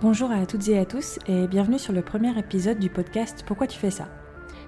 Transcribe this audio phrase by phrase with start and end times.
[0.00, 3.66] Bonjour à toutes et à tous et bienvenue sur le premier épisode du podcast Pourquoi
[3.66, 4.06] tu fais ça?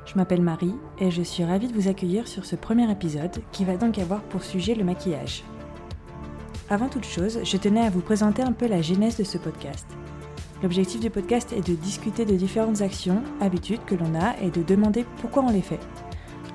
[0.04, 3.65] Je m'appelle Marie et je suis ravie de vous accueillir sur ce premier épisode qui
[3.65, 5.45] va donc avoir pour sujet le maquillage.
[6.68, 9.86] Avant toute chose, je tenais à vous présenter un peu la genèse de ce podcast.
[10.64, 14.64] L'objectif du podcast est de discuter de différentes actions, habitudes que l'on a et de
[14.64, 15.78] demander pourquoi on les fait.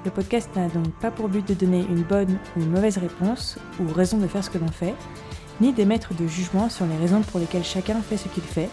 [0.03, 3.57] Le podcast n'a donc pas pour but de donner une bonne ou une mauvaise réponse
[3.79, 4.95] ou raison de faire ce que l'on fait,
[5.61, 8.69] ni d'émettre de jugement sur les raisons pour lesquelles chacun fait ce qu'il fait,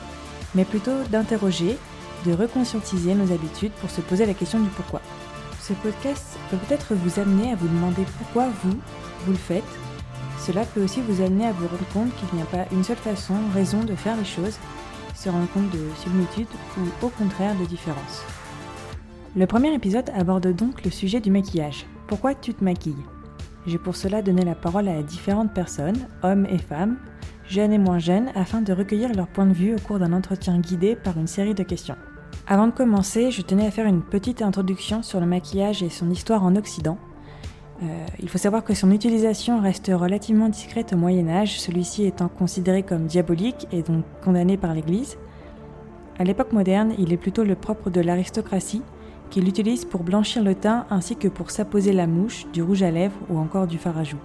[0.54, 1.78] mais plutôt d'interroger,
[2.27, 5.00] de reconscientiser nos habitudes pour se poser la question du pourquoi.
[5.60, 8.78] Ce podcast peut peut-être vous amener à vous demander pourquoi vous,
[9.24, 9.62] vous le faites.
[10.38, 12.96] Cela peut aussi vous amener à vous rendre compte qu'il n'y a pas une seule
[12.96, 14.58] façon, raison de faire les choses,
[15.14, 18.22] se rendre compte de similitudes ou au contraire de différences.
[19.36, 21.86] Le premier épisode aborde donc le sujet du maquillage.
[22.06, 22.94] Pourquoi tu te maquilles?
[23.66, 26.96] J'ai pour cela donné la parole à différentes personnes, hommes et femmes,
[27.46, 30.58] jeunes et moins jeunes, afin de recueillir leur point de vue au cours d'un entretien
[30.58, 31.96] guidé par une série de questions.
[32.46, 36.10] Avant de commencer, je tenais à faire une petite introduction sur le maquillage et son
[36.10, 36.98] histoire en Occident.
[37.82, 42.28] Euh, il faut savoir que son utilisation reste relativement discrète au Moyen Âge, celui-ci étant
[42.28, 45.19] considéré comme diabolique et donc condamné par l'Église.
[46.19, 48.82] À l'époque moderne, il est plutôt le propre de l'aristocratie,
[49.33, 52.91] qu'il utilise pour blanchir le teint ainsi que pour s'apposer la mouche, du rouge à
[52.91, 54.20] lèvres ou encore du fard à joues.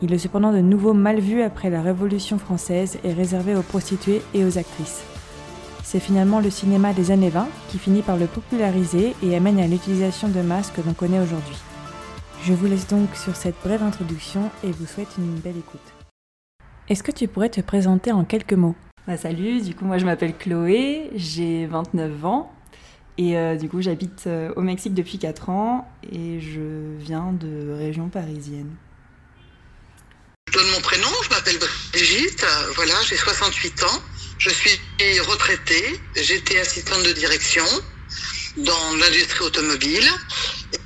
[0.00, 4.22] Il est cependant de nouveau mal vu après la Révolution française et réservé aux prostituées
[4.32, 5.02] et aux actrices.
[5.82, 9.66] C'est finalement le cinéma des années 20 qui finit par le populariser et amène à
[9.66, 11.56] l'utilisation de masques que l'on connaît aujourd'hui.
[12.44, 15.80] Je vous laisse donc sur cette brève introduction et vous souhaite une belle écoute.
[16.88, 18.76] Est-ce que tu pourrais te présenter en quelques mots?
[19.08, 22.52] Bah, Salut, du coup moi je m'appelle Chloé, j'ai 29 ans
[23.18, 27.72] et euh, du coup, j'habite euh, au Mexique depuis 4 ans et je viens de
[27.72, 28.74] région parisienne.
[30.48, 31.58] Je donne mon prénom, je m'appelle
[31.92, 34.02] Brigitte, euh, voilà, j'ai 68 ans.
[34.38, 34.78] Je suis
[35.20, 37.64] retraitée, j'étais assistante de direction
[38.58, 40.06] dans l'industrie automobile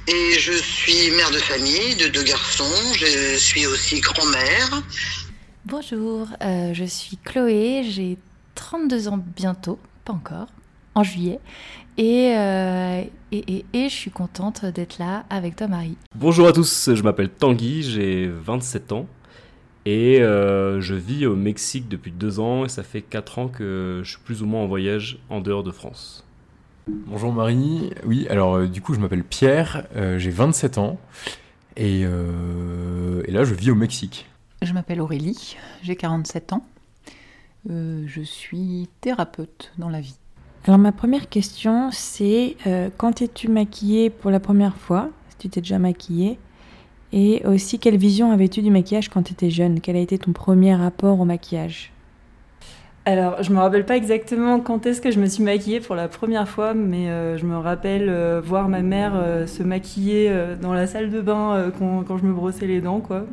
[0.06, 4.82] et je suis mère de famille de deux garçons, je suis aussi grand-mère.
[5.64, 8.18] Bonjour, je suis Chloé, j'ai
[8.54, 10.46] 32 ans bientôt, pas encore,
[10.94, 11.40] en juillet.
[12.00, 15.96] Euh, et, et, je suis contente d'être là avec toi, Marie.
[16.16, 19.06] Bonjour à tous, je m'appelle Tanguy, j'ai 27 ans.
[19.86, 24.00] Et euh, je vis au Mexique depuis deux ans et ça fait quatre ans que
[24.04, 26.24] je suis plus ou moins en voyage en dehors de France.
[26.86, 29.86] Bonjour Marie, oui alors euh, du coup je m'appelle Pierre,
[30.18, 30.98] j'ai 27 ans
[31.76, 34.28] et, et, là je vis au Mexique.
[34.60, 36.66] Je m'appelle Aurélie, j'ai 47 ans,
[37.66, 40.19] je suis thérapeute dans la vie.
[40.66, 45.48] Alors ma première question, c'est euh, quand t'es-tu maquillée pour la première fois Si tu
[45.48, 46.38] t'es déjà maquillée?
[47.12, 49.80] Et aussi, quelle vision avais-tu du maquillage quand tu étais jeune?
[49.80, 51.92] Quel a été ton premier rapport au maquillage?
[53.06, 56.08] Alors, je me rappelle pas exactement quand est-ce que je me suis maquillée pour la
[56.08, 59.14] première fois, mais euh, je me rappelle euh, voir ma mère
[59.46, 63.24] se maquiller dans la salle de bain quand, quand, je me brossais les dents, quoi.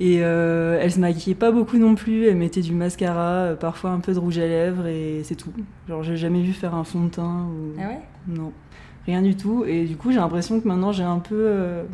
[0.00, 3.90] Et euh, elle se maquillait pas beaucoup non plus, elle mettait du mascara, euh, parfois
[3.90, 5.52] un peu de rouge à lèvres et c'est tout.
[5.88, 7.78] Genre j'ai jamais vu faire un fond de teint ou...
[7.80, 8.00] Ah ouais?
[8.26, 8.52] Non,
[9.06, 9.64] rien du tout.
[9.64, 11.84] Et du coup j'ai l'impression que maintenant j'ai un peu euh,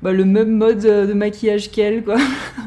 [0.00, 2.18] bah, le même mode de maquillage qu'elle quoi.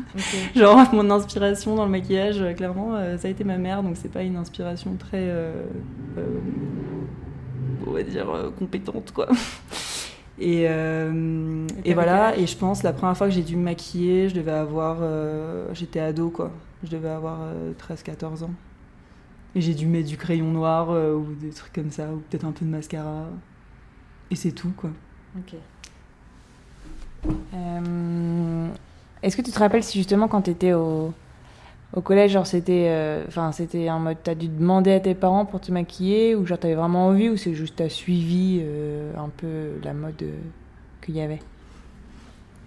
[0.56, 4.24] Genre mon inspiration dans le maquillage, clairement, ça a été ma mère, donc c'est pas
[4.24, 5.34] une inspiration très,
[7.88, 8.28] on va dire,
[8.60, 9.30] compétente quoi.
[10.44, 14.28] Et, euh, et voilà, et je pense la première fois que j'ai dû me maquiller,
[14.28, 14.98] je devais avoir.
[15.02, 16.52] Euh, j'étais ado quoi.
[16.84, 17.38] Je devais avoir
[17.88, 18.52] 13-14 euh, ans.
[19.54, 22.54] Et j'ai dû mettre du crayon noir ou des trucs comme ça, ou peut-être un
[22.54, 23.28] peu de mascara.
[24.32, 24.90] Et c'est tout quoi.
[25.38, 25.54] Ok.
[29.22, 31.14] Est-ce que tu te rappelles si justement quand tu étais au,
[31.94, 35.46] au collège, genre c'était, euh, enfin c'était en mode t'as dû demander à tes parents
[35.46, 39.30] pour te maquiller ou genre t'avais vraiment envie ou c'est juste t'as suivi euh, un
[39.30, 40.32] peu la mode euh,
[41.06, 41.40] qu'il y avait?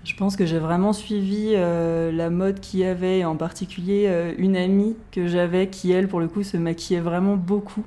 [0.05, 4.97] Je pense que j'ai vraiment suivi la mode qu'il y avait, en particulier une amie
[5.13, 7.85] que j'avais qui elle pour le coup se maquillait vraiment beaucoup.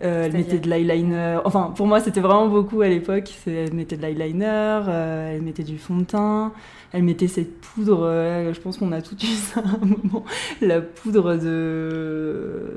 [0.00, 1.38] Elle mettait de l'eyeliner.
[1.44, 3.32] Enfin, pour moi, c'était vraiment beaucoup à l'époque.
[3.46, 4.82] Elle mettait de l'eyeliner,
[5.32, 6.52] elle mettait du fond de teint
[6.92, 10.24] elle mettait cette poudre, euh, je pense qu'on a tout eu ça à un moment,
[10.60, 12.70] la poudre de,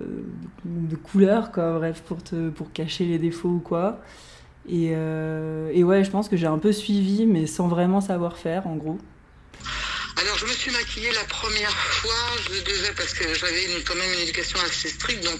[0.65, 3.99] de couleur, quoi, bref, pour, te, pour cacher les défauts ou quoi.
[4.67, 8.37] Et, euh, et ouais, je pense que j'ai un peu suivi, mais sans vraiment savoir
[8.37, 8.97] faire, en gros.
[10.19, 12.13] Alors, je me suis maquillée la première fois,
[12.43, 15.39] je devais, parce que j'avais quand même une éducation assez stricte, donc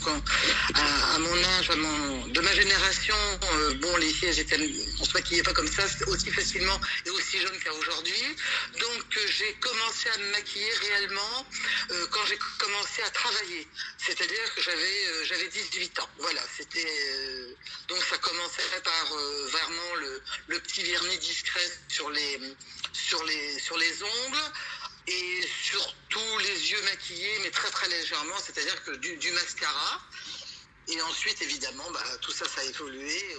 [0.73, 3.15] à, mon âge, à mon, de ma génération,
[3.55, 4.57] euh, bon, les filles, étaient,
[5.01, 8.23] on se maquillait pas comme ça aussi facilement et aussi jeune qu'à aujourd'hui.
[8.79, 11.45] Donc, euh, j'ai commencé à me maquiller réellement
[11.91, 13.67] euh, quand j'ai commencé à travailler.
[13.97, 16.09] C'est-à-dire que j'avais euh, j'avais 18 ans.
[16.19, 16.87] Voilà, c'était.
[17.89, 19.17] donc, ça commençait par
[19.51, 22.39] vraiment le, le petit vernis discret sur les,
[22.93, 24.51] sur les, sur les ongles
[25.09, 30.01] et surtout les yeux maquillés, mais très très légèrement, c'est-à-dire que du, mascara.
[30.87, 33.35] Et ensuite, évidemment, bah, tout ça, ça a évolué.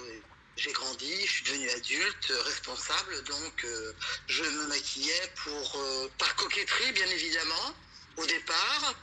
[0.57, 3.93] J'ai grandi, je suis devenue adulte, euh, responsable, donc euh,
[4.27, 7.75] je me maquillais pour, euh, par coquetterie, bien évidemment,
[8.17, 8.95] au départ.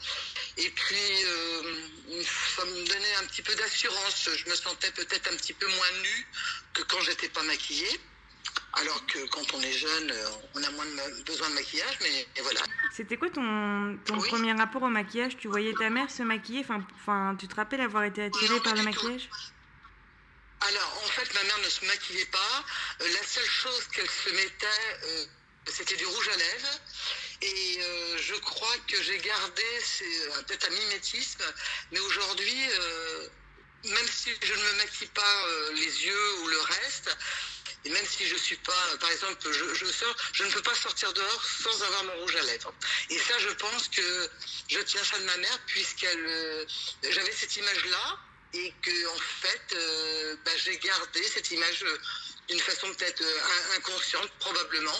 [0.57, 2.23] Et puis, euh,
[2.55, 4.29] ça me donnait un petit peu d'assurance.
[4.35, 6.27] Je me sentais peut-être un petit peu moins nue
[6.73, 7.99] que quand j'étais pas maquillée.
[8.79, 12.27] Alors que quand on est jeune, euh, on a moins de besoin de maquillage, mais
[12.35, 12.61] et voilà.
[12.95, 14.29] C'était quoi ton, ton Oui.
[14.29, 15.35] premier rapport au maquillage?
[15.37, 16.61] Tu voyais ta mère se maquiller?
[16.61, 18.85] Enfin, enfin, Tu te rappelles avoir été attirée Non, par le tout.
[18.85, 19.29] maquillage?
[20.61, 22.65] Alors, en fait, ma mère ne se maquillait pas.
[23.01, 25.25] Euh, la seule chose qu'elle se mettait, euh,
[25.67, 26.79] c'était du rouge à lèvres.
[27.41, 31.43] Et euh, je crois que j'ai gardé, c'est peut-être un mimétisme,
[31.91, 32.57] mais aujourd'hui,
[33.83, 35.45] même si je ne me maquille pas
[35.75, 37.15] les yeux ou le reste,
[37.85, 40.75] et même si je suis pas, par exemple, je, je sors, je ne peux pas
[40.75, 42.73] sortir dehors sans avoir mon rouge à lèvres.
[43.09, 44.29] Et ça, je pense que
[44.69, 46.65] je tiens ça de ma mère, puisqu'elle, euh,
[47.09, 48.17] j'avais cette image-là,
[48.53, 51.97] et que en fait, euh, bah, j'ai gardé cette image euh,
[52.49, 53.39] d'une façon peut-être euh,
[53.73, 54.99] in- inconsciente, probablement.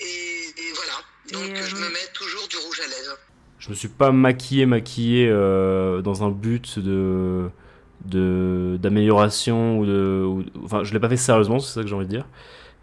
[0.00, 1.02] Et, et voilà.
[1.32, 3.18] Donc Et, euh, je me mets toujours du rouge à lèvres.
[3.58, 7.50] Je me suis pas maquillé, maquillé euh, dans un but de
[8.10, 11.94] de- d'amélioration ou de ou- enfin je l'ai pas fait sérieusement c'est ça que j'ai
[11.94, 12.26] envie de dire.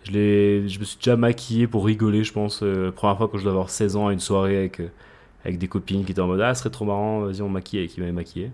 [0.03, 3.27] Je l'ai je me suis déjà maquillé pour rigoler je pense euh, la première fois
[3.27, 4.87] quand je devais avoir 16 ans à une soirée avec euh,
[5.45, 7.79] avec des copines qui étaient en mode ah ce serait trop marrant vas-y on maquille
[7.81, 8.51] et qui m'avaient maquillé.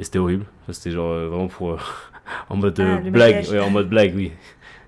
[0.00, 0.44] Et c'était horrible.
[0.70, 1.76] C'était genre euh, vraiment pour euh,
[2.50, 3.46] en mode euh, Ah, le blague.
[3.50, 4.32] ouais, en mode blague oui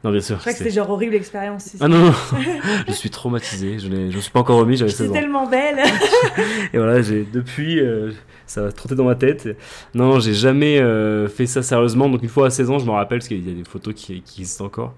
[0.03, 1.75] non bien sûr Je crois que c'était- genre horrible expérience.
[1.81, 2.13] ah non non
[2.89, 5.79] je suis traumatisé je ne suis pas encore remis j'avais 16 J'étais ans tellement belle
[6.73, 8.13] et voilà, j'ai depuis, euh,
[8.47, 9.49] ça va trotter dans ma tête.
[9.95, 12.09] Non, j'ai jamais euh, fait ça sérieusement.
[12.09, 13.95] Donc une fois à 16 ans, je me rappelle parce qu'il y a des photos
[13.95, 14.95] qui, qui existent encore.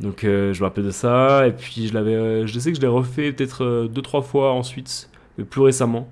[0.00, 1.46] Donc euh, je me rappelle de ça.
[1.46, 4.22] Et puis je l'avais, euh, je sais que je l'ai refait peut-être euh, deux trois
[4.22, 6.08] fois ensuite, mais plus récemment.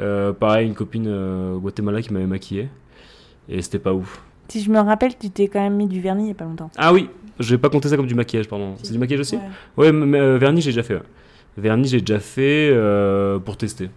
[0.00, 2.68] Euh, pareil, une copine euh, au Guatemala qui m'avait maquillé
[3.48, 4.22] et c'était pas ouf.
[4.48, 6.44] Si je me rappelle, tu t'es quand même mis du vernis il y a pas
[6.44, 6.70] longtemps.
[6.76, 7.08] Ah oui,
[7.40, 8.74] je vais pas compter ça comme du maquillage, pardon.
[8.82, 9.36] C'est du maquillage aussi.
[9.36, 9.42] Ouais.
[9.76, 10.94] Ouais, mais euh, vernis j'ai déjà fait.
[10.94, 11.02] ouais.
[11.56, 13.90] Vernis j'ai déjà fait euh, pour tester.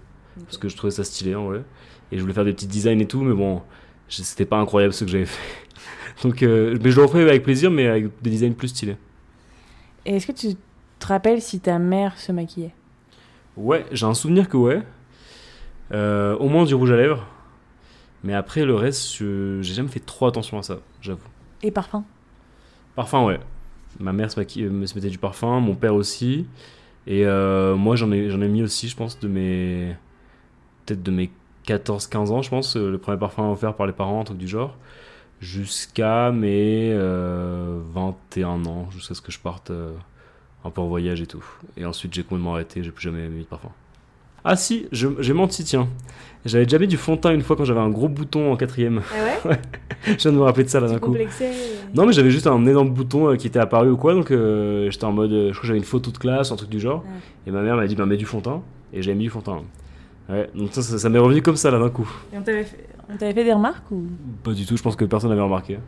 [0.46, 1.64] Parce que je trouvais ça stylé en vrai.
[2.12, 3.62] Et je voulais faire des petits designs et tout, mais bon,
[4.08, 5.42] c'était pas incroyable ce que j'avais fait.
[6.24, 8.98] Donc, euh, mais je le referai avec plaisir, mais avec des designs plus stylés.
[10.06, 10.56] Et est-ce que tu
[11.00, 12.74] te rappelles si ta mère se maquillait?
[13.58, 14.82] Ouais, j'ai un souvenir que ouais.
[15.92, 17.26] Euh, au moins du rouge à lèvres.
[18.24, 21.20] Mais après, le reste, je- j'ai jamais fait trop attention à ça, j'avoue.
[21.64, 22.04] Et parfum?
[22.98, 23.40] Parfum, ouais.
[24.00, 26.46] Ma mère se, maquille- euh, se mettait du parfum, mon père aussi.
[27.08, 29.96] Et euh, moi, j'en ai, j'en ai mis aussi, je pense, de mes.
[30.86, 31.32] Peut-être de mes
[31.66, 32.76] 14-15 ans, je pense.
[32.76, 34.76] euh, Le premier parfum offert par les parents, un truc du genre.
[35.40, 39.92] Jusqu'à mes euh, 21 ans, jusqu'à ce que je parte euh,
[40.66, 41.46] un peu en voyage et tout.
[41.78, 43.70] Et ensuite, j'ai complètement arrêté, j'ai plus jamais mis de parfum.
[44.44, 45.88] Ah si, j'ai menti, tiens.
[46.46, 48.56] J'avais déjà mis du fond de teint une fois quand j'avais un gros bouton en
[48.56, 49.02] quatrième.
[49.12, 49.60] Ah ouais?
[50.06, 51.08] Je viens de me rappeler de ça là d'un coup.
[51.08, 51.52] complexais
[51.96, 54.90] Non, mais j'avais juste un énorme bouton euh, qui était apparu ou quoi, donc euh,
[54.92, 55.32] j'étais en mode.
[55.32, 57.04] euh, je crois que j'avais une photo de classe, un truc du genre.
[57.04, 57.20] Ouais.
[57.48, 58.62] Et ma mère m'a dit, bah, mets du fond de teint.
[58.94, 59.62] Et j'avais mis du fond de teint.
[60.30, 62.10] Ouais, donc ça, ça, ça m'est revenu comme ça là d'un coup.
[62.34, 64.04] Et on t'avait fait, on t'avait fait des remarques ou?
[64.44, 65.80] Pas du tout, je pense que personne n'avait remarqué.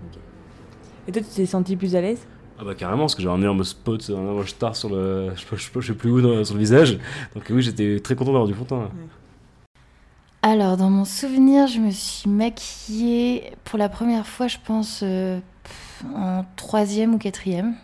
[1.08, 2.26] Et toi, tu t'es senti plus à l'aise?
[2.58, 5.32] Ah bah carrément, parce que j'avais un énorme spot, un énorme star sur le.
[5.36, 6.98] Je sais je je plus où, dans- sur le visage.
[7.34, 8.90] Donc oui, j'étais très content d'avoir du fond de teint.
[10.42, 15.40] Alors, dans mon souvenir, je me suis maquillée pour la première fois, je pense, euh,
[16.16, 17.76] en troisième ou quatrième.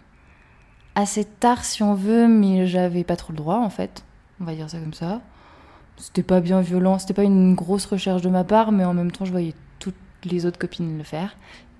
[0.95, 4.03] Assez tard, si on veut, mais j'avais pas trop le droit, en fait.
[4.39, 5.21] On va dire ça comme ça.
[5.97, 9.11] C'était pas bien violent, c'était pas une grosse recherche de ma part, mais en même
[9.11, 11.35] temps, je voyais toutes les autres copines le faire.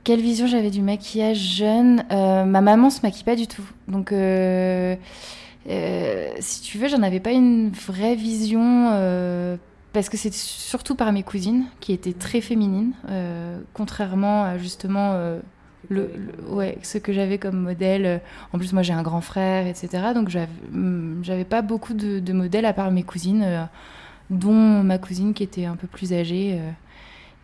[0.05, 2.05] Quelle vision j'avais du maquillage jeune?
[2.11, 3.67] Euh, Ma maman se maquille pas du tout.
[3.87, 4.95] Donc, euh,
[5.67, 8.89] euh, si tu veux, j'en avais pas une vraie vision.
[9.93, 12.91] parce que c'est surtout par mes cousines qui étaient très féminines,
[13.73, 15.13] contrairement à justement
[15.89, 18.21] le, le- ouais, ce que j'avais comme modèle.
[18.53, 20.13] En plus, moi j'ai un grand frère, etc.
[20.13, 23.63] Donc j'avais hum, j'avais pas beaucoup de, de modèles à part mes cousines, euh,
[24.29, 26.71] dont ma cousine qui était un peu plus âgée euh,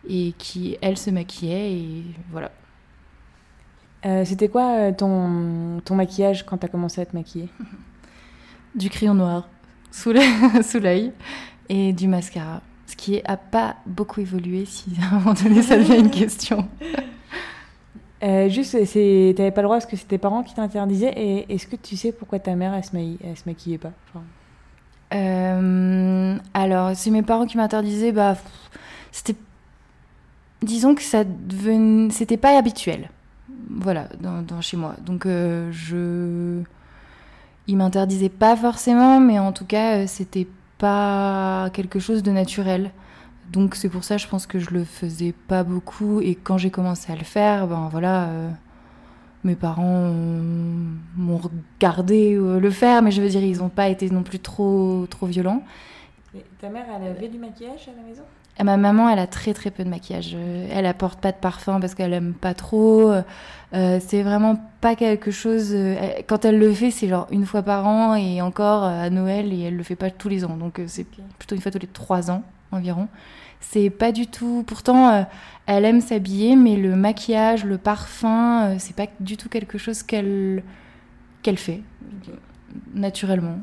[0.08, 1.72] et qui, elle, se maquillait.
[1.72, 2.50] Et voilà.
[4.04, 7.48] Euh, C'était quoi euh, ton, ton maquillage quand t'as commencé à te maquiller?
[8.74, 9.48] Du crayon noir.
[9.92, 11.12] sous l'œil
[11.68, 12.62] et du mascara.
[12.86, 16.66] Ce qui n'a pas beaucoup évolué si à un moment donné ça devient une question.
[18.22, 18.98] Euh, juste, tu
[19.36, 21.12] n'avais pas le droit parce que c'était tes parents qui t'interdisaient.
[21.16, 23.92] Et est-ce que tu sais pourquoi ta mère, elle se, se maquillait pas?
[25.12, 28.12] Euh, Alors, c'est mes parents qui m'interdisaient.
[28.12, 28.36] Bah,
[29.10, 29.38] c'était.
[30.62, 32.10] Disons que ça devenait.
[32.10, 33.10] C'était pas habituel.
[33.68, 34.94] Voilà, dans, chez moi.
[35.04, 36.62] Donc, euh, je.
[37.66, 40.48] Ils m'interdisaient pas forcément, mais en tout cas, c'était
[40.78, 42.90] pas quelque chose de naturel.
[43.52, 46.20] Donc c'est pour ça, je pense que je le faisais pas beaucoup.
[46.22, 48.50] Et quand j'ai commencé à le faire, ben voilà, euh,
[49.44, 50.10] mes parents
[51.16, 54.38] m'ont regardé euh, le faire, mais je veux dire, ils n'ont pas été non plus
[54.38, 55.62] trop, trop violents.
[56.62, 58.22] ta mère, elle avait du maquillage à la maison?
[58.62, 60.34] Ma maman, elle a très très peu de maquillage.
[60.70, 63.10] Elle apporte pas de parfum parce qu'elle aime pas trop.
[63.74, 65.74] Euh, c'est vraiment pas quelque chose.
[66.26, 69.62] quand elle le fait, c'est genre une fois par an et encore à Noël et
[69.62, 70.56] elle le fait pas tous les ans.
[70.56, 71.06] Donc c'est
[71.38, 72.42] plutôt une fois tous les trois ans
[72.72, 73.08] environ.
[73.62, 74.64] C'est pas du tout.
[74.66, 75.22] Pourtant, euh,
[75.66, 80.02] elle aime s'habiller, mais le maquillage, le parfum, euh, c'est pas du tout quelque chose
[80.02, 80.62] qu'elle
[81.42, 81.80] qu'elle fait
[82.94, 83.58] naturellement.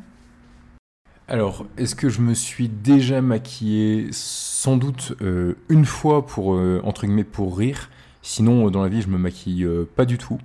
[1.27, 7.05] Alors, est-ce que je me suis déjà maquillée Sans doute euh, une fois pour entre
[7.05, 7.89] guillemets pour rire?
[8.21, 10.39] Sinon, dans la vie, je me maquille pas du tout.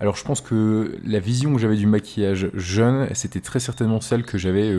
[0.00, 4.24] Alors, je pense que la vision que j'avais du maquillage jeune, c'était très certainement celle
[4.24, 4.72] que j'avais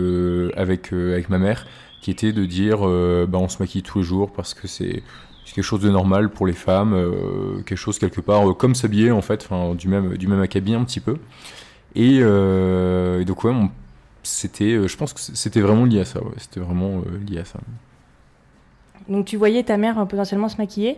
[0.58, 1.66] avec avec ma mère
[2.06, 5.02] qui était de dire euh, bah, on se maquille tous les jours parce que c'est
[5.44, 9.10] quelque chose de normal pour les femmes, euh, quelque chose quelque part euh, comme s'habiller
[9.10, 11.18] en fait, du même, du même acabit un petit peu.
[11.96, 12.20] Et,
[13.26, 13.54] donc ouais,
[14.22, 17.60] c'était, je pense que c'était vraiment lié à ça, c'était vraiment lié à ça.
[19.10, 20.98] Donc tu voyais ta mère potentiellement se maquiller?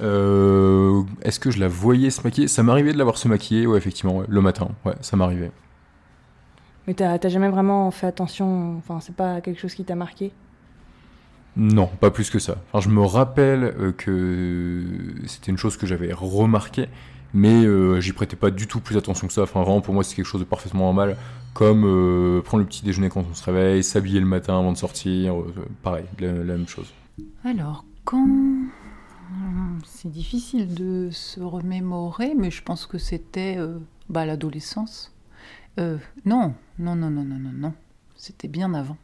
[0.00, 2.48] Est-ce que je la voyais se maquiller?
[2.48, 5.50] Ça m'arrivait de la voir se maquiller, ouais, effectivement, le matin, ouais, ça m'arrivait.
[6.88, 10.32] Mais t'as jamais vraiment fait attention Enfin, c'est pas quelque chose qui t'a marqué?
[11.54, 12.56] Non, pas plus que ça.
[12.72, 14.84] Enfin, je me rappelle euh, que
[15.26, 16.88] c'était une chose que j'avais remarqué,
[17.34, 19.42] mais euh, j'y prêtais pas du tout plus attention que ça.
[19.42, 21.18] Enfin, vraiment, pour moi, c'est quelque chose de parfaitement normal,
[21.52, 24.78] comme euh, prendre le petit déjeuner quand on se réveille, s'habiller le matin avant de
[24.78, 25.34] sortir,
[25.82, 26.90] pareil, la, même chose.
[27.44, 28.26] Alors, quand
[29.84, 33.58] c'est difficile de se remémorer, mais je pense que c'était
[34.08, 35.12] bah, l'adolescence.
[35.78, 37.74] Euh, non, non, non, non, non, non, non.
[38.16, 38.96] C'était bien avant.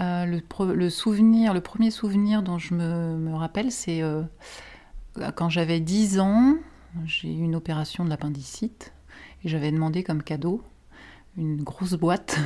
[0.00, 4.22] Euh, le, souvenir, le premier souvenir dont je me, rappelle, c'est euh,
[5.36, 6.56] quand j'avais 10 ans,
[7.04, 8.92] j'ai eu une opération de l'appendicite
[9.44, 10.62] et j'avais demandé comme cadeau
[11.36, 12.38] une grosse boîte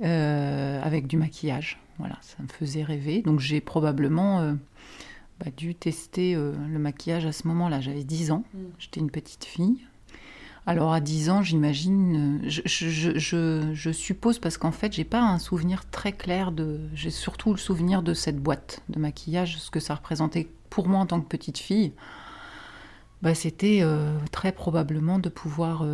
[0.02, 1.80] avec du maquillage.
[1.98, 3.22] Voilà, ça me faisait rêver.
[3.22, 4.54] Donc j'ai probablement
[5.40, 7.80] bah, dû tester le maquillage à ce moment-là.
[7.80, 8.58] J'avais 10 ans, mm.
[8.78, 9.86] j'étais une petite fille.
[10.66, 15.84] Alors à 10 ans, j'imagine, euh, je, suppose parce qu'en fait, j'ai pas un souvenir
[15.90, 16.80] très clair de.
[16.94, 21.00] J'ai surtout le souvenir de cette boîte de maquillage, ce que ça représentait pour moi
[21.00, 21.92] en tant que petite fille.
[23.20, 25.84] Bah, c'était euh, très probablement de pouvoir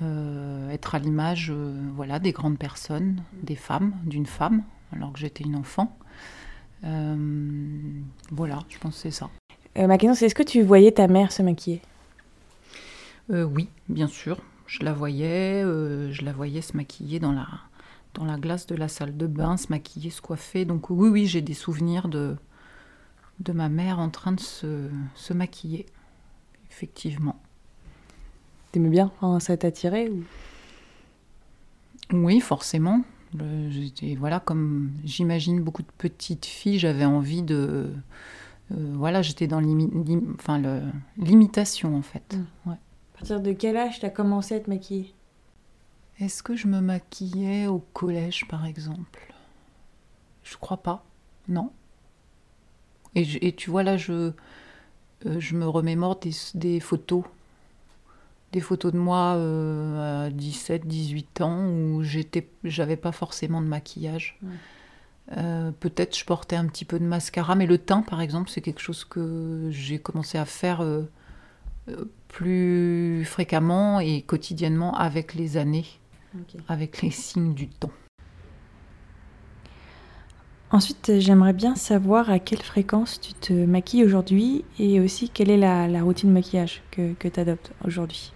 [0.00, 1.52] euh, être à l'image,
[1.94, 5.98] voilà, des grandes personnes, des femmes, d'une femme, alors que j'étais une enfant.
[6.82, 9.28] voilà, je pense que c'est ça.
[9.76, 11.82] ma question, c'est est-ce que tu voyais ta mère se maquiller?
[13.30, 14.40] Euh, oui, bien sûr.
[14.66, 17.46] Je la voyais, euh, je la voyais se maquiller dans la,
[18.14, 20.64] dans la glace de la salle de bain, se maquiller, se coiffer.
[20.64, 22.36] Donc oui, oui, j'ai des souvenirs de,
[23.40, 25.86] de ma mère en train de se, se maquiller,
[26.70, 27.40] effectivement.
[28.72, 30.24] T'aimais bien Ça t'attirait ou...
[32.12, 33.02] Oui, forcément.
[34.18, 37.90] voilà, comme j'imagine beaucoup de petites filles, j'avais envie de...
[38.72, 42.36] Euh, voilà, j'étais dans l'imitation en fait.
[42.36, 42.70] Mm.
[42.70, 42.76] Ouais
[43.22, 45.14] partir de quel âge tu as commencé à te maquiller?
[46.18, 49.32] Est-ce que je me maquillais au collège, par exemple?
[50.42, 51.04] Je crois pas.
[51.46, 51.70] Non.
[53.14, 54.32] Et, tu vois, là, je,
[55.26, 56.18] euh, je me remémore
[56.52, 57.22] des, photos.
[58.50, 63.68] Des photos de moi euh, à 17, 18 ans où j'étais, j'avais pas forcément de
[63.68, 64.36] maquillage.
[65.36, 68.62] Euh, peut-être je portais un petit peu de mascara, mais le teint, par exemple, c'est
[68.62, 70.84] quelque chose que j'ai commencé à faire
[72.28, 75.86] plus fréquemment et quotidiennement avec les années,
[76.68, 77.90] avec les signes du temps.
[80.70, 85.58] Ensuite, j'aimerais bien savoir à quelle fréquence tu te maquilles aujourd'hui et aussi quelle est
[85.58, 88.32] la, routine de maquillage que, que tu adoptes aujourd'hui.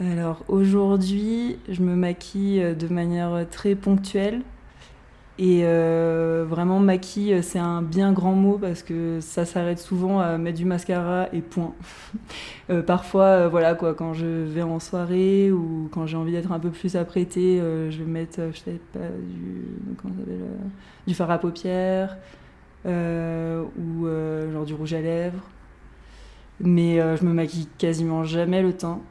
[0.00, 4.42] Alors aujourd'hui, je me maquille de manière très ponctuelle.
[5.36, 10.38] Et euh, vraiment, maquille, c'est un bien grand mot parce que ça s'arrête souvent à
[10.38, 11.72] mettre du mascara et point.
[12.70, 16.50] Euh, parfois, euh, voilà quoi, quand je vais en soirée ou quand j'ai envie d'être
[16.50, 19.66] un peu plus apprêtée, je vais mettre, je sais pas, du,
[20.00, 20.14] comment
[21.06, 22.16] du fard à paupières
[22.86, 24.08] ou
[24.50, 25.42] genre du rouge à lèvres.
[26.58, 29.02] Mais je me maquille quasiment jamais le teint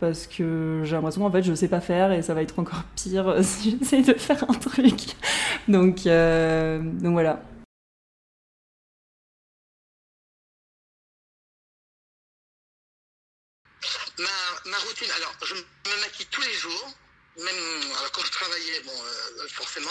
[0.00, 2.82] parce que j'ai l'impression qu'en fait je sais pas faire et ça va être encore
[2.96, 5.14] pire si j'essaie de faire un truc.
[5.68, 7.42] donc, euh, donc voilà.
[14.18, 16.90] Ma, ma, routine, alors je me maquille tous les jours,
[17.38, 17.54] même
[18.12, 19.90] quand je travaillais, bon, euh, forcément,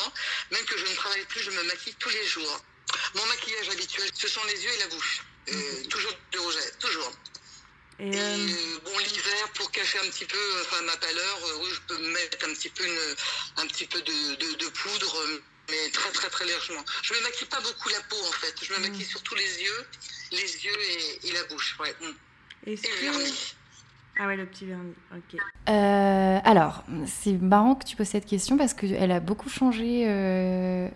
[0.52, 2.62] même que je ne travaille plus, je me maquille tous les jours.
[3.16, 5.24] Mon maquillage habituel, ce sont les yeux et la bouche.
[5.52, 7.12] Euh, toujours du rouge toujours.
[8.00, 8.48] Et, euh,
[8.86, 12.48] bon, l'hiver, pour cacher un petit peu enfin, ma pâleur, euh, oui, je peux mettre
[12.48, 15.18] un petit peu, une, un petit peu de, de, de, poudre,
[15.70, 16.86] mais très très très légèrement.
[17.04, 18.56] Je me maquille pas beaucoup la peau en fait.
[18.64, 18.82] Je me mm.
[18.84, 19.86] maquille surtout les yeux,
[20.32, 20.82] les yeux
[21.24, 21.78] et, et la bouche.
[21.80, 21.94] Ouais.
[22.02, 22.14] Mm.
[22.68, 23.56] Et, le vernis.
[24.22, 25.40] Ah ouais, le petit vernis, ok.
[25.70, 30.90] Euh, alors, c'est marrant que tu poses cette question parce qu'elle a beaucoup changé euh,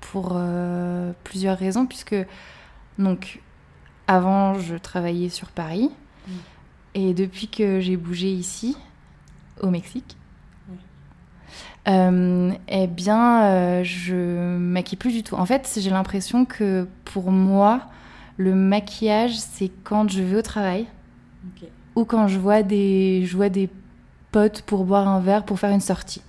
[0.00, 2.16] pour euh, plusieurs raisons, puisque
[2.98, 3.40] donc
[4.08, 5.90] avant, je travaillais sur Paris.
[6.26, 6.32] Mm.
[6.94, 8.76] Et depuis que j'ai bougé ici,
[9.60, 10.16] au Mexique,
[11.88, 15.36] euh, eh bien, euh, je maquille plus du tout.
[15.36, 17.82] En fait, j'ai l'impression que pour moi,
[18.36, 20.86] le maquillage, c'est quand je vais au travail
[21.96, 23.70] ou quand je vois, des, je vois des
[24.32, 26.22] potes pour boire un verre, pour faire une sortie.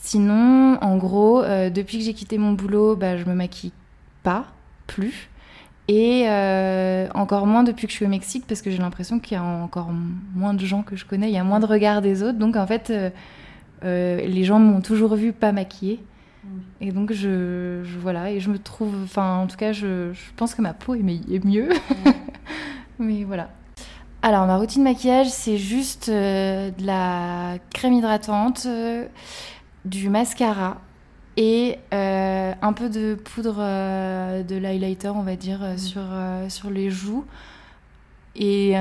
[0.00, 3.72] Sinon, en gros, euh, depuis que j'ai quitté mon boulot, bah, je me maquille
[4.22, 4.46] pas
[4.86, 5.30] plus.
[5.88, 9.36] Et euh, encore moins depuis que je suis au Mexique, parce que j'ai l'impression qu'il
[9.36, 9.90] y a encore
[10.34, 12.38] moins de gens que je connais, il y a moins de regards des autres.
[12.38, 13.10] Donc en fait, euh,
[13.84, 16.00] euh, les gens m'ont toujours vu pas maquillée.
[16.80, 20.56] Et donc je, voilà, et je me trouve, enfin en tout cas, je, je pense
[20.56, 21.68] que ma peau est, mieux.
[22.98, 23.50] Mais voilà.
[24.22, 28.66] Alors ma routine maquillage, c'est juste de la crème hydratante,
[29.84, 30.80] du mascara,
[31.36, 35.78] et euh, un peu de poudre euh, de l'highlighter, on va dire, euh, mm.
[35.78, 36.02] sur,
[36.48, 37.24] sur les joues.
[38.34, 38.74] Et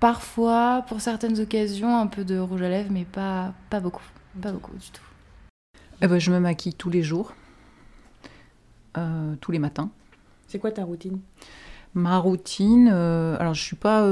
[0.00, 4.02] parfois, pour certaines occasions, un peu de rouge à lèvres, mais pas, pas beaucoup.
[4.42, 5.02] Pas beaucoup du tout.
[6.02, 7.32] Eh ben, je me maquille tous les jours,
[8.94, 9.90] tous les matins.
[10.48, 11.20] C'est quoi ta routine?
[11.94, 14.02] Ma routine, alors je suis pas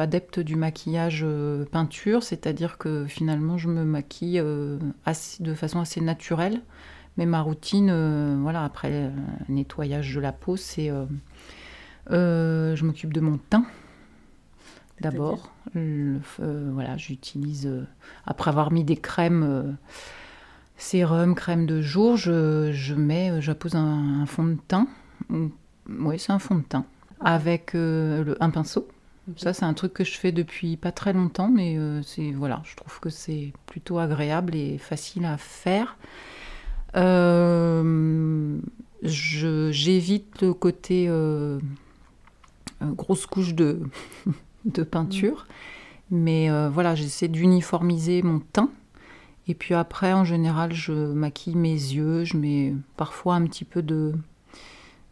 [0.00, 1.24] adepte du maquillage
[1.70, 6.60] peinture, c'est-à-dire que finalement je me maquille de façon assez naturelle.
[7.18, 9.10] Mais ma routine, euh, voilà, après le
[9.48, 10.88] nettoyage de la peau, c'est.
[10.88, 11.04] Euh,
[12.12, 13.66] euh, je m'occupe de mon teint.
[15.00, 17.70] D'abord, voilà, j'utilise
[18.26, 19.76] après avoir mis des crèmes,
[20.76, 24.88] sérum, crème de jour, je, je mets, j'appose un, fond de teint.
[25.30, 26.84] Oui, c'est un fond de teint
[27.20, 28.88] avec le, un pinceau.
[29.36, 32.74] Ça, c'est un truc que je fais depuis pas très longtemps, mais c'est voilà, je
[32.74, 35.96] trouve que c'est plutôt agréable et facile à faire.
[36.96, 38.58] Euh,
[39.02, 41.58] j'évite le côté euh,
[42.82, 43.80] euh, grosse couche de,
[44.64, 45.46] de peinture.
[46.10, 48.70] Mais voilà, j'essaie d'uniformiser mon teint.
[49.46, 52.24] Et puis après, en général, je maquille mes yeux.
[52.24, 54.14] Je mets parfois un petit peu de.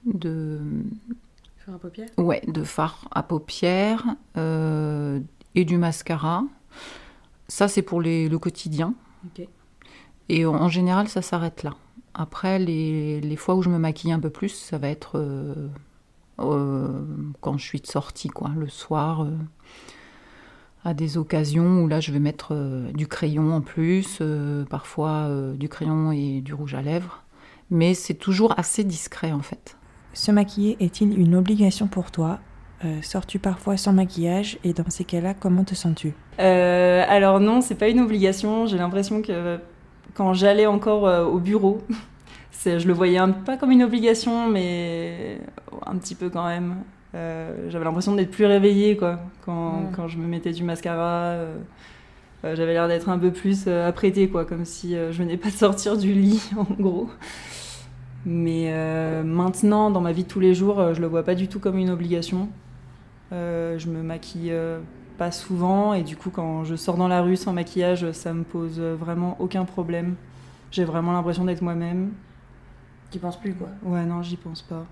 [0.07, 0.59] de
[1.59, 2.09] fard à paupières?
[2.17, 6.45] Ouais, de fard à paupières et du mascara.
[7.49, 8.95] Ça, c'est pour les, le quotidien.
[9.27, 9.47] Ok.
[10.29, 11.75] Et en général, ça s'arrête là.
[12.15, 15.69] Après, les, les, fois où je me maquille un peu plus, ça va être euh,
[16.39, 16.89] euh,
[17.43, 19.37] quand je suis de sortie, quoi, le soir, euh,
[20.85, 22.55] à des occasions où là, je vais mettre
[22.95, 24.23] du crayon en plus,
[24.71, 27.23] parfois du crayon et du rouge à lèvres.
[27.71, 29.77] Mais c'est toujours assez discret, en fait.
[30.13, 32.39] Se maquiller est-il une obligation pour toi?
[33.03, 34.59] Sors-tu parfois sans maquillage?
[34.63, 36.15] Et dans ces cas-là, comment te sens-tu?
[36.39, 38.67] Alors non, c'est pas une obligation.
[38.67, 39.59] J'ai l'impression que
[40.17, 41.83] quand j'allais encore euh, au bureau.
[42.65, 45.39] je le voyais pas comme une obligation, mais
[45.85, 46.77] un petit peu quand même.
[47.15, 51.35] Euh, j'avais l'impression d'être plus réveillée quoi, quand, quand, je me mettais du mascara.
[51.35, 51.57] Euh,
[52.43, 55.97] j'avais l'air d'être un peu plus apprêtée, quoi, comme si je venais pas de sortir
[55.97, 57.09] du lit, en gros.
[58.25, 58.73] Mais
[59.25, 61.77] maintenant, dans ma vie de tous les jours, je le vois pas du tout comme
[61.77, 62.49] une obligation.
[63.33, 64.53] je me maquille
[65.17, 68.45] pas souvent et du coup quand je sors dans la rue sans maquillage ça me
[68.45, 70.15] pose vraiment aucun problème.
[70.71, 72.13] J'ai vraiment l'impression d'être moi-même.
[73.11, 74.85] Tu penses plus quoi Ouais non j'y pense pas.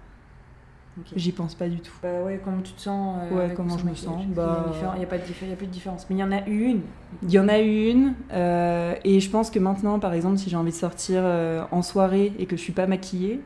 [1.16, 1.92] J'y pense pas du tout.
[2.04, 5.02] Bah ouais, comment tu te sens euh, Ouais, comment je me sens, Il bah- n'y
[5.02, 6.06] a, pas de diffé- il y a plus de différence.
[6.08, 6.82] Mais il y en a eu une.
[7.24, 10.48] Il y en a eu une, euh, et je pense que maintenant, par exemple, si
[10.50, 13.40] j'ai envie de sortir euh, en soirée et que je suis pas maquillée,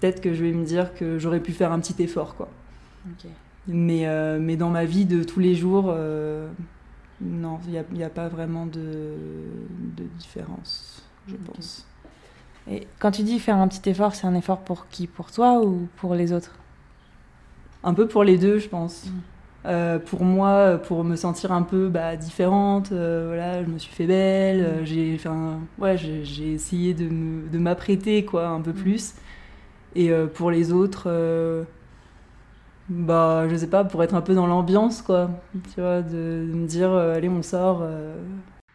[0.00, 2.48] peut-être que je vais me dire que j'aurais pu faire un petit effort, quoi.
[3.06, 3.30] Ok.
[3.68, 6.48] Mais, euh, mais dans ma vie de tous les jours, euh,
[7.20, 9.14] non, il n'y a, pas vraiment de,
[9.96, 11.86] de différence, je pense.
[12.70, 15.06] Et quand tu dis faire un petit effort, c'est un effort pour qui?
[15.06, 16.56] Pour toi ou pour les autres?
[17.84, 19.06] Un peu pour les deux, je pense.
[19.06, 19.10] Mm.
[19.64, 23.92] Euh, pour moi, pour me sentir un peu bah, différente, euh, voilà, je me suis
[23.92, 24.64] fait belle, Mm.
[24.64, 25.20] euh, j'ai,
[25.78, 28.62] ouais, j'ai, essayé de, m'apprêter quoi, un Mm.
[28.62, 29.14] peu plus.
[29.94, 31.06] Et pour les autres,
[32.92, 35.30] bah, je sais pas, pour être un peu dans l'ambiance, quoi,
[35.74, 36.16] tu vois, de,
[36.52, 37.80] me dire, euh, allez, on sort.
[37.82, 38.14] euh,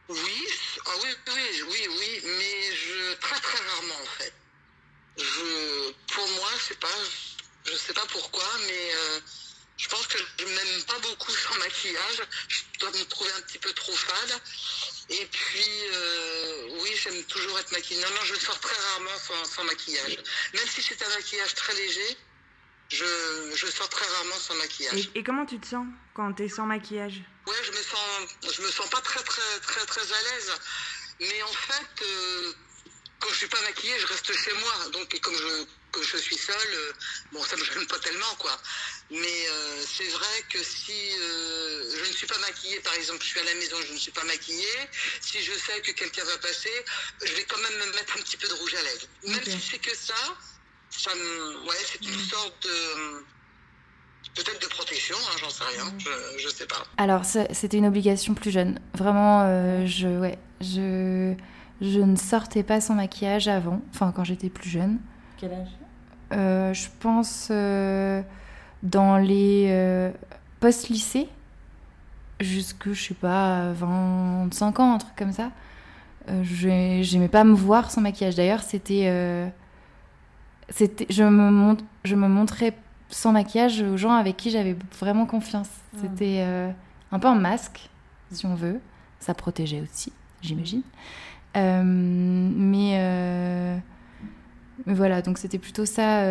[0.09, 0.47] Oui,
[0.85, 4.33] ah oui, oui, oui, oui, mais je très très rarement en fait.
[5.17, 6.97] Je, pour moi, je sais pas,
[7.65, 9.19] je sais pas pourquoi, mais euh,
[9.77, 12.21] je pense que je m'aime pas beaucoup sans maquillage.
[12.47, 14.41] Je dois me trouver un petit peu trop fade.
[15.09, 15.71] Et puis,
[16.81, 18.01] oui, j'aime toujours être maquillée.
[18.01, 20.17] Non, non, je sors très rarement sans maquillage.
[20.53, 22.17] Même si c'est un maquillage très léger,
[22.89, 23.05] je,
[23.55, 25.09] je sors très rarement sans maquillage.
[25.15, 27.21] et, comment tu te sens quand tu es sans maquillage?
[27.47, 30.51] Ouais, je me sens, je me sens pas très très très très à l'aise.
[31.19, 32.53] Mais en fait, euh,
[33.19, 34.89] quand je suis pas maquillée, je reste chez moi.
[34.93, 36.93] Donc et comme je comme je suis seule, euh,
[37.31, 38.55] bon ça me gêne pas tellement quoi.
[39.09, 43.39] Mais euh, c'est vrai que si je ne suis pas maquillée, par exemple, je suis
[43.39, 44.79] à la maison, je ne suis pas maquillée.
[45.21, 46.85] Si je sais que quelqu'un va passer,
[47.23, 49.07] je vais quand même me mettre un petit peu de rouge à lèvres.
[49.23, 49.45] Même Ok.
[49.49, 50.37] si c'est que ça,
[50.89, 53.25] ça me, ouais, c'est une sorte de
[54.35, 56.83] peut-être de protection, hein, j'en sais rien, je, je sais pas.
[56.97, 58.79] Alors, c'était une obligation plus jeune.
[58.93, 61.33] Vraiment, euh, je, ouais, je,
[61.81, 64.99] je ne sortais pas sans maquillage avant, enfin quand j'étais plus jeune.
[65.37, 65.67] Quel âge?
[66.33, 68.21] Euh, je pense euh,
[68.83, 70.11] dans les euh,
[70.59, 71.29] post-lycée,
[72.39, 75.51] jusque, je sais pas, 25 ans, un truc comme ça.
[76.29, 78.35] Euh, j'ai- J'aimais pas me voir sans maquillage.
[78.35, 79.07] D'ailleurs, c'était.
[80.69, 82.73] C'était je, me mont- je me montrais
[83.09, 85.69] sans maquillage aux gens avec qui j'avais vraiment confiance.
[85.95, 85.99] Ah.
[86.01, 86.69] C'était euh,
[87.11, 87.89] un peu un masque,
[88.31, 88.79] si on veut.
[89.19, 90.81] Ça protégeait aussi, j'imagine.
[91.55, 92.97] Euh, mais.
[92.99, 93.77] euh,
[94.85, 96.21] mais voilà, donc c'était plutôt ça.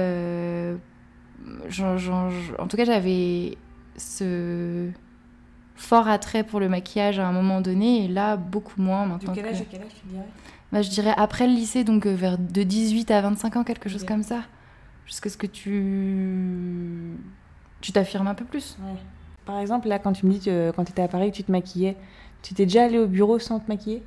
[2.59, 3.57] en tout cas, j'avais
[3.97, 4.89] ce
[5.75, 9.35] fort attrait pour le maquillage à un moment donné, et là, beaucoup moins De maintenant.
[9.35, 9.63] que- à quel âge
[10.01, 10.27] tu dirais?
[10.73, 13.89] Bah, je dirais après le lycée, donc euh, vers de 18 à 25 ans, quelque
[13.89, 14.41] chose comme ça.
[15.07, 17.13] Jusqu'à ce que tu.
[17.81, 18.77] Tu t'affirmes un peu plus.
[18.81, 18.99] Ouais.
[19.45, 21.45] Par exemple, là, quand tu me dis que quand tu étais à Paris, que tu
[21.45, 21.97] te maquillais,
[22.43, 24.03] tu t'es déjà allé au bureau sans te maquiller?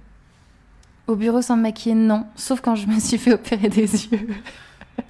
[1.08, 2.26] Au bureau sans me maquiller, non.
[2.36, 4.28] Sauf quand je me suis fait opérer des yeux.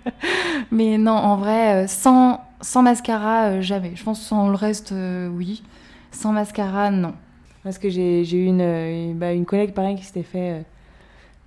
[0.72, 3.94] Mais non, en vrai, euh, sans, sans mascara, euh, jamais.
[3.96, 4.94] Je pense sans le reste,
[5.34, 5.64] oui.
[6.12, 7.16] Sans mascara, non.
[7.64, 10.64] Parce que j'ai eu une, bah, une collègue, pareil, qui s'était fait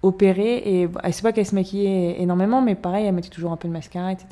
[0.02, 0.62] opérer.
[0.64, 3.68] Et bah, c'est pas qu'elle se maquillait énormément, mais pareil, elle mettait toujours un peu
[3.68, 4.26] de mascara, etc.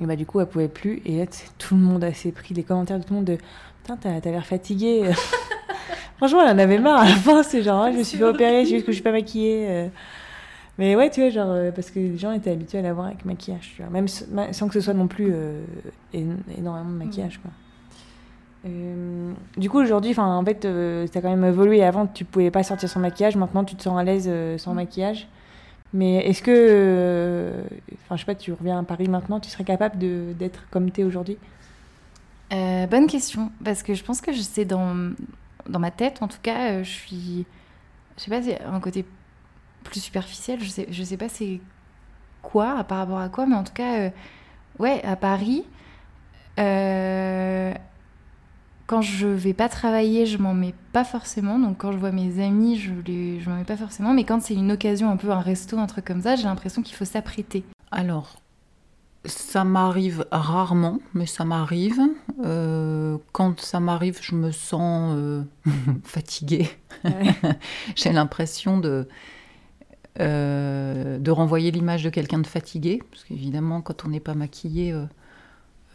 [0.00, 1.00] Et bah, du coup, elle pouvait plus.
[1.04, 1.24] Et là,
[1.58, 3.38] tout le monde s'est pris les commentaires de tout le monde de
[3.82, 5.10] Putain, t'as t'as l'air fatiguée.
[6.16, 7.42] Franchement, elle en avait marre à la fin.
[7.42, 9.66] C'est genre, Ah, je me suis fait opérer, c'est juste que je suis pas maquillée.
[9.68, 9.88] euh.
[10.78, 13.06] Mais ouais, tu vois, genre, euh, parce que les gens étaient habitués à la voir
[13.06, 13.90] avec maquillage, tu vois.
[13.92, 15.60] Même sans que ce soit non plus euh,
[16.12, 17.50] énormément de maquillage, quoi.
[18.66, 21.82] Euh, du coup, aujourd'hui, en fait, tu as quand même évolué.
[21.84, 23.36] Avant, tu pouvais pas sortir sans maquillage.
[23.36, 25.28] Maintenant, tu te sens à l'aise euh, sans maquillage.
[25.92, 27.62] Mais est-ce que, euh,
[28.04, 30.90] enfin, je sais pas, tu reviens à Paris maintenant, tu serais capable de- d'être comme
[30.90, 31.38] tu es aujourd'hui?
[32.52, 35.12] Euh, bonne question, parce que je pense que je sais dans,
[35.68, 37.46] dans ma tête, en tout cas, euh, je suis.
[38.16, 39.04] Je sais pas, c'est un côté
[39.84, 41.60] plus superficiel, je sais, je sais pas c'est
[42.42, 44.10] quoi, par rapport à quoi, mais en tout cas, euh,
[44.78, 45.64] ouais, à Paris,
[46.58, 47.74] euh,
[48.86, 52.44] quand je vais pas travailler, je m'en mets pas forcément, donc quand je vois mes
[52.44, 55.30] amis, je, les, je m'en mets pas forcément, mais quand c'est une occasion, un peu
[55.30, 57.64] un resto, un truc comme ça, j'ai l'impression qu'il faut s'apprêter.
[57.90, 58.36] Alors,
[59.24, 62.00] ça m'arrive rarement, mais ça m'arrive.
[62.44, 65.42] Euh, quand ça m'arrive, je me sens euh,
[66.04, 66.68] fatiguée.
[67.96, 69.08] J'ai l'impression de,
[70.20, 74.94] euh, de renvoyer l'image de quelqu'un de fatigué, parce qu'évidemment, quand on n'est pas maquillé,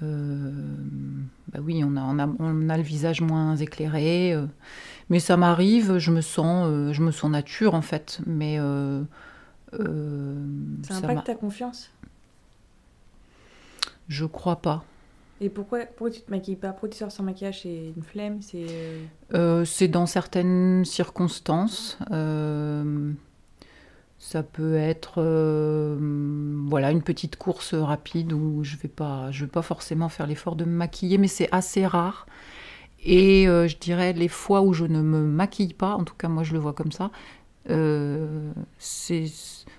[0.01, 4.33] bah oui, on a, on, a, on a le visage moins éclairé.
[4.33, 4.45] euh.
[5.09, 8.21] mais ça m'arrive, je me sens, euh, je me sens nature en fait.
[8.25, 9.01] Mais euh,
[9.79, 10.45] euh,
[10.83, 11.91] Ça impacte ta confiance?
[14.07, 14.83] Je crois pas.
[15.41, 16.69] Et pourquoi, pourquoi tu te maquilles pas?
[16.71, 17.61] Pourquoi tu sors sans maquillage?
[17.61, 18.41] C'est une flemme?
[18.41, 21.97] C'est euh, Euh, dans certaines circonstances.
[22.11, 23.11] Euh,
[24.19, 25.97] Ça peut être euh,
[26.67, 30.57] voilà une petite course rapide où je vais pas je vais pas forcément faire l'effort
[30.57, 32.27] de me maquiller, mais c'est assez rare.
[33.01, 36.27] Et euh, je dirais les fois où je ne me maquille pas, en tout cas
[36.27, 37.11] moi je le vois comme ça,
[37.69, 38.51] euh,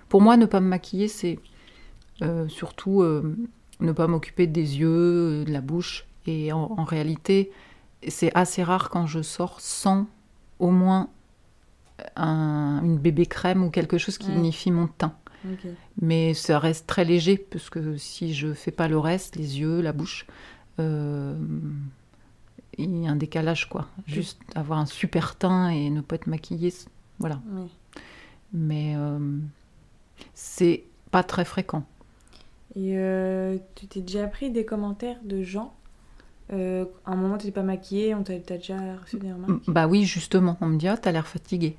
[0.08, 1.38] pour moi ne pas me maquiller, c'est
[2.48, 3.02] surtout
[3.80, 6.06] ne pas m'occuper des yeux, de la bouche.
[6.26, 7.50] Et en réalité,
[8.08, 10.06] c'est assez rare quand je sors sans
[10.58, 11.08] au moins
[12.16, 15.14] un, une bébé crème ou quelque chose qui unifie mon teint.
[16.00, 19.80] Mais ça reste très léger, parce que si je fais pas le reste, les yeux,
[19.80, 20.26] la bouche,
[20.78, 21.34] euh,
[22.76, 23.88] il y a un décalage, quoi.
[24.06, 26.74] Juste avoir un super teint et ne pas être maquillée,
[27.18, 27.40] voilà.
[28.52, 29.38] Mais euh,
[30.34, 31.84] c'est pas très fréquent.
[32.76, 35.74] Et euh, tu t'es déjà pris des commentaires de gens
[36.52, 39.86] euh, à un moment, tu n'es pas maquillée, on t'a déjà reçu des remarques Bah
[39.86, 41.76] oui, justement, on me dit, ah, t'as l'air fatiguée.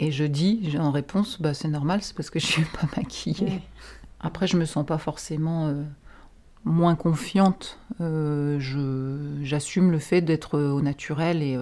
[0.00, 3.60] Et je dis, en réponse, bah c'est normal, c'est parce que je suis pas maquillée.
[4.20, 5.82] Après, je me sens pas forcément euh,
[6.64, 7.78] moins confiante.
[8.00, 8.58] Euh,
[9.42, 11.58] J'assume le fait d'être au naturel, et,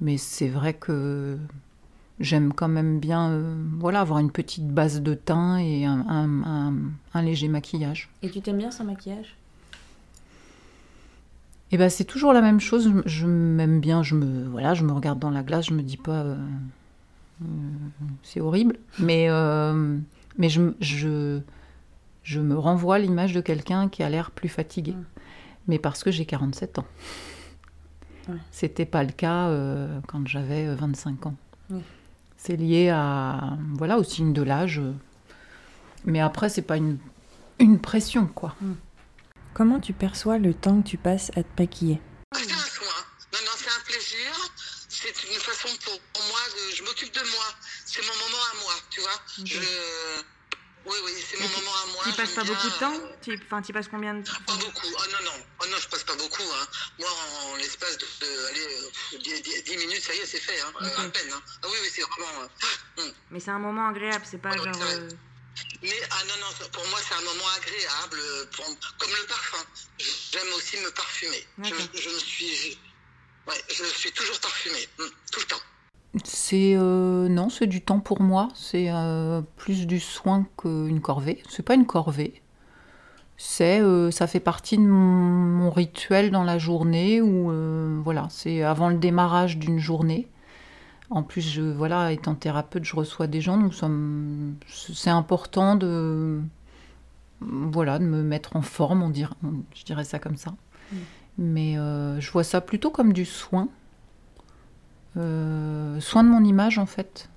[0.00, 1.36] mais c'est vrai que
[2.20, 3.40] j'aime quand même bien
[3.78, 6.74] voilà, avoir une petite base de teint et un, un,
[7.14, 8.08] un léger maquillage.
[8.22, 9.34] Et tu t'aimes bien sans maquillage?
[11.70, 12.90] Et eh ben c'est toujours la même chose.
[13.04, 15.98] Je, m'aime bien, je me voilà, je me regarde dans la glace, je me dis
[15.98, 16.34] pas euh,
[17.42, 17.46] euh,
[18.22, 19.98] c'est horrible, mais euh,
[20.38, 21.40] mais je, je,
[22.22, 24.94] je me renvoie l'image de quelqu'un qui a l'air plus fatigué,
[25.66, 26.86] mais parce que j'ai 47 ans.
[28.50, 29.50] C'était pas le cas
[30.06, 31.34] quand j'avais 25 ans.
[32.38, 34.80] C'est lié à voilà au signe de l'âge,
[36.06, 36.96] mais après c'est pas une
[37.58, 38.54] une pression quoi.
[39.58, 39.62] Mm.
[39.62, 42.00] Comment tu perçois le temps que tu passes à te maquiller?
[42.32, 42.94] C'est un soin.
[43.32, 44.30] Non, non, c'est un plaisir.
[44.88, 46.76] C'est une façon pour, moi de.
[46.76, 47.44] Je m'occupe de moi.
[47.84, 49.20] C'est mon moment à moi, tu vois.
[49.44, 49.58] Je.
[50.86, 52.02] Oui, oui, c'est mon moment à moi.
[52.04, 52.94] Tu passes pas beaucoup de temps?
[53.20, 53.38] tu...
[53.44, 54.86] Enfin, tu passes combien de temps Pas beaucoup.
[54.86, 55.44] Oh non, non.
[55.60, 56.42] Oh non, je passe pas beaucoup.
[56.42, 56.66] Hein.
[57.00, 57.08] Moi,
[57.52, 58.06] en, l'espace de,
[58.48, 60.60] allez, 10, minutes, ça y est, c'est fait.
[60.60, 60.72] Hein.
[60.80, 60.86] Okay.
[60.86, 61.32] à peine.
[61.32, 61.42] Hein.
[61.62, 62.48] Ah oui, oui, c'est vraiment.
[62.98, 63.10] Euh...
[63.30, 64.72] Mais c'est un moment agréable, c'est pas genre.
[65.82, 68.18] Mais ah non, non, pour moi c'est un moment agréable,
[68.52, 68.64] pour,
[68.98, 69.64] comme le parfum.
[70.32, 71.46] J'aime aussi me parfumer.
[71.62, 72.78] Je, je, me suis,
[73.46, 75.62] ouais, je suis toujours parfumée, hmm, tout le temps.
[76.24, 78.48] C'est euh, non, c'est du temps pour moi.
[78.54, 81.42] C'est euh, plus du soin qu'une corvée.
[81.48, 82.42] C'est pas une corvée.
[83.36, 87.52] C'est, euh, ça fait partie de mon, mon, rituel dans la journée où
[88.02, 90.28] voilà, c'est avant le démarrage d'une journée.
[91.10, 93.72] En plus, je, voilà, étant thérapeute, je reçois des gens, donc
[94.68, 96.42] c'est important de,
[97.40, 99.34] voilà, de me mettre en forme, on dirait,
[99.74, 100.50] je dirais ça comme ça.
[100.92, 100.96] Mm.
[101.38, 103.68] Mais euh, je vois ça plutôt comme du soin.
[105.16, 107.30] Euh, soin de mon image, en fait.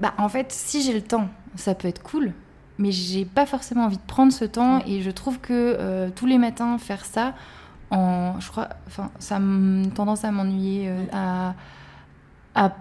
[0.00, 2.32] Bah, en fait, si j'ai le temps, ça peut être cool,
[2.78, 4.84] mais j'ai pas forcément envie de prendre ce temps, mm.
[4.86, 7.34] et je trouve que euh, tous les matins, faire ça,
[7.90, 9.40] en, je crois, enfin, ça a
[9.94, 11.54] tendance à m'ennuyer, à,
[12.54, 12.76] à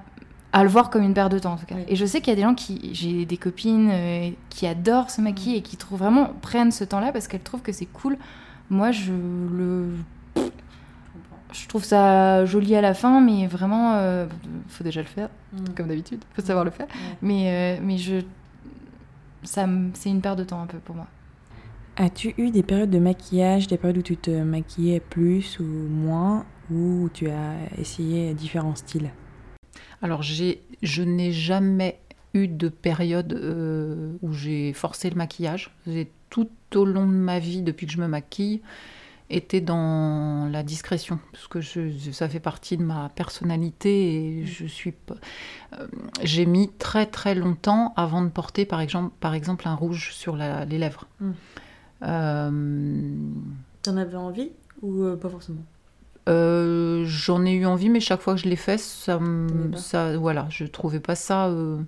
[0.51, 1.75] à le voir comme une perte de temps en tout cas.
[1.87, 5.11] Et je sais qu'il y a des gens qui, j'ai des copines euh, qui adorent
[5.11, 8.17] se maquiller et qui trouvent vraiment prennent ce temps-là parce qu'elles trouvent que c'est cool.
[8.69, 9.89] Moi, je le,
[11.51, 14.27] je trouve ça joli à la fin, mais vraiment, euh,
[14.67, 15.57] faut déjà le faire, mm.
[15.75, 16.87] comme d'habitude, faut savoir le faire.
[17.21, 18.21] Mais, euh, mais je,
[19.43, 21.07] ça, c'est une perte de temps un peu pour moi.
[21.97, 26.45] As-tu eu des périodes de maquillage, des périodes où tu te maquillais plus ou moins,
[26.71, 29.11] ou tu as essayé différents styles?
[30.01, 31.99] Alors, je n'ai jamais
[32.33, 35.71] eu de période euh, où j'ai forcé le maquillage.
[35.87, 38.61] J'ai tout au long de ma vie, depuis que je me maquille,
[39.29, 41.61] été dans la discrétion, parce que
[42.11, 44.93] ça fait partie de ma personnalité et je suis.
[45.73, 45.87] Euh,
[46.23, 50.35] j'ai mis très très longtemps avant de porter, par exemple, par exemple un rouge sur
[50.35, 51.07] les lèvres.
[52.03, 53.11] Euh,
[53.83, 55.63] T'en avais envie ou pas forcément?
[56.29, 59.19] Euh, j'en ai eu envie, mais chaque fois que je l'ai fait, ça,
[59.75, 61.79] ça, voilà, je trouvais pas ça, euh,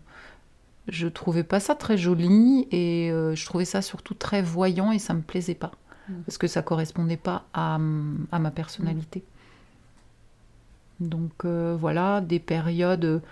[0.88, 5.00] je trouvais pas ça très joli et euh, je trouvais ça surtout très voyant et
[5.00, 5.72] ça me plaisait pas
[6.10, 6.22] mm.
[6.26, 7.76] parce que ça correspondait pas à,
[8.32, 9.24] à ma personnalité.
[11.00, 13.24] Donc voilà, des périodes,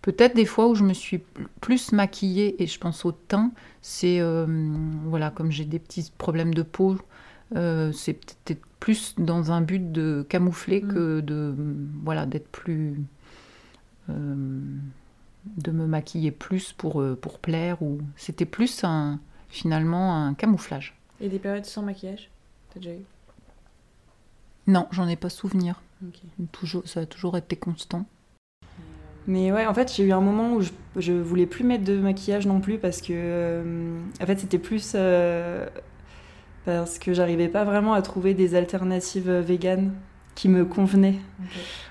[0.00, 1.24] peut-être des fois où je me suis
[1.60, 3.50] plus maquillée et je pense au teint,
[3.82, 4.20] c'est
[5.06, 6.96] voilà, comme j'ai des petits problèmes de peau.
[7.54, 10.92] C'est peut-être plus dans un but de camoufler mm.
[10.92, 11.54] que de
[12.02, 13.00] voilà d'être plus
[14.08, 14.60] euh,
[15.56, 20.94] de me maquiller plus pour euh, pour plaire ou c'était plus un finalement un camouflage.
[21.20, 22.30] Et des périodes sans maquillage,
[22.72, 23.04] t'as déjà eu?
[24.66, 25.80] Non, j'en ai pas souvenir.
[26.52, 28.04] Toujours, ça a toujours été constant.
[29.28, 31.98] Mais ouais, en fait, j'ai eu un moment où je, je voulais plus mettre de
[31.98, 35.68] maquillage non plus parce que, euh, en fait, c'était plus euh,
[36.66, 39.92] parce que j'arrivais pas vraiment à trouver des alternatives véganes
[40.34, 41.18] qui me convenaient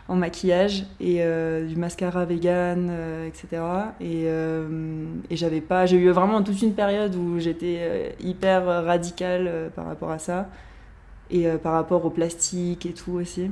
[0.07, 2.91] en maquillage et euh, du mascara vegan,
[3.25, 3.63] etc.
[3.99, 9.87] Et, et j'avais pas, j'ai eu vraiment toute une période où j'étais hyper radicale par
[9.87, 10.47] rapport à ça
[11.31, 13.49] et par rapport au plastique et tout aussi.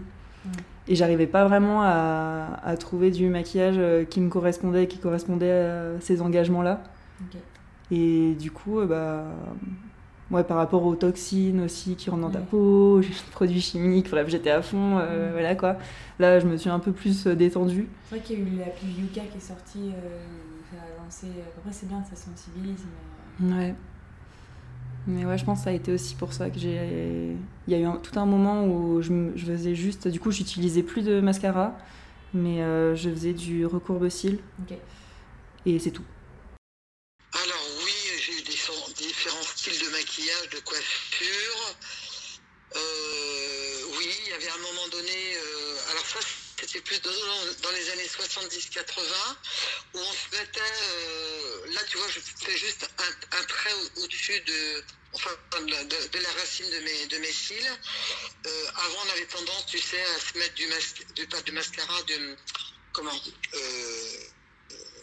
[0.87, 5.51] Et j'arrivais pas vraiment à, à, trouver du maquillage euh, qui me correspondait, qui correspondait
[5.51, 6.83] à ces engagements-là.
[7.89, 9.23] Et du coup, euh, bah,
[10.33, 14.27] ouais, par rapport aux toxines aussi qui rentrent dans ta peau, les produits chimiques, bref,
[14.27, 15.77] j'étais à fond, euh, voilà quoi.
[16.19, 17.87] Là, je me suis un peu plus détendue.
[18.09, 19.91] C'est vrai qu'il y a eu l'appli Yuka qui est sortie,
[20.71, 21.27] ça a lancé.
[21.57, 22.83] Après, c'est bien, ça sensibilise.
[23.39, 23.55] Mais...
[23.55, 23.75] Ouais.
[25.05, 27.35] Mais ouais, je pense que ça a été aussi pour ça que j'ai.
[27.67, 30.07] Il y a eu tout un moment où je, je faisais juste.
[30.07, 31.77] Du coup, j'utilisais plus de mascara,
[32.33, 34.39] mais euh, je faisais du recourbe cils.
[34.61, 34.77] Ok.
[35.65, 36.05] Et c'est tout.
[37.33, 37.91] Alors, oui,
[38.21, 39.89] j'ai eu des différents styles
[40.47, 41.75] de coiffure.
[42.75, 45.35] Euh, oui, il y avait un moment donné.
[45.35, 46.19] Euh, alors, ça,
[46.59, 48.83] c'était plus dans, les années 70-80,
[49.93, 52.87] où on se mettait, euh, là tu vois, je fais juste
[53.31, 55.29] un, trait au-dessus de, enfin,
[55.59, 57.79] de, la racine de mes, de mes cils.
[58.75, 62.01] Avant, on avait tendance, tu sais, à se mettre du, mas du, pas du mascara,
[62.03, 62.37] de,
[62.91, 63.11] comment,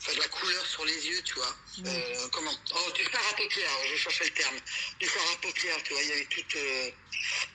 [0.00, 1.56] enfin, de la couleur sur les yeux, tu vois.
[1.78, 1.86] Mmh.
[1.86, 4.56] Euh, comment Oh, du fard à paupières, je cherchais le terme.
[4.98, 6.56] Du fard à paupières, tu vois, il y avait toute...
[6.56, 6.90] Euh,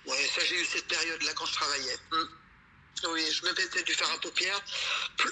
[0.08, 1.98] ouais, ça, j'ai eu cette période-là quand je travaillais.
[2.12, 2.24] Mmh.
[3.10, 4.62] Oui, je me mettais du fard à paupières.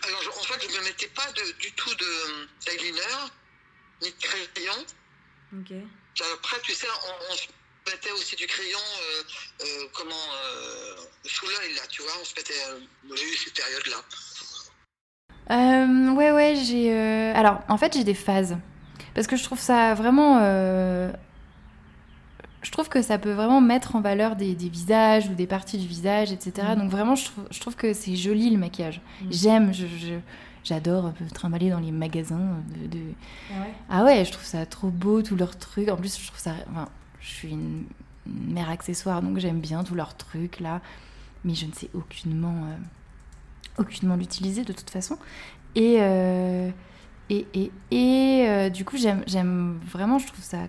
[0.03, 1.95] Alors, en fait, je ne me mettais pas de, du tout
[2.65, 3.01] d'eyeliner,
[4.01, 4.85] ni de crayon.
[5.53, 5.73] Ok.
[6.33, 7.47] Après, tu sais, on, on, se
[7.89, 9.23] mettait aussi du crayon, euh,
[9.61, 10.95] euh, comment, euh,
[11.25, 12.13] sous l'œil, là, tu vois.
[12.19, 12.53] On se mettait.
[13.15, 14.03] j'ai eu cette période-là.
[15.51, 16.91] Euh, ouais, ouais, j'ai.
[17.35, 18.57] Alors, en fait, j'ai des phases.
[19.13, 20.39] Parce que je trouve ça vraiment
[22.63, 25.77] je trouve que ça peut vraiment mettre en valeur des, des visages ou des parties
[25.77, 26.69] du visage, etc.
[26.69, 26.79] Mmh.
[26.79, 29.01] Donc vraiment, je trouve, je trouve que c'est joli le maquillage.
[29.21, 29.25] Mmh.
[29.31, 30.13] J'aime, je, je,
[30.63, 32.57] j'adore peu trimballer dans les magasins.
[32.69, 33.03] De, de...
[33.51, 33.73] Ah, ouais?
[33.89, 34.25] ah, ouais.
[34.25, 35.89] je trouve ça trop beau, tous leurs trucs.
[35.89, 36.53] En plus, je trouve ça...
[36.71, 36.87] Enfin,
[37.19, 37.83] je suis une,
[38.25, 40.79] une mère accessoire, donc j'aime bien tous leurs trucs, là.
[41.43, 42.75] Mais je ne sais aucunement, euh,
[43.77, 45.17] aucunement l'utiliser, de toute façon.
[45.75, 45.97] Et...
[45.99, 46.69] Euh,
[47.29, 50.67] et, et, et euh, du coup, j'aime vraiment, je trouve ça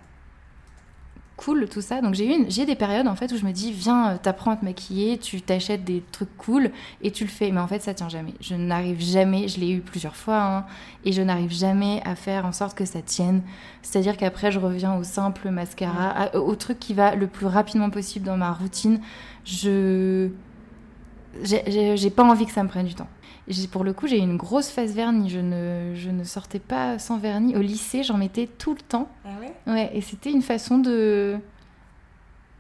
[1.36, 2.00] cool tout ça.
[2.00, 4.56] Donc j'ai j'ai des périodes en fait où je me dis viens euh, t'apprends à
[4.56, 6.70] te maquiller, tu t'achètes des trucs cool
[7.02, 7.50] et tu le fais.
[7.50, 8.34] Mais en fait ça tient jamais.
[8.40, 10.66] Je n'arrive jamais, je l'ai eu plusieurs fois hein,
[11.04, 13.42] et je n'arrive jamais à faire en sorte que ça tienne.
[13.82, 18.24] C'est-à-dire qu'après je reviens au simple mascara, au truc qui va le plus rapidement possible
[18.24, 19.00] dans ma routine.
[19.44, 20.30] Je
[21.42, 23.08] j'ai pas envie que ça me prenne du temps.
[23.70, 25.28] Pour le coup, j'ai eu une grosse phase vernis.
[25.28, 27.54] Je ne, je ne sortais pas sans vernis.
[27.56, 29.08] Au lycée, j'en mettais tout le temps.
[29.24, 29.52] Ah ouais?
[29.72, 31.38] Ouais, et c'était une façon de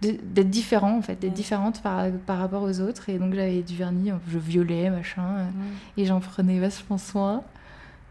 [0.02, 1.36] d'être différent en fait d'être ouais.
[1.36, 6.02] différente par, par rapport aux autres et donc j'avais du vernis je violet machin ouais.
[6.02, 7.42] et j'en prenais vachement soin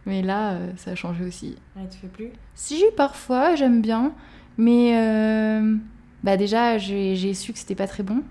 [0.08, 2.32] mais là euh, ça a changé aussi ouais, tu fais plus?
[2.56, 4.12] Si parfois j'aime bien
[4.58, 5.76] mais euh,
[6.24, 8.24] bah déjà j'ai su que c'était pas très bon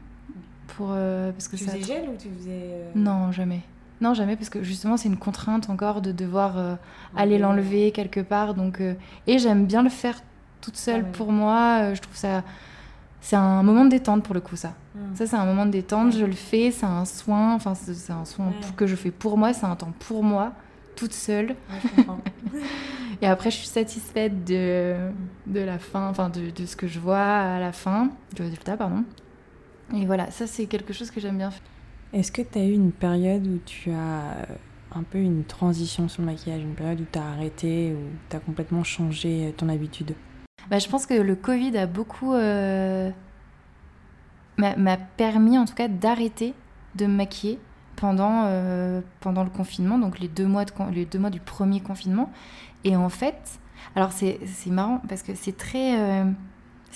[0.76, 3.60] pour euh, parce que tu ça faisais gel ou tu faisais euh, non jamais
[4.02, 6.74] non, jamais, parce que justement, c'est une contrainte encore de devoir euh,
[7.16, 8.54] aller l'enlever quelque part.
[8.54, 8.94] Donc, euh,
[9.28, 10.20] et j'aime bien le faire
[10.60, 11.12] toute seule ah ouais.
[11.12, 11.78] pour moi.
[11.82, 12.42] Euh, je trouve ça.
[13.20, 14.74] C'est un moment de détente pour le coup, ça.
[14.96, 15.14] Mm.
[15.14, 16.16] Ça, c'est un moment de détente.
[16.16, 17.54] Je le fais, c'est un soin.
[17.54, 18.54] Enfin, c'est un soin Ouais.
[18.76, 19.52] que je fais pour moi.
[19.52, 20.52] C'est un temps pour moi,
[20.96, 21.50] toute seule.
[21.50, 21.54] Ouais,
[21.84, 22.18] je comprends.
[23.22, 24.96] Et après, je suis satisfaite de,
[25.46, 28.76] de la fin, enfin, de, de ce que je vois à la fin, du résultat,
[28.76, 29.04] pardon.
[29.94, 31.62] Et voilà, ça, c'est quelque chose que j'aime bien faire.
[32.12, 34.44] Est-ce que tu as eu une période où tu as euh,
[34.94, 38.36] un peu une transition sur le maquillage, une période où tu as arrêté, où tu
[38.36, 40.14] as complètement changé euh, ton habitude?
[40.70, 42.34] Bah, Je pense que le Covid a beaucoup...
[42.34, 43.10] Euh,
[44.58, 46.54] m'a permis en tout cas d'arrêter
[46.94, 47.58] de me maquiller
[47.96, 51.80] pendant, euh, pendant le confinement, donc les deux, mois de, les deux mois du premier
[51.80, 52.30] confinement.
[52.84, 53.60] Et en fait,
[53.94, 56.24] alors c'est marrant parce que c'est très, euh,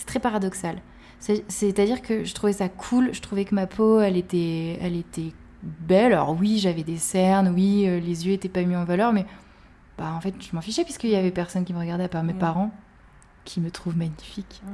[0.06, 0.76] très paradoxal.
[1.18, 5.32] C'est-à-dire que je trouvais ça cool, je trouvais que ma peau, elle était, elle était
[5.62, 6.12] belle.
[6.12, 9.26] Alors oui, j'avais des cernes, oui, euh, les yeux étaient pas mis en valeur, mais
[9.98, 12.22] bah, en fait, je m'en fichais puisqu'il y avait personne qui me regardait à part
[12.22, 12.38] mes Ouais.
[12.38, 12.70] parents,
[13.44, 14.60] qui me trouvent magnifique.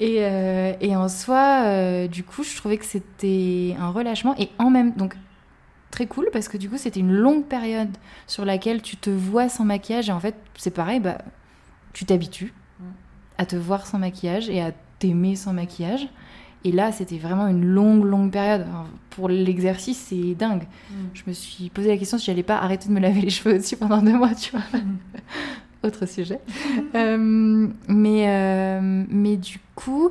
[0.00, 4.50] Et, euh, et en soi, euh, du coup, je trouvais que c'était un relâchement et
[4.58, 5.14] en même donc
[5.90, 7.90] très cool parce que du coup, c'était une longue période
[8.26, 11.18] sur laquelle tu te vois sans maquillage et en fait, c'est pareil, bah,
[11.92, 12.52] tu t'habitues.
[13.42, 16.08] À te voir sans maquillage et à t'aimer sans maquillage.
[16.64, 18.66] Et là, c'était vraiment une longue, longue période.
[19.10, 20.62] Pour l'exercice, c'est dingue.
[20.62, 20.94] Mm.
[21.12, 23.58] Je me suis posé la question si j'allais pas arrêter de me laver les cheveux
[23.58, 24.62] aussi pendant deux mois, tu vois.
[25.82, 26.40] Autre sujet.
[26.94, 30.10] Euh, mais, euh, mais du coup,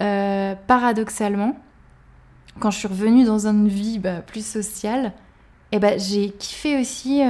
[0.00, 1.56] euh, paradoxalement,
[2.60, 5.12] quand je suis revenue dans une vie bah, plus sociale,
[5.72, 7.22] eh ben, j'ai kiffé aussi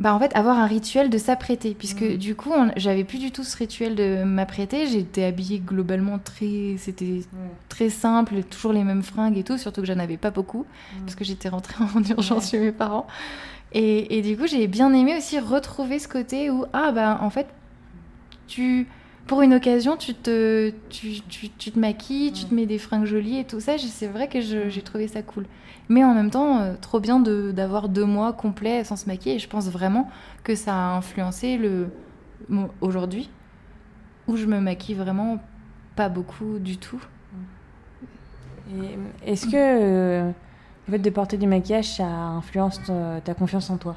[0.00, 1.74] bah, en fait, avoir un rituel de s'apprêter.
[1.78, 2.16] Puisque Mhm.
[2.16, 4.86] du coup, j'avais plus du tout ce rituel de m'apprêter.
[4.86, 6.74] J'étais habillée globalement très.
[6.78, 7.20] C'était
[7.68, 10.64] très simple, toujours les mêmes fringues et tout, surtout que j'en avais pas beaucoup,
[11.04, 12.50] parce que j'étais rentrée en urgence Ouais.
[12.50, 13.06] chez mes parents.
[13.72, 17.30] Et, et du coup, j'ai bien aimé aussi retrouver ce côté où, ah bah en
[17.30, 17.46] fait,
[18.48, 18.88] tu,
[19.30, 23.04] pour une occasion, tu te, tu, tu, tu te maquilles, tu te mets des fringues
[23.04, 23.78] jolies et tout ça.
[23.78, 25.46] C'est vrai que j'ai trouvé ça cool.
[25.88, 29.36] Mais en même temps, euh, trop bien de- d'avoir deux mois complets sans se maquiller.
[29.36, 30.10] Et je pense vraiment
[30.42, 31.90] que ça a influencé le
[32.80, 33.30] aujourd'hui,
[34.26, 35.38] où je me maquille vraiment
[35.94, 37.00] pas beaucoup du tout.
[39.24, 40.32] Est-ce que euh,
[40.88, 43.94] le fait de porter du maquillage, ça influence ta, ta confiance en toi?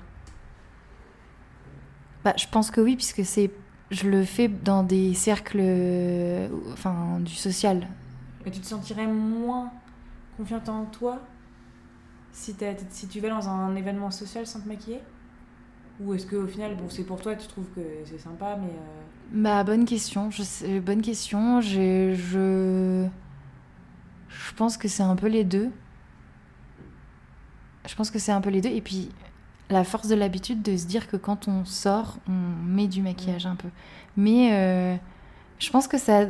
[2.23, 3.49] Bah, je pense que oui, puisque c'est,
[3.93, 7.87] je le fais dans des cercles, euh, enfin, du social.
[8.45, 9.71] Et tu te sentirais moins
[10.37, 11.19] confiante en toi
[12.31, 12.55] si,
[12.89, 14.99] si tu vas dans un événement social sans te maquiller?
[16.01, 18.67] Ou est-ce qu'au final, bon, c'est pour toi, tu trouves que c'est sympa, mais.
[18.71, 20.31] euh, Bah, bonne question.
[20.31, 21.61] Je sais- bonne question.
[21.61, 23.07] Je, je,
[24.29, 25.69] je pense que c'est un peu les deux.
[27.87, 28.69] Je pense que c'est un peu les deux.
[28.69, 29.09] Et puis,
[29.73, 32.31] la force de l'habitude de se dire que quand on sort, on
[32.65, 33.67] met du maquillage un peu.
[34.15, 34.95] Mais euh,
[35.59, 36.25] je pense que ça.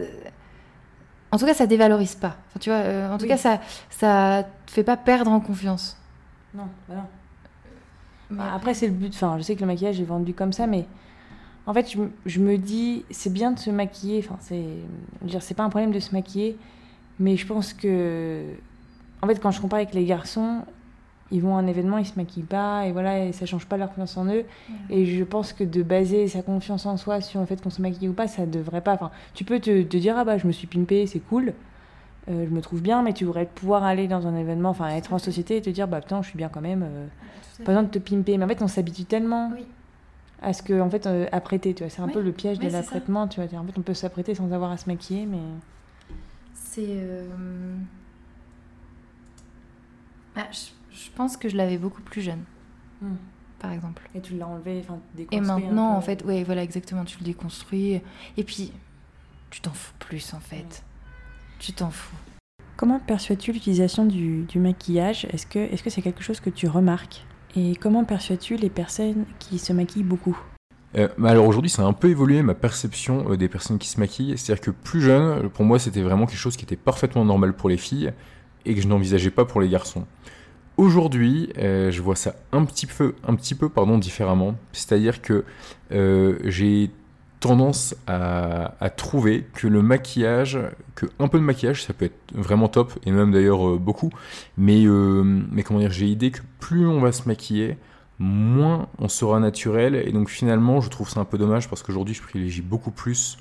[1.31, 2.35] En tout cas, ça dévalorise pas.
[2.49, 3.29] Enfin, tu vois, euh, en tout Oui.
[3.29, 5.97] cas, ça, ça te fait pas perdre en confiance.
[6.53, 7.03] Non, bah non.
[8.29, 9.13] Mais Bah, Après, c'est le but.
[9.15, 10.85] Enfin, je sais que le maquillage est vendu comme ça, mais
[11.65, 14.19] en fait, je, je me dis, c'est bien de se maquiller.
[14.23, 14.63] Enfin, c'est,
[15.21, 16.57] dire, c'est pas un problème de se maquiller,
[17.19, 18.43] mais je pense que,
[19.23, 20.63] en fait, quand je compare avec les garçons,
[21.33, 23.75] ils vont à un événement, ils se maquillent pas, et voilà, et ça change pas
[23.75, 24.45] leur confiance en eux.
[24.89, 27.81] Et je pense que de baser sa confiance en soi sur le fait qu'on se
[27.81, 28.93] maquille ou pas, ça devrait pas.
[28.93, 31.53] Enfin, tu peux te, te dire, ah bah, je me suis pimpée, c'est cool.
[32.29, 35.11] euh, je me trouve bien, mais tu devrais pouvoir aller dans un événement, enfin être
[35.11, 36.83] en société et te dire, bah putain, je suis bien quand même.
[36.83, 37.07] euh,
[37.65, 38.37] pas besoin de te pimper.
[38.37, 39.65] Mais en fait, on s'habitue tellement Oui.
[40.41, 41.89] à ce que, en fait, euh, apprêter, tu vois.
[41.89, 42.13] C'est un Oui.
[42.13, 43.59] peu le piège Oui, de l'apprêtement, tu vois.
[43.59, 45.39] En fait, on peut s'apprêter sans avoir à se maquiller, mais.
[46.53, 46.85] C'est.
[46.87, 47.27] euh,
[50.35, 52.43] ah, je, je pense que je l'avais beaucoup plus jeune,
[53.01, 53.15] Hmm.
[53.59, 54.09] par exemple.
[54.15, 57.17] Et tu l'as enlevé, enfin, Et déconstruit un maintenant, en fait, ouais, voilà, exactement, tu
[57.19, 58.01] le déconstruis.
[58.37, 58.71] Et puis,
[59.49, 60.83] tu t'en fous plus, en fait.
[61.59, 62.15] Tu t'en fous.
[62.77, 65.25] Comment perçois-tu l'utilisation du, du maquillage?
[65.31, 67.25] Est-ce que est-ce que c'est quelque chose que tu remarques?
[67.55, 70.37] Et comment perçois-tu les personnes qui se maquillent beaucoup?
[70.95, 73.87] Euh, bah alors aujourd'hui, ça a un peu évolué ma perception euh, des personnes qui
[73.87, 74.37] se maquillent.
[74.37, 77.69] C'est-à-dire que plus jeune, pour moi, c'était vraiment quelque chose qui était parfaitement normal pour
[77.69, 78.11] les filles
[78.65, 80.05] et que je n'envisageais pas pour les garçons.
[80.77, 84.55] Aujourd'hui, euh, je vois ça un petit peu, un petit peu pardon, différemment.
[84.71, 85.43] C'est-à-dire que
[85.91, 86.89] euh, j'ai
[87.39, 90.57] tendance à, trouver que le maquillage,
[90.95, 94.09] que un peu de maquillage, ça peut être vraiment top, et même d'ailleurs euh, beaucoup.
[94.57, 97.77] Mais, mais comment dire, j'ai l'idée que plus on va se maquiller,
[98.17, 99.95] moins on sera naturel.
[99.95, 103.37] Et donc finalement, je trouve ça un peu dommage parce qu'aujourd'hui, je privilégie beaucoup plus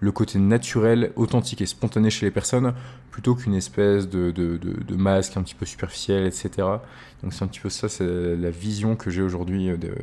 [0.00, 2.72] le côté naturel, authentique et spontané chez les personnes
[3.10, 6.50] plutôt qu'une espèce de, de, de- masque un petit peu superficiel, etc.
[7.22, 9.94] Donc c'est un petit peu ça, c'est la vision que j'ai aujourd'hui euh, de,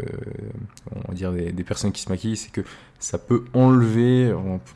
[0.96, 2.62] on va dire des, personnes qui se maquillent, c'est que
[3.00, 4.34] ça peut enlever,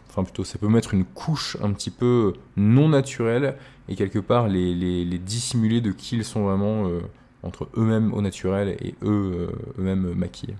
[0.09, 3.55] enfin plutôt ça peut mettre une couche un petit peu non naturelle
[3.89, 7.01] et quelque part les, les, dissimuler de qui ils sont vraiment euh,
[7.43, 10.55] entre eux-mêmes au naturel et eux euh, eux-mêmes maquillés.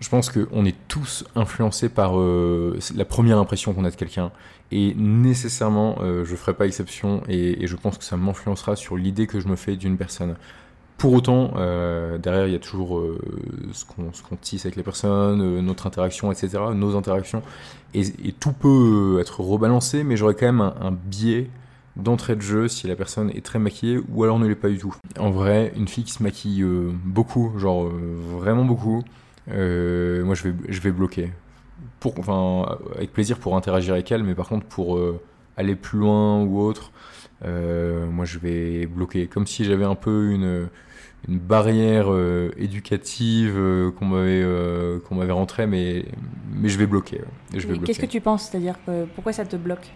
[0.00, 4.30] Je pense qu'on est tous influencés par euh, la première impression qu'on a de quelqu'un.
[4.70, 8.96] Et nécessairement, euh, je ne ferai pas exception et, je pense que ça m'influencera sur
[8.96, 10.36] l'idée que je me fais d'une personne.
[10.98, 13.02] Pour autant, euh, derrière, il y a toujours
[13.72, 17.42] ce qu'on tisse avec les personnes, notre interaction, etc., nos interactions.
[17.94, 21.48] Et, tout peut être rebalancé, mais j'aurais quand même un, un biais
[21.96, 24.78] d'entrée de jeu si la personne est très maquillée ou alors ne l'est pas du
[24.78, 24.94] tout.
[25.18, 26.64] En vrai, une fille qui se maquille
[27.04, 27.88] beaucoup, genre
[28.38, 29.02] vraiment beaucoup,
[29.50, 31.30] euh, moi je vais, je vais bloquer.
[32.00, 35.20] Pour, enfin, avec plaisir pour interagir avec elle, mais par contre pour euh,
[35.56, 36.92] aller plus loin ou autre,
[37.44, 39.26] euh, moi je vais bloquer.
[39.26, 40.68] Comme si j'avais un peu une,
[41.28, 42.08] une barrière
[42.56, 43.54] éducative
[43.98, 44.44] qu'on m'avait
[45.08, 46.04] qu'on m'avait rentrée, mais,
[46.52, 47.20] mais je vais bloquer.
[47.54, 48.08] Je vais Et Qu'est-ce que bloquer.
[48.08, 48.48] tu penses?
[48.50, 48.76] C'est-à-dire
[49.14, 49.88] pourquoi ça te bloque?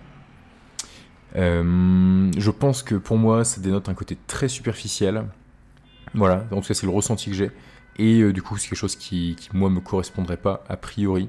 [1.34, 5.24] Je pense que pour moi, ça dénote un côté très superficiel.
[6.14, 7.50] Voilà, en tout cas, c'est le ressenti que j'ai.
[7.96, 11.28] Et euh, du coup, c'est quelque chose qui, qui, moi, me correspondrait pas a priori.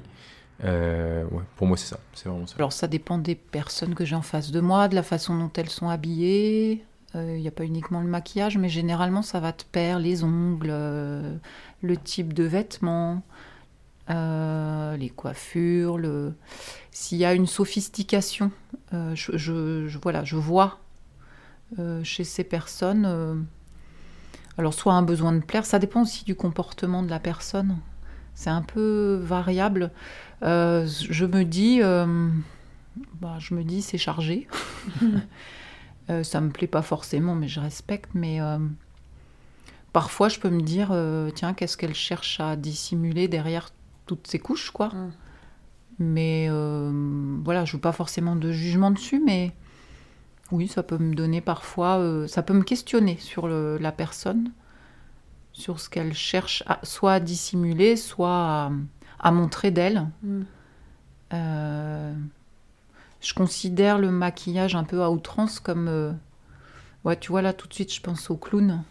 [0.62, 1.24] ouais,
[1.56, 2.00] pour moi, c'est ça.
[2.14, 2.54] C'est vraiment ça.
[2.56, 5.50] Alors, ça dépend des personnes que j'ai en face de moi, de la façon dont
[5.56, 6.84] elles sont habillées.
[7.14, 10.72] Il n'y a pas uniquement le maquillage, mais généralement, ça va te perdre les ongles,
[11.82, 13.22] le type de vêtements.
[14.10, 15.98] Euh, les coiffures,
[16.90, 18.50] s'il y a une sophistication,
[18.92, 20.78] euh, je, voilà, je vois
[21.78, 23.46] euh, chez ces personnes,
[24.58, 27.76] alors soit un besoin de plaire, ça dépend aussi du comportement de la personne,
[28.34, 29.90] c'est un peu variable.
[30.42, 31.80] je me dis,
[33.20, 34.48] bah, je me dis c'est chargé.
[36.22, 38.10] ça me plaît pas forcément, mais je respecte.
[38.14, 38.40] Mais
[39.92, 40.94] parfois, je peux me dire,
[41.34, 43.70] tiens, qu'est-ce qu'elle cherche à dissimuler derrière
[44.06, 44.88] toutes ces couches, quoi.
[44.88, 45.12] Mm.
[45.98, 46.90] Mais euh,
[47.44, 49.52] voilà, je veux pas forcément de jugement dessus, mais
[50.52, 54.52] oui, ça peut me donner parfois, euh, ça peut me questionner sur la personne,
[55.52, 58.70] sur ce qu'elle cherche à, soit à dissimuler, soit
[59.18, 60.06] à, montrer d'elle.
[60.22, 60.42] Mm.
[61.32, 62.14] Euh,
[63.20, 66.16] je considère le maquillage un peu à outrance comme,
[67.04, 68.82] ouais, tu vois là tout de suite, je pense au clown,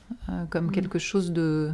[0.49, 0.71] comme mm.
[0.71, 1.73] quelque chose de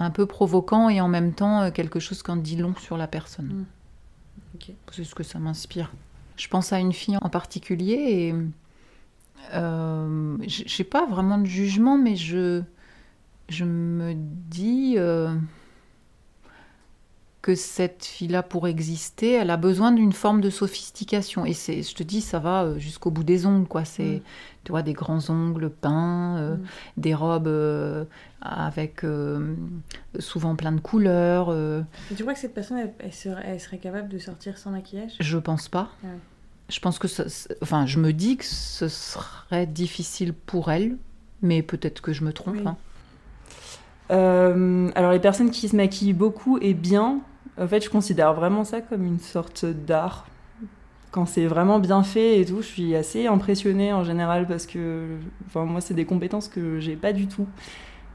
[0.00, 3.06] un peu provoquant et en même temps euh, quelque chose qu'en dit long sur la
[3.06, 3.46] personne.
[3.46, 3.66] Mm.
[4.92, 5.92] C'est ce que ça m'inspire.
[6.36, 8.34] Je pense à une fille en particulier et
[9.54, 12.62] euh, j'ai pas vraiment de jugement, mais je,
[13.48, 14.94] je me dis.
[14.96, 15.34] Euh,
[17.42, 21.46] que cette fille-là, pour exister, elle a besoin d'une forme de sophistication.
[21.46, 23.86] Et c'est, je te dis, ça va euh, jusqu'au bout des ongles, quoi.
[23.86, 24.22] C'est, mm.
[24.64, 26.66] tu vois, des grands ongles peints, euh, mm.
[26.98, 28.06] des robes
[28.42, 29.06] avec
[30.18, 31.46] souvent plein de couleurs.
[32.14, 33.10] tu crois que cette personne, elle,
[33.58, 35.12] serait, capable de sortir sans maquillage?
[35.18, 35.88] Je pense pas.
[36.04, 36.08] Ah
[36.70, 37.06] je pense que,
[37.62, 40.96] enfin, je me dis que ce serait difficile pour elle,
[41.42, 42.66] mais peut-être que je me trompe.
[42.66, 42.76] Hein.
[44.94, 47.20] alors les personnes qui se maquillent beaucoup et bien,
[47.60, 50.26] en fait, je considère vraiment ça comme une sorte d'art.
[51.10, 55.16] Quand c'est vraiment bien fait et tout, je suis assez impressionnée en général parce que,
[55.46, 57.46] enfin, moi, c'est des compétences que j'ai pas du tout.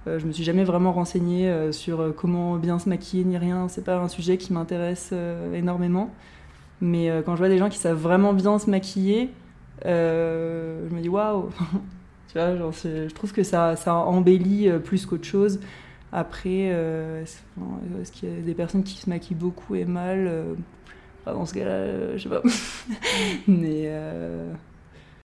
[0.07, 3.37] Euh, je me suis jamais vraiment renseignée euh, sur euh, comment bien se maquiller ni
[3.37, 3.67] rien.
[3.67, 5.13] C'est pas un sujet qui m'intéresse
[5.53, 6.09] énormément.
[6.81, 9.29] Mais quand je vois des gens qui savent vraiment bien se maquiller,
[9.83, 11.49] je me dis waouh.
[12.27, 15.59] tu vois, genre, je trouve que ça, ça embellit plus qu'autre chose.
[16.15, 20.53] Après, euh, est-ce qu'il y a des personnes qui se maquillent beaucoup et mal euh,
[21.25, 22.41] Dans ce cas-là, euh, je sais pas.
[23.49, 23.91] Mais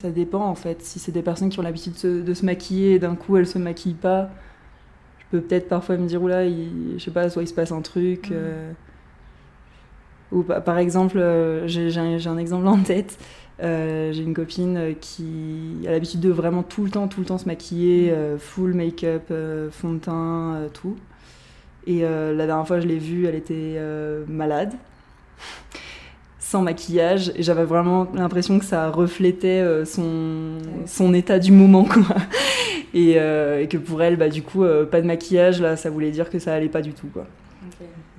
[0.02, 0.82] ça dépend en fait.
[0.82, 3.60] Si c'est des personnes qui ont l'habitude de, se maquiller et d'un coup elles se
[3.60, 4.32] maquillent pas,
[5.20, 7.72] je peux peut-être parfois me dire oula, il, je sais pas, soit il se passe
[7.72, 8.34] un truc.
[10.32, 11.20] Ou par exemple,
[11.66, 13.18] j'ai un, exemple en tête.
[13.62, 17.26] Euh, j'ai une copine euh, qui a l'habitude de vraiment tout le temps, tout le
[17.26, 19.34] temps se maquiller, euh, full make-up,
[19.72, 20.98] fond de teint, tout.
[21.88, 23.80] Et la dernière fois, je l'ai vue, elle était
[24.28, 24.74] malade,
[26.38, 32.16] sans maquillage, et j'avais vraiment l'impression que ça reflétait son, son état du moment, quoi.
[32.94, 36.30] Et, et, que pour elle, bah, du coup, pas de maquillage, là, ça voulait dire
[36.30, 37.26] que ça allait pas du tout, quoi.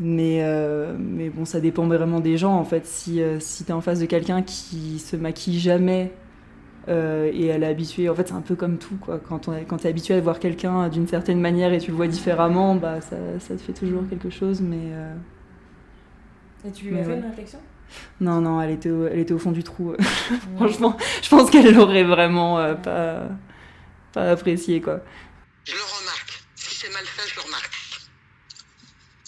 [0.03, 2.87] Mais, euh, mais bon, ça dépend vraiment des gens en fait.
[2.87, 6.11] Si, euh, si tu es en face de quelqu'un qui se maquille jamais
[6.89, 9.19] euh, et elle est habituée, en fait, c'est un peu comme tout quoi.
[9.19, 11.99] Quand, on quand tu es habitué à voir quelqu'un d'une certaine manière et tu le
[11.99, 14.63] vois différemment, bah, ça, ça te fait toujours quelque chose.
[14.63, 14.91] Mais,
[16.67, 17.59] Et tu lui as fait une réflexion?
[18.23, 19.95] Non, non, elle était au, elle était au fond du trou.
[20.57, 23.29] Franchement, je pense qu'elle l'aurait vraiment pas,
[24.15, 25.01] pas apprécié quoi.
[25.65, 26.43] Je le remarque.
[26.55, 27.80] Si c'est mal fait, je le remarque.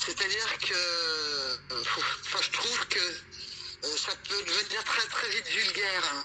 [0.04, 6.02] C'est-à-dire que euh, enfin, je trouve que euh, ça peut devenir très très vite vulgaire.
[6.12, 6.24] Hein.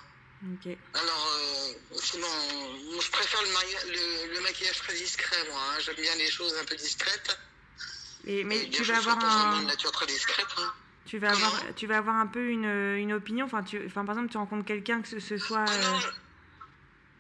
[0.93, 2.28] Alors, euh, sinon,
[2.99, 5.59] je préfère le, maquillage très discret, moi.
[5.59, 5.80] Hein.
[5.80, 7.39] J'aime bien les choses un peu discrètes.
[8.25, 9.61] Et, mais tu vas avoir un...
[9.61, 10.47] une nature très discrète.
[10.57, 10.73] Hein.
[11.05, 13.45] Tu vas, avoir, tu vas avoir un peu une, une opinion.
[13.45, 15.65] Enfin, tu, enfin, par exemple, tu rencontres quelqu'un que ce, soit.
[15.67, 15.99] Ah non,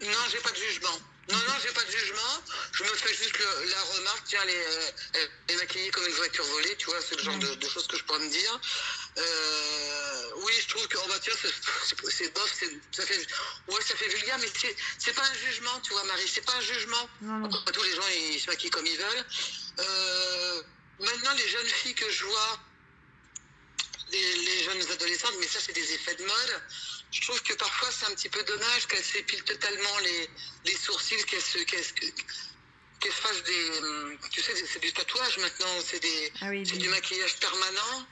[0.01, 0.99] non j'ai pas de jugement.
[1.29, 2.43] Non, non, j'ai pas de jugement.
[2.71, 6.75] Je me fais juste la remarque, tiens, les, euh, les maquiller comme une voiture volée,
[6.77, 8.59] tu vois, c'est le genre de, choses que je pourrais me dire.
[9.17, 11.33] Euh, oui, je trouve que, oh bah tiens,
[12.09, 12.53] c'est bof,
[12.91, 13.27] ça fait,
[13.67, 14.47] ouais, ça fait vulgaire, mais
[14.99, 17.09] c'est pas un jugement, tu vois, Marie, c'est pas un jugement.
[17.73, 19.25] tous les gens, ils se maquillent comme ils veulent.
[19.79, 20.61] Euh,
[20.99, 22.59] maintenant, les jeunes filles que je vois,
[24.11, 26.61] les, les jeunes adolescentes, mais ça, c'est des effets de mode
[27.11, 30.29] je trouve que parfois c'est un petit peu dommage qu'elle s'épile totalement les,
[30.65, 33.79] les sourcils, qu'elle se, qu fasse des.
[33.79, 36.01] Hum, tu sais, c'est du tatouage maintenant, c'est
[36.41, 38.07] ah du maquillage permanent.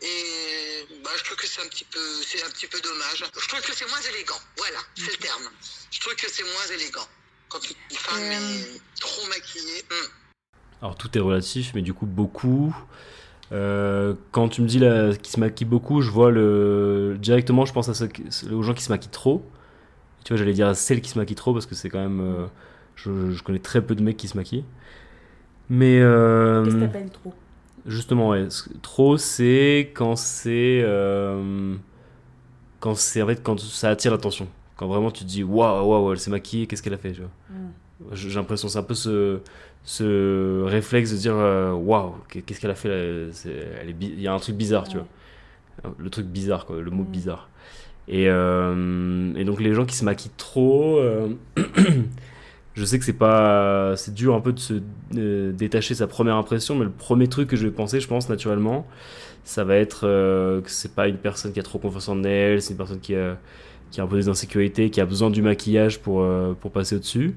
[0.00, 3.24] Et bah, je trouve que c'est un petit peu, c'est un petit peu dommage.
[3.34, 4.40] Je trouve que c'est moins élégant.
[4.56, 5.50] Voilà, c'est le terme.
[5.90, 7.08] Je trouve que c'est moins élégant
[7.48, 9.84] quand une femme est trop maquillée.
[9.90, 10.08] Hum.
[10.82, 12.72] Alors tout est relatif, mais du coup beaucoup.
[13.50, 14.80] Euh, quand tu me dis
[15.22, 18.08] qui se maquille beaucoup, je vois le directement, je pense à ceux
[18.52, 19.42] aux gens qui se maquillent trop.
[20.24, 22.20] Tu vois, j'allais dire à celles qui se maquillent trop parce que c'est quand même,
[22.20, 22.46] euh,
[22.96, 24.64] je, je, connais très peu de mecs qui se maquillent.
[25.70, 27.32] Mais euh, qu'est-ce que t'appelles trop?
[27.86, 28.48] Justement, ouais,
[28.82, 30.84] trop, c'est quand c'est
[32.80, 34.48] quand c'est en fait quand ça attire l'attention.
[34.76, 37.20] Quand vraiment tu te dis waouh waouh elle s'est maquillée, qu'est-ce qu'elle a fait, tu
[37.20, 37.30] vois?
[37.50, 37.70] Mm.
[38.12, 39.40] J'ai l'impression c'est un peu ce
[39.88, 44.38] ce réflexe de dire euh, waouh, qu'est-ce qu'elle a fait elle Il y a un
[44.38, 45.06] truc bizarre, tu vois.
[45.96, 47.10] Le truc bizarre, quoi, le mot mm.
[47.10, 47.48] bizarre.
[48.06, 51.30] Et, euh, et, donc les gens qui se maquillent trop, euh,
[52.74, 54.74] je sais que c'est pas, c'est dur un peu de se
[55.52, 58.86] détacher sa première impression, mais le premier truc que je vais penser, je pense naturellement,
[59.42, 62.72] ça va être que c'est pas une personne qui a trop confiance en elle, c'est
[62.72, 63.38] une personne qui a,
[63.90, 66.26] qui a un peu des insécurités, qui a besoin du maquillage pour,
[66.60, 67.36] pour passer au-dessus.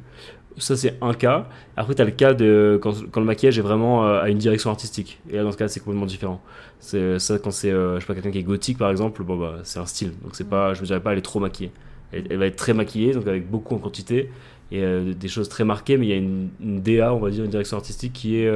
[0.58, 1.47] Ça, c'est un cas.
[1.78, 4.70] Après, tu as le cas de quand, le maquillage est vraiment euh, à une direction
[4.70, 5.20] artistique.
[5.30, 6.41] Et là, dans ce cas, c'est complètement différent.
[6.80, 9.38] C'est ça, quand c'est, euh, je sais pas, quelqu'un qui est gothique, par exemple, bon,
[9.38, 10.12] bah, c'est un style.
[10.24, 11.72] Donc, c'est pas, je me dirais pas, elle est trop maquillée.
[12.12, 14.30] Elle, va être très maquillée, donc avec beaucoup en quantité.
[14.72, 17.45] Et euh, des choses très marquées, mais il y a une, DA, on va dire,
[17.45, 18.52] une direction artistique qui est,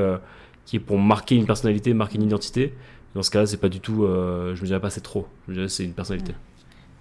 [0.66, 2.74] qui est pour marquer une personnalité, marquer une identité.
[3.16, 5.28] Dans ce cas-là, c'est pas du tout, je me dirais pas, c'est trop.
[5.48, 6.34] Je me dirais, c'est une personnalité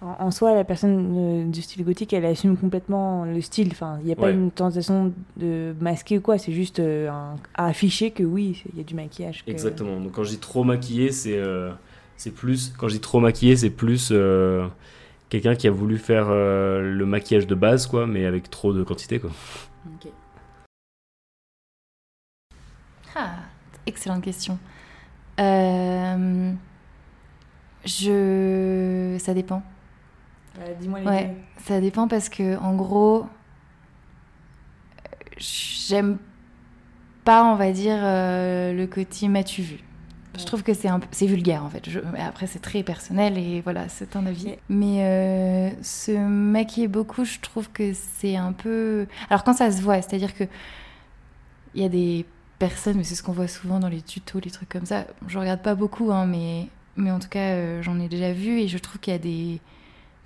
[0.05, 3.69] en, soi, la personne euh, du style gothique, elle assume complètement le style.
[3.73, 6.37] Enfin, il n'y a pas une tentation de masquer ou quoi.
[6.39, 7.09] C'est juste euh,
[7.55, 9.43] à afficher que oui, il y a du maquillage.
[9.47, 10.01] Exactement.
[10.01, 11.73] Donc quand je dis trop maquillé, c'est euh,
[12.17, 12.75] c'est plus.
[12.77, 14.13] Quand je dis trop maquillé, c'est plus
[15.31, 19.19] quelqu'un qui a voulu faire le maquillage de base, quoi, mais avec trop de quantité,
[19.19, 19.31] quoi.
[19.87, 20.11] Ok.
[23.17, 23.37] Ah,
[23.87, 24.59] excellente question.
[27.87, 29.17] je.
[29.19, 29.63] Ça dépend.
[30.61, 33.27] Euh, dis-moi les ouais, Ça dépend parce que, en gros,
[35.39, 36.19] j'aime
[37.25, 39.79] pas, on va dire, euh, le côté m'as-tu vu.
[40.37, 41.89] Je trouve que c'est un c'est vulgaire en fait.
[41.89, 44.57] Je, après c'est très personnel et voilà c'est un avis.
[44.69, 49.07] Mais euh, se maquiller beaucoup, je trouve que c'est un peu.
[49.31, 50.43] Alors quand ça se voit, c'est-à-dire que
[51.77, 52.27] il y a des
[52.59, 55.07] personnes, mais c'est ce qu'on voit souvent dans les tutos, les trucs comme ça.
[55.29, 58.67] Je regarde pas beaucoup, hein, mais mais en tout cas j'en ai déjà vu et
[58.67, 59.61] je trouve qu'il y a des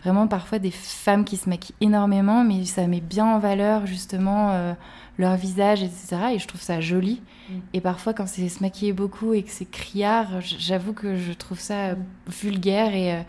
[0.03, 4.53] vraiment parfois des femmes qui se maquillent énormément, mais ça met bien en valeur justement
[4.53, 4.75] euh,
[5.19, 6.17] leur visage, etc.
[6.35, 7.21] Et je trouve ça joli.
[7.49, 7.55] Mm.
[7.75, 11.59] Et parfois, quand c'est se maquiller beaucoup et que c'est criard, j'avoue que je trouve
[11.59, 11.99] ça mm.
[12.29, 13.23] vulgaire et, euh,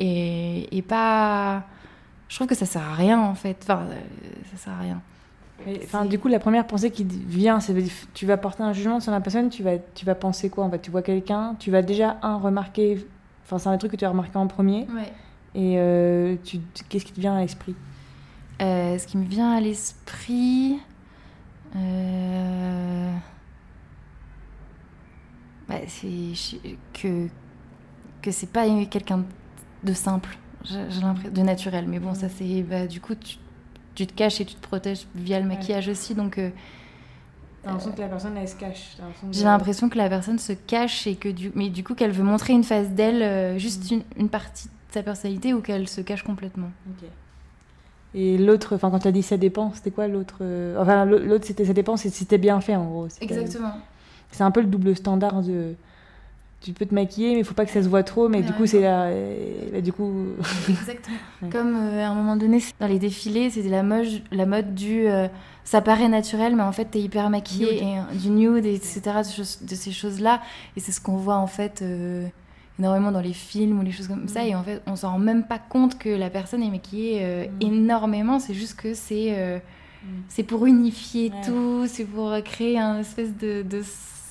[0.00, 1.64] et, et, pas.
[2.28, 3.58] Je trouve que ça sert à rien en fait.
[3.62, 4.00] Enfin, euh,
[4.52, 5.00] ça sert à rien.
[5.82, 7.74] Enfin, du coup, la première pensée qui vient, c'est
[8.12, 10.70] tu vas porter un jugement sur la personne, tu vas, tu vas penser quoi En
[10.70, 13.06] fait, tu vois quelqu'un, tu vas déjà un remarquer.
[13.44, 14.80] Enfin, c'est un truc que tu as remarqué en premier.
[14.94, 15.12] Ouais.
[15.54, 17.76] Et euh, tu, qu'est-ce qui te vient à l'esprit?
[18.60, 20.78] Euh, Ce qui me vient à l'esprit.
[21.76, 23.12] Euh,
[25.68, 26.58] bah, c'est
[26.92, 27.28] que,
[28.20, 29.24] que c'est pas quelqu'un
[29.82, 31.86] de simple, j'ai l'impression, de naturel.
[31.88, 32.62] Mais bon, ça c'est.
[32.62, 33.36] Bah, du coup, tu,
[33.94, 36.14] tu, te caches et tu te protèges via le maquillage aussi.
[36.14, 36.40] Donc.
[37.62, 38.96] T'as l'impression que la personne elle se cache.
[39.30, 42.24] J'ai l'impression que la personne se cache et que du, mais du coup qu'elle veut
[42.24, 43.94] montrer une face d'elle, juste mm.
[43.94, 46.70] une, une, partie sa personnalité ou qu'elle se cache complètement.
[48.14, 51.44] Et l'autre, enfin quand tu as dit ça dépend, c'était quoi l'autre euh, Enfin l'autre
[51.44, 53.08] c'était ça dépend, c'était bien fait en gros.
[53.20, 53.72] Exactement.
[54.30, 55.74] C'est un peu le double standard de
[56.64, 58.28] tu peux te maquiller, mais il faut pas que ça se voit trop.
[58.30, 59.10] Mais du coup, c'est là,
[59.82, 60.28] du coup.
[60.68, 61.50] Exactement.
[61.52, 65.06] Comme euh, à un moment donné, dans les défilés, c'était la mode, la mode du.
[65.06, 65.28] Euh,
[65.64, 69.00] ça paraît naturel, mais en fait, tu es hyper maquillée, et, du nude, etc.
[69.60, 70.40] De, ces choses-là.
[70.76, 71.84] Et c'est ce qu'on voit en fait
[72.78, 74.46] énormément dans les films ou les choses comme ça mm.
[74.46, 77.46] et en fait on s'en rend même pas compte que la personne est maquillée euh,
[77.46, 77.62] mm.
[77.62, 80.08] énormément c'est juste que c'est euh, mm.
[80.28, 83.82] c'est pour unifier tout c'est pour créer un espèce de, de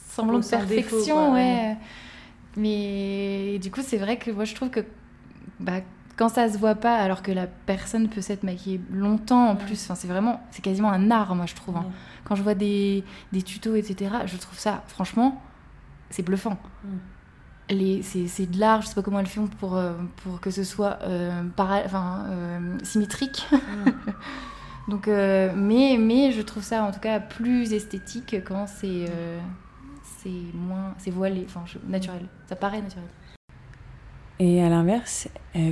[0.10, 1.78] semblant de perfection ouais.
[2.58, 4.82] mais du coup c'est vrai que moi je trouve que
[5.60, 5.80] bah,
[6.18, 9.82] quand ça se voit pas alors que la personne peut s'être maquillée longtemps en plus
[9.84, 11.86] enfin c'est vraiment c'est quasiment un art moi je trouve hein.
[12.26, 15.42] quand je vois des, des tutos etc je trouve ça franchement
[16.10, 16.58] c'est bluffant
[17.70, 19.94] c'est de l'art, je sais pas comment elles font pour, euh,
[20.24, 23.48] pour que ce soit euh, enfin, euh, symétrique.
[23.52, 23.90] Mm.
[24.90, 29.06] Donc, mais, mais je trouve ça en tout cas plus esthétique quand c'est
[30.18, 32.26] c'est moins c'est voilé, enfin naturel.
[32.50, 33.08] Ça paraît naturel.
[34.40, 35.30] Et à l'inverse,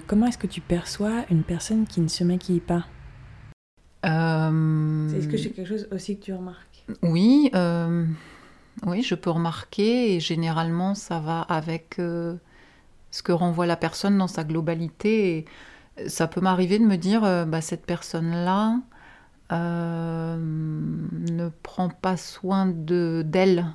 [0.07, 2.85] comment est-ce que tu perçois une personne qui ne se maquille pas?
[4.05, 6.85] Est-ce que c'est quelque chose aussi que tu remarques?
[7.03, 7.51] Oui.
[8.85, 12.35] Oui, je peux remarquer et généralement ça va avec euh,
[13.11, 15.45] ce que renvoie la personne dans sa globalité.
[15.99, 18.79] Et ça peut m'arriver de me dire, euh, bah, cette personne-là
[19.53, 23.67] euh, ne prend pas soin de d'elle.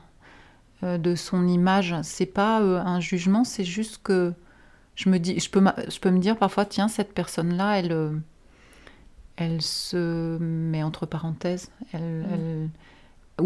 [0.82, 1.94] de son image.
[2.02, 4.34] C'est pas un jugement, c'est juste que
[4.96, 8.22] je me dis, je peux, je peux me dire parfois, tiens, cette personne-là, elle,
[9.36, 12.26] elle se met entre parenthèses, elle, Mm.
[12.32, 12.70] elle-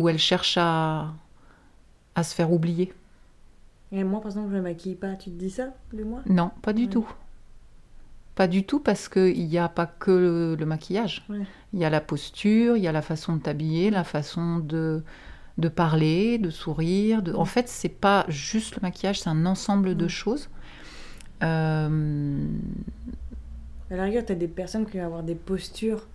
[0.01, 1.15] ou elle cherche à,
[2.15, 2.93] à se faire oublier.
[3.93, 5.15] Et moi, par exemple, je me maquille pas.
[5.17, 6.89] Tu te dis ça de moi Non, pas du Ouais.
[6.89, 7.07] tout.
[8.35, 11.25] Pas du tout parce qu'il n'y a pas que le, le maquillage.
[11.29, 11.47] Ouais.
[11.73, 15.03] Il y a la posture, il y a la façon de t'habiller, la façon de,
[15.59, 17.23] de parler, de sourire.
[17.23, 17.35] De...
[17.35, 20.49] En fait, c'est pas juste le maquillage, c'est un ensemble de choses.
[21.43, 22.47] Euh,
[23.91, 26.07] À la rigueur, t'as des personnes qui vont avoir des postures,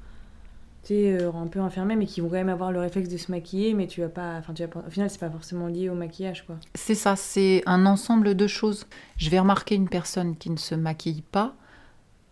[0.93, 3.73] euh, un peu enfermées, mais qui vont quand même avoir le réflexe de se maquiller,
[3.73, 4.37] mais tu vas pas.
[4.37, 4.83] Enfin, tu vas pas...
[4.85, 6.57] Au final, c'est pas forcément lié au maquillage, quoi.
[6.75, 8.85] C'est ça, c'est un ensemble de choses.
[9.17, 11.55] Je vais remarquer une personne qui ne se maquille pas.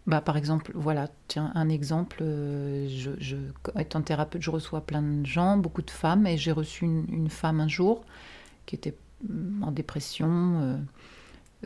[0.05, 2.19] Bah, par exemple, voilà, tiens, un exemple.
[2.21, 3.37] euh, Je, je,
[3.79, 7.59] étant thérapeute, je reçois plein de gens, beaucoup de femmes, et j'ai reçu une, femme
[7.59, 8.03] un jour
[8.65, 8.95] qui était
[9.27, 10.77] mm, en dépression, euh,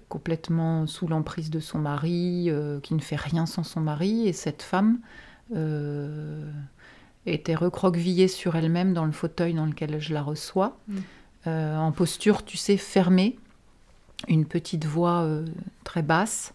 [0.09, 2.51] complètement sous l'emprise de son mari,
[2.83, 4.99] qui ne fait rien sans son mari, et cette femme
[7.28, 10.95] était recroquevillée sur elle-même dans le fauteuil dans lequel je la reçois Mm.
[11.47, 13.38] euh, en posture, tu sais, fermée,
[14.28, 15.45] une petite voix euh,
[15.84, 16.53] très basse,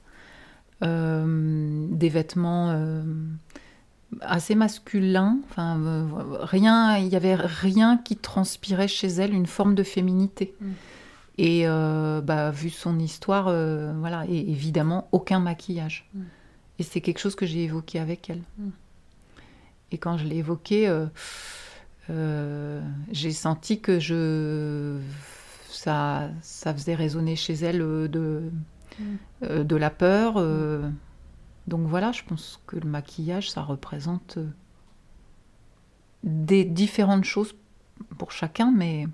[0.82, 2.76] euh, des vêtements
[4.20, 5.80] assez masculins, enfin
[6.40, 10.54] rien, il y avait rien qui transpirait chez elle, une forme de féminité.
[10.60, 10.70] Mm.
[11.38, 16.08] Et bah, vu son histoire, voilà, et évidemment aucun maquillage.
[16.14, 16.20] Mm.
[16.78, 18.42] Et c'est quelque chose que j'ai évoqué avec elle.
[19.92, 19.94] Mm.
[19.94, 21.06] Et quand je l'ai évoqué, euh,
[22.10, 24.98] euh, j'ai senti que je
[25.68, 28.50] ça, ça faisait résonner chez elle euh, de,
[29.00, 29.62] Mm.
[29.64, 30.34] de la peur.
[31.66, 34.38] donc voilà, je pense que le maquillage, ça représente
[36.24, 37.54] des différentes choses
[38.18, 39.06] pour chacun, mais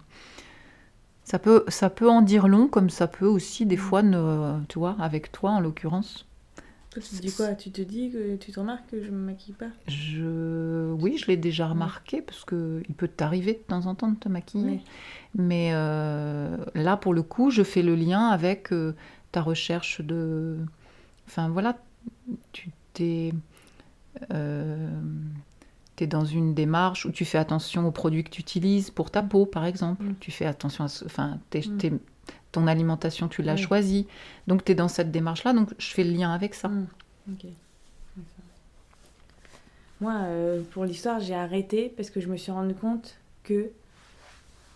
[1.25, 4.79] ça peut, ça peut en dire long, comme ça peut aussi des fois, ne, tu
[4.79, 6.28] vois, avec toi en l'occurrence.
[6.91, 7.55] Toi, tu te dis quoi?
[7.55, 9.69] Tu te dis que tu te remarques que je me maquille pas?
[9.89, 10.91] Je...
[10.93, 14.17] Oui, je l'ai déjà remarqué, parce que il peut t'arriver de temps en temps de
[14.19, 14.65] te maquiller.
[14.71, 14.81] Oui.
[15.37, 18.95] Mais euh, là, pour le coup, je fais le lien avec euh,
[19.33, 20.57] ta recherche de...
[21.27, 21.77] Enfin, voilà,
[22.53, 23.33] tu t'es...
[24.33, 24.89] euh,
[25.97, 29.23] t'es dans une démarche où tu fais attention aux produits que tu utilises pour ta
[29.23, 30.05] peau, par exemple.
[30.05, 30.15] Mm.
[30.21, 30.89] Tu fais attention à...
[30.89, 31.61] ce- Enfin, t'es-
[31.91, 31.99] Mm.
[32.53, 33.59] Ton alimentation, tu l'as Oui.
[33.59, 34.07] choisie.
[34.47, 36.69] Donc, tu es dans cette démarche-là, donc je fais le lien avec ça.
[36.69, 36.87] Mm.
[37.27, 37.51] D'accord.
[40.01, 43.71] Moi, euh, pour l'histoire, j'ai arrêté parce que je me suis rendu compte que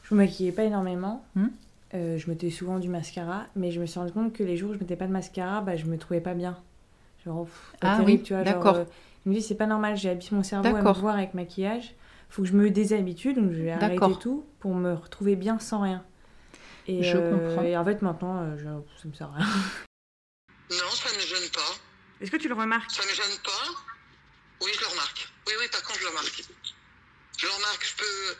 [0.04, 1.24] je me maquillais pas énormément.
[1.36, 1.46] Hmm.
[1.94, 4.70] Euh, je mettais souvent du mascara, mais je me suis rendu compte que les jours
[4.70, 6.56] où je mettais pas de mascara, bah, je me trouvais pas bien.
[7.24, 8.44] Genre, pff, pas Ah terrible, oui, tu vois.
[8.44, 8.76] genre, d'accord.
[8.76, 8.84] euh,
[9.24, 11.94] je me dis, c'est pas normal, j'ai habitué mon cerveau à me voir avec maquillage.
[12.30, 15.82] Faut que je me déshabitue, donc je vais arrêter tout pour me retrouver bien sans
[15.82, 16.02] rien.
[16.86, 17.62] Et, Je euh, comprends.
[17.62, 19.46] et en fait, maintenant, euh, je, ça me sert à rien.
[20.70, 21.74] Non, ça ne me gêne pas.
[22.20, 22.90] Est-ce que tu le remarques?
[22.90, 23.68] Ça me gêne pas?
[24.62, 25.28] Oui, je le remarque.
[25.46, 26.42] Oui, oui, par contre, je le remarque.
[27.38, 28.36] Je le remarque, je peux.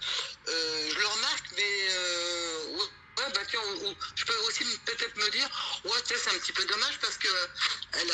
[0.49, 1.89] euh, je le remarque, mais.
[1.93, 2.79] euh,
[3.19, 5.49] ouais, bah tiens, ou- ou je peux aussi peut-être me dire,
[5.85, 7.29] ouais, c'est un petit peu dommage parce que
[7.93, 8.13] elle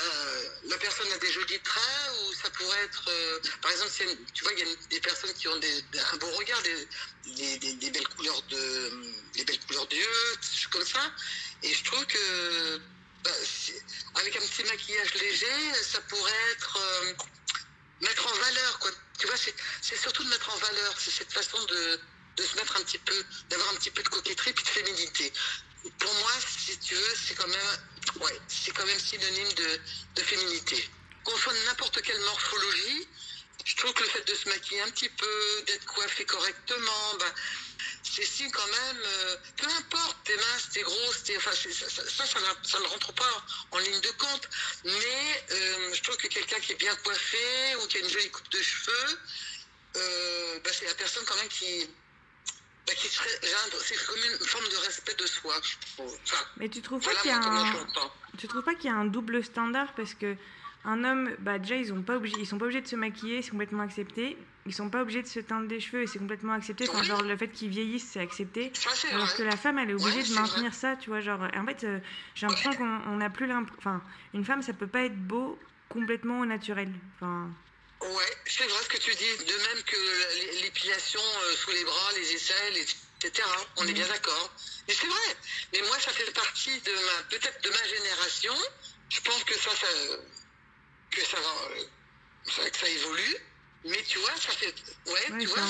[0.65, 3.09] la personne a des jolis traits, ou ça pourrait être.
[3.09, 3.93] euh, par exemple,
[4.35, 6.89] tu vois, il y a des personnes qui ont des, un beau regard, des,
[7.59, 9.31] des, des- belles couleurs de.
[9.35, 10.37] des belles couleurs d'yeux,
[10.71, 11.13] comme ça.
[11.63, 12.79] Et je trouve que.
[13.25, 13.31] bah,
[14.15, 17.15] avec un petit maquillage léger, ça pourrait être euh,
[18.01, 18.91] mettre en valeur, quoi.
[19.19, 22.01] Tu vois, c'est surtout de mettre en valeur, c'est cette façon de,
[22.39, 25.33] de se mettre un petit peu, d'avoir un petit peu de coquetterie puis de féminité.
[25.99, 27.79] Pour moi, si tu veux, c'est quand même,
[28.21, 29.81] ouais, c'est quand même synonyme de,
[30.15, 30.89] de féminité.
[31.25, 33.09] Qu'on soit de n'importe quelle morphologie,
[33.65, 37.33] je trouve que le fait de se maquiller un petit peu, d'être coiffé correctement, ben,
[38.03, 42.79] c'est signe quand même, euh, peu importe, t'es mince, t'es grosse, t'es, enfin, ça, ça,
[42.81, 44.49] ne rentre pas en, en ligne de compte.
[44.85, 48.31] Mais euh, je trouve que quelqu'un qui est bien coiffé ou qui a une jolie
[48.31, 49.19] coupe de cheveux,
[49.97, 51.89] euh, bah, c'est la personne quand même qui,
[52.89, 56.19] bah, qui serait, j'ai un- c'est comme une forme de respect de soi, je trouve.
[56.25, 57.65] Enfin, Mais tu trouves pas qu'il y a un...
[58.37, 59.95] Tu trouves pas qu'il y a un double standard?
[59.95, 60.37] Parce que
[60.85, 63.43] un homme, bah déjà ils ont pas obligé, ils sont pas obligés de se maquiller,
[63.43, 64.39] c'est complètement accepté.
[64.65, 66.89] Ils sont pas obligés de se teindre des cheveux et c'est complètement accepté.
[66.89, 68.71] Enfin, genre le fait qu'ils vieillissent, c'est accepté.
[68.75, 71.21] Ça, c'est Alors que la femme, elle est obligée Ouais, de maintenir ça, tu vois.
[71.21, 72.01] Genre, en fait, euh,
[72.35, 73.79] j'ai l'impression qu'on on a plus l'impression.
[73.79, 74.03] Enfin,
[74.35, 76.93] une femme, ça peut pas être beau complètement au naturel.
[77.15, 77.51] Enfin,
[78.01, 79.37] Ouais, c'est vrai ce que tu dis.
[79.45, 83.49] De même que l'épilation euh, sous les bras, les aisselles, etc.
[83.77, 84.53] On est bien d'accord.
[84.87, 85.37] Mais c'est vrai.
[85.73, 88.55] Mais moi, ça fait partie de ma, peut-être de ma génération.
[89.09, 89.89] Je pense que ça, ça
[91.11, 91.85] que ça va, euh,
[92.47, 93.37] ça- que ça évolue.
[93.85, 94.75] Mais tu vois, ça fait.
[95.07, 95.63] Ouais, Ouais, tu vois,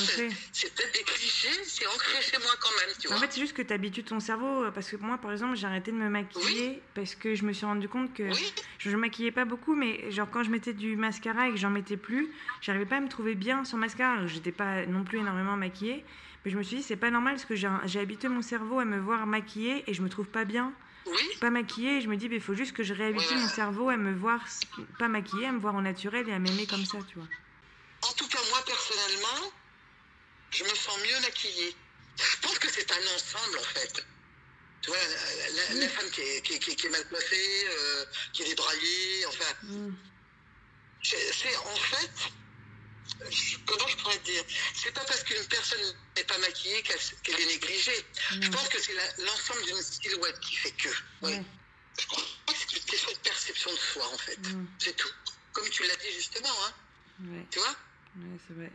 [0.53, 3.17] c'est peut-être des clichés, c'est ancré chez moi quand même, tu vois.
[3.17, 4.65] En fait, c'est juste que tu habitues ton cerveau.
[4.65, 7.53] euh, Parce que moi, par exemple, j'ai arrêté de me maquiller parce que je me
[7.53, 10.73] suis rendu compte que Oui, je ne maquillais pas beaucoup, mais genre quand je mettais
[10.73, 12.33] du mascara et que j'en mettais plus,
[12.63, 14.27] j'arrivais pas à me trouver bien sans mascara.
[14.27, 16.05] J'étais pas non plus énormément maquillée.
[16.45, 18.85] Mais je me suis dit, c'est pas normal parce que j'ai habitué mon cerveau à
[18.85, 20.73] me voir maquillée et je me trouve pas bien.
[21.07, 23.41] oui, Pas maquillée et je me dis, il faut juste que je réhabitue Ouais.
[23.41, 24.41] mon cerveau à me voir
[24.99, 27.29] pas maquillée, à me voir au naturel et à m'aimer comme ça, tu vois.
[28.03, 29.53] En tout cas, moi, personnellement,
[30.51, 31.77] je me sens mieux maquillée.
[32.19, 34.05] Je pense que c'est un ensemble, en fait.
[34.83, 37.07] Tu vois, la, la- la femme qui est, qui, est- qui est- qui est mal
[37.09, 39.55] coiffée, euh, qui est débraillée, enfin...
[41.03, 42.11] C'est c'est- en fait...
[43.31, 44.45] je- Comment je pourrais te dire?
[44.75, 48.05] C'est pas parce qu'une personne n'est pas maquillée qu'elle est négligée.
[48.41, 50.89] Je pense que c'est l'ensemble d'une silhouette qui fait que.
[51.23, 51.43] Ouais.
[52.01, 54.39] Je crois que c'est une question de perception de soi, en fait.
[54.39, 54.67] Mm.
[54.79, 55.11] C'est tout.
[55.53, 56.73] Comme tu l'as dit justement, hein.
[57.51, 57.75] Tu vois?
[58.17, 58.73] Ouais c'est vrai.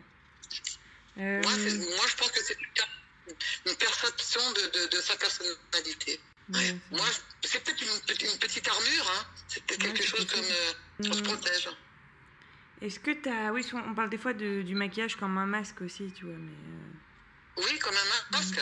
[1.17, 5.01] Euh, Moi, c'est- moi, je pense que c'est une, per- une perception de, de, de
[5.01, 6.19] sa personnalité.
[6.49, 7.05] ouais, Moi,
[7.43, 9.25] c'est peut-être une, petite- une petite armure, hein.
[9.47, 10.73] c'est peut-être Ouais, quelque chose comme euh,
[11.09, 11.23] on se Mm.
[11.23, 11.69] protège.
[12.81, 13.51] Est-ce que t'as.
[13.51, 16.37] Oui, souvent, on parle des fois de- du maquillage comme un masque aussi, tu vois,
[16.37, 16.51] mais.
[16.51, 16.93] euh,
[17.57, 18.59] Oui, comme un masque.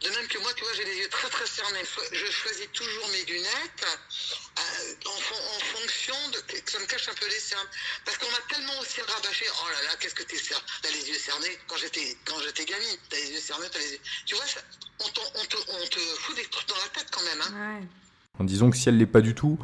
[0.00, 1.82] De même que moi, tu vois, j'ai les yeux très très cernés.
[2.12, 7.08] Je choisis toujours mes lunettes euh, en, fon- en fonction de que ça me cache
[7.08, 7.66] un peu les cernes.
[8.04, 9.44] Parce qu'on m'a tellement aussi rabâché.
[9.50, 11.58] Oh là là, qu'est-ce que t'es cerné T'as les yeux cernés.
[11.66, 14.00] Quand j'étais quand j'étais gamine, t'as les yeux cernés, t'as les yeux.
[14.24, 14.60] Tu vois, ça,
[15.00, 17.40] on, t'en- on te, on te fout des trucs dans la tête quand même.
[17.42, 17.80] Hein.
[17.80, 17.86] Ouais.
[18.38, 19.58] En disant que si elle l'est pas du tout,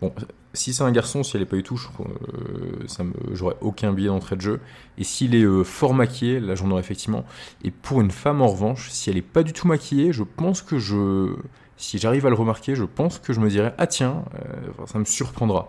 [0.00, 0.14] bon,
[0.56, 3.56] si c'est un garçon, si elle l'est pas du tout, je, euh, ça me, j'aurais
[3.60, 4.60] aucun billet d'entrée de jeu.
[4.98, 7.24] Et s'il est euh, fort maquillé, là j'en aurais effectivement.
[7.62, 10.62] Et pour une femme en revanche, si elle est pas du tout maquillée, je pense
[10.62, 11.34] que je,
[11.76, 14.98] si j'arrive à le remarquer, je pense que je me dirais ah tiens, euh, ça
[14.98, 15.68] me surprendra.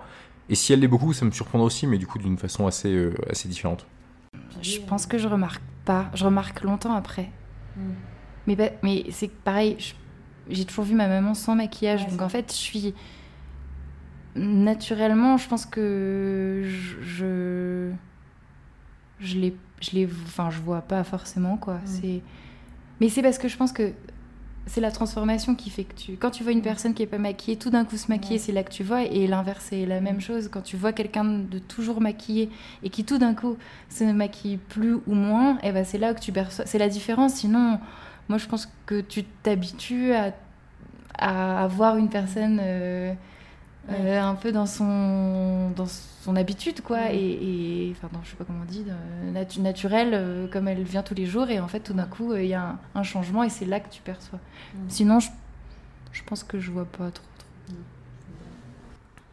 [0.49, 2.93] Et si elle l'est beaucoup, ça me surprendra aussi, mais du coup d'une façon assez,
[2.93, 3.85] euh, assez différente.
[4.61, 6.09] Je pense que je remarque pas.
[6.13, 7.29] Je remarque longtemps après.
[7.75, 7.81] Mm.
[8.47, 9.93] Mais, bah- mais c'est pareil, je-
[10.49, 12.01] j'ai toujours vu ma maman sans maquillage.
[12.03, 12.93] Ouais, donc c'est en fait, je suis.
[14.37, 17.91] Naturellement, je pense que je.
[19.19, 19.55] Je, les.
[19.81, 20.05] Je les.
[20.05, 21.79] Enfin, je vois pas forcément, quoi.
[21.85, 22.21] C'est.
[23.01, 23.93] Mais c'est parce que je pense que
[24.67, 26.11] c'est la transformation qui fait que tu.
[26.17, 28.51] Quand tu vois une personne qui est pas maquillée, tout d'un coup se maquiller, c'est
[28.51, 29.03] là que tu vois.
[29.03, 30.49] Et l'inverse, c'est la même chose.
[30.49, 32.49] Quand tu vois quelqu'un de toujours maquillé
[32.83, 33.57] et qui tout d'un coup
[33.89, 36.65] se maquille plus ou moins, et ben c'est là que tu perçois.
[36.67, 37.33] C'est la différence.
[37.35, 37.79] Sinon,
[38.29, 40.33] moi je pense que tu t'habitues à,
[41.17, 43.13] à voir une personne euh,
[43.89, 46.97] euh, un peu dans son, dans son habitude, quoi.
[46.97, 47.17] Ouais.
[47.17, 48.85] Et, et- enfin, non, je sais pas comment on dit,
[49.33, 51.49] natu- naturelle, euh, comme elle vient tous les jours.
[51.49, 53.65] Et en fait, tout d'un coup, euh, il y a un, un changement et c'est
[53.65, 54.39] là que tu perçois.
[54.73, 54.79] Mm.
[54.89, 55.29] Sinon, je,
[56.11, 57.25] je pense que je vois pas trop.
[57.37, 57.75] trop.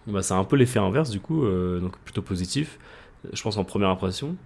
[0.07, 2.78] Bah, c'est un peu l'effet inverse du coup, euh, donc plutôt positif,
[3.32, 4.36] je pense en première impression.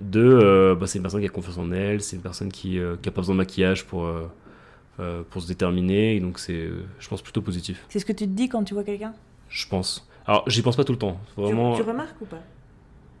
[0.00, 2.78] De, euh, bah, c'est une personne qui a confiance en elle, c'est une personne qui
[2.78, 4.28] n'a pas besoin de maquillage pour, euh,
[5.00, 7.84] euh, pour se déterminer, et donc c'est, euh, je pense, plutôt positif.
[7.88, 9.14] C'est ce que tu te dis quand tu vois quelqu'un?
[9.48, 10.08] Je pense.
[10.26, 11.18] Alors, j'y pense pas tout le temps.
[11.34, 12.42] Tu- Vraiment, tu, remarques ou pas?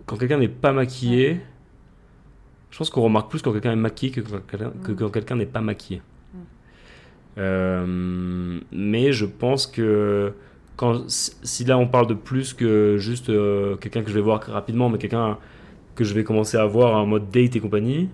[0.06, 1.40] quand quelqu'un n'est pas maquillé,
[2.70, 4.70] je pense qu'on remarque plus quand quelqu'un est maquillé que quand quelqu'un,
[5.24, 5.38] que Mm.
[5.38, 6.02] n'est pas maquillé.
[6.34, 6.38] Mm.
[7.38, 10.32] Euh, mais je pense que
[10.76, 14.20] quand, si si là on parle de plus que juste euh, quelqu'un que je vais
[14.20, 15.38] voir rapidement, mais quelqu'un
[15.94, 18.08] que je vais commencer à voir en mode date et compagnie,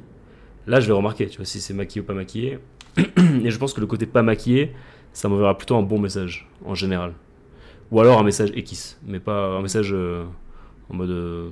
[0.66, 2.58] là je vais remarquer, tu vois, si c'est maquillé ou pas maquillé.
[2.96, 4.72] et je pense que le côté pas maquillé,
[5.12, 7.12] ça m'enverra plutôt un bon message en général.
[7.94, 10.24] Ou alors un message X, mais pas un message euh,
[10.90, 11.10] en mode.
[11.10, 11.48] euh,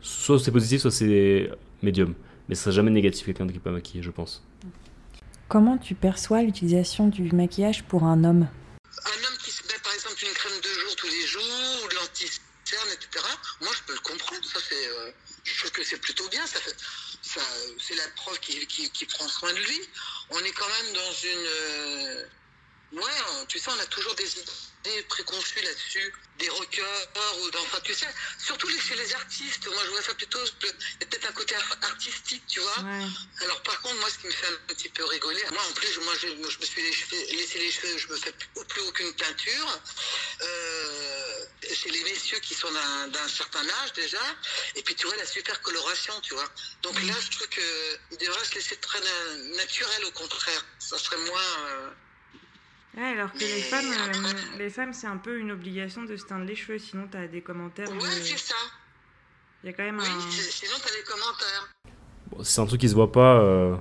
[0.00, 1.50] soit c'est positif, soit c'est
[1.82, 2.14] médium.
[2.48, 4.42] Mais ce sera jamais négatif quelqu'un qui n'est pas maquillé, je pense.
[5.46, 8.48] Comment tu perçois l'utilisation du maquillage pour un homme?
[8.48, 11.88] Un homme qui se met par exemple une crème de jour tous les jours, ou
[11.90, 13.26] de l'anti-cerne, etc.,
[13.60, 14.44] moi je peux le comprendre.
[14.44, 15.10] Ça, c'est, euh,
[15.44, 16.46] je trouve que c'est plutôt bien.
[16.46, 16.74] Ça fait,
[17.20, 17.42] ça,
[17.78, 19.80] c'est la preuve qu'il qu'il- qu'il prend soin de lui.
[20.30, 22.24] On est quand même dans une.
[22.92, 27.08] Ouais, on- tu sais, on a toujours des idées préconçues là-dessus, des rockers,
[27.40, 28.06] ou enfin, tu sais,
[28.38, 29.66] surtout chez les artistes.
[29.66, 30.38] Moi, je vois ça plutôt.
[30.62, 30.68] Il
[31.00, 32.78] y a peut-être un côté ar- artistique, tu vois.
[32.80, 33.06] Ouais.
[33.40, 35.98] Alors par contre, moi, ce qui me fait un petit peu rigoler, moi en plus,
[36.00, 38.64] moi, je, moi, je me suis les cheveux- laissé les cheveux, je me fais plus,
[38.66, 39.80] plus aucune teinture.
[40.42, 44.22] Euh, c'est les messieurs qui sont d'un certain âge déjà,
[44.76, 46.48] et puis tu vois la super coloration, tu vois.
[46.82, 50.64] Donc là, je trouve qu'ils devraient se laisser très na- naturel au contraire.
[50.78, 51.66] Ça serait moins.
[51.66, 51.90] euh,
[52.98, 56.26] Ouais, alors que les femmes, euh, les femmes, c'est un peu une obligation de se
[56.26, 57.88] teindre les cheveux, sinon t'as des commentaires.
[57.90, 58.54] Ouais, de- c'est ça.
[59.62, 60.30] Il y a quand même Oui, un.
[60.30, 61.68] sinon t'as des commentaires.
[62.30, 63.76] Bon, si c'est un truc qui se voit pas, euh,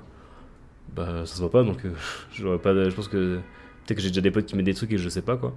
[0.96, 1.92] bah ça se voit pas, donc euh,
[2.34, 2.74] j'aurais pas.
[2.74, 3.38] de- je pense que
[3.86, 5.56] peut-être que j'ai déjà des potes qui mettent des trucs et je sais pas quoi.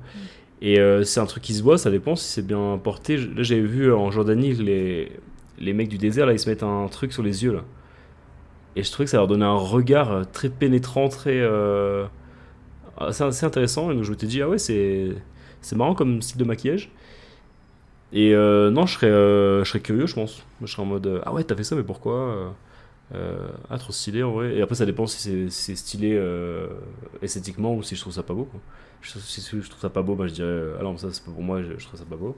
[0.62, 3.16] Et euh, si c'est un truc qui se voit, ça dépend si c'est bien porté.
[3.18, 5.12] Là, j'avais vu en Jordanie que les
[5.58, 7.64] les mecs du désert, là, ils se mettent un truc sur les yeux, là.
[8.76, 11.38] Et je trouvais que ça leur donnait un regard très pénétrant, très.
[13.00, 13.90] Euh, assez, intéressant.
[13.90, 15.14] Et donc je me suis dit, ah ouais, c'est,
[15.74, 16.90] marrant comme style de maquillage.
[18.12, 20.42] Et euh, non, je serais, je serais curieux, je pense.
[20.62, 22.54] Je serais en mode, ah ouais, t'as fait ça, mais pourquoi
[23.12, 24.56] Ah, trop stylé en vrai.
[24.56, 26.20] Et après, ça dépend si c'est, stylé
[27.22, 28.48] esthétiquement ou si je trouve ça pas beau.
[29.02, 31.42] Si je trouve ça pas beau, bah, je dirais, ah non, ça c'est pas pour
[31.42, 32.36] moi, je, trouve ça pas beau.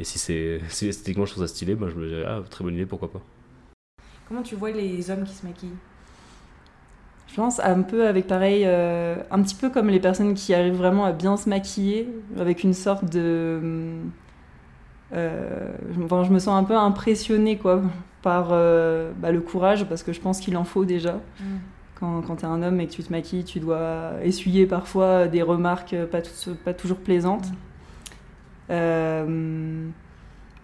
[0.00, 2.74] Et si, c'est, esthétiquement je trouve ça stylé, bah, je me dirais, ah, très bonne
[2.74, 3.20] idée, pourquoi pas.
[4.28, 5.76] Comment tu vois les hommes qui se maquillent?
[7.32, 10.76] Je pense un peu avec pareil, euh, un petit peu comme les personnes qui arrivent
[10.76, 12.06] vraiment à bien se maquiller,
[12.38, 13.94] avec une sorte de.
[15.14, 17.80] Euh, je me sens un peu impressionnée quoi,
[18.20, 21.14] par euh, bah, le courage, parce que je pense qu'il en faut déjà.
[21.40, 21.44] Mm.
[21.98, 25.26] Quand, quand tu es un homme et que tu te maquilles, tu dois essuyer parfois
[25.26, 26.20] des remarques pas,
[26.66, 27.50] pas toujours plaisantes.
[28.68, 29.88] Mm.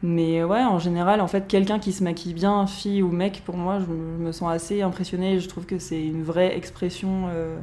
[0.03, 3.57] Mais ouais, en général, en fait, quelqu'un qui se maquille bien, fille ou mec, pour
[3.57, 5.41] moi, je me sens assez impressionnée.
[5.41, 7.59] Je trouve que c'est une vraie expression euh,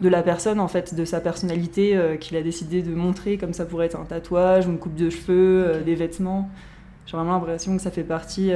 [0.00, 3.52] de la personne, en fait, de sa personnalité euh, qu'il a décidé de montrer, comme
[3.52, 6.50] ça pourrait être un tatouage, une coupe de cheveux, euh, des vêtements.
[7.06, 8.52] J'ai vraiment l'impression que ça fait partie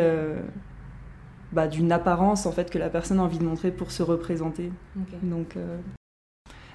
[1.52, 4.70] bah, d'une apparence, en fait, que la personne a envie de montrer pour se représenter.
[5.22, 5.56] Donc,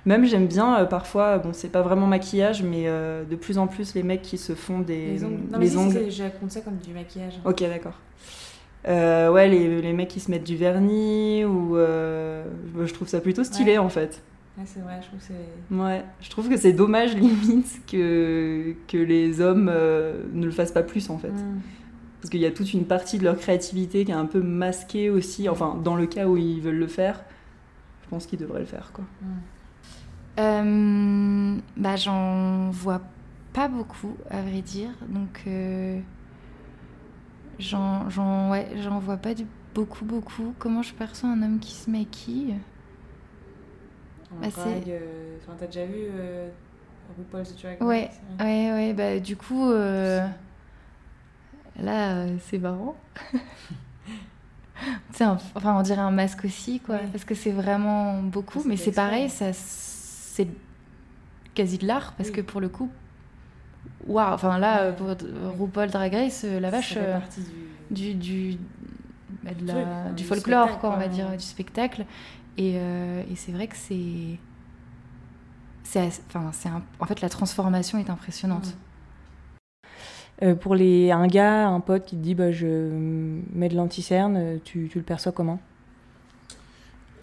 [0.07, 3.67] même j'aime bien euh, parfois, bon c'est pas vraiment maquillage, mais euh, de plus en
[3.67, 5.43] plus les mecs qui se font des les ongles.
[5.51, 7.33] Non, mais si, je raconte ça comme du maquillage.
[7.45, 7.99] Ok d'accord.
[8.87, 13.43] Euh, ouais les, les, mecs qui se mettent du vernis ou je trouve ça plutôt
[13.43, 14.23] stylé en fait.
[14.57, 15.75] Ouais, c'est vrai, je trouve que c'est.
[15.75, 20.83] Ouais, je trouve que c'est dommage limite que, que les hommes ne le fassent pas
[20.83, 21.27] plus en fait.
[21.27, 21.59] Hmm.
[22.21, 25.09] Parce qu'il y a toute une partie de leur créativité qui est un peu masquée
[25.09, 27.23] aussi, enfin dans le cas où ils veulent le faire,
[28.03, 29.03] je pense qu'ils devraient le faire quoi.
[29.21, 29.39] Hmm.
[30.39, 33.01] Euh, bah, J'en vois
[33.53, 34.91] pas beaucoup, à vrai dire.
[35.09, 35.99] Donc, euh,
[37.59, 38.67] j'en ouais,
[39.01, 40.53] vois pas du, beaucoup, beaucoup.
[40.59, 42.55] Comment je perçois un homme qui se maquille?
[44.41, 46.49] Bah, euh, T'as déjà vu euh,
[47.17, 48.93] RuPaul's Drag Ouais, ouais, ouais.
[48.93, 50.27] Bah, du coup, euh,
[51.79, 52.95] là, c'est marrant.
[55.19, 55.39] enfin,
[55.77, 56.99] on dirait un masque aussi, quoi.
[57.11, 58.61] Parce que c'est vraiment beaucoup.
[58.65, 59.53] Mais c'est pareil, ça
[60.37, 60.47] c'est
[61.55, 62.89] quasi de l'art parce que pour le coup,
[64.05, 65.07] waouh, enfin là, pour
[65.59, 67.17] RuPaul Drag Race, euh, la vache, euh,
[67.89, 68.57] du, du,
[69.43, 69.51] bah,
[70.15, 72.05] du folklore, quoi, on va dire, du spectacle.
[72.57, 74.37] Et, euh, et c'est vrai que c'est.
[76.27, 76.69] Enfin, c'est
[76.99, 78.77] en fait, la transformation est impressionnante.
[80.59, 82.91] pour les, un gars, un pote qui te dit bah, je
[83.53, 85.59] mets de l'anticerne, tu, tu le perçois comment?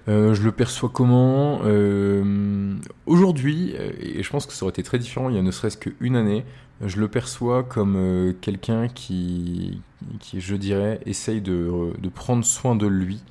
[0.07, 2.75] Euh, je le perçois comment euh,
[3.07, 5.51] Aujourd'hui, euh, et je pense que ça aurait été très différent il y a ne
[5.51, 6.45] serait-ce qu'une année,
[6.85, 9.81] je le perçois comme quelqu'un qui,
[10.21, 13.23] qui, je dirais, essaye de, de prendre soin de lui.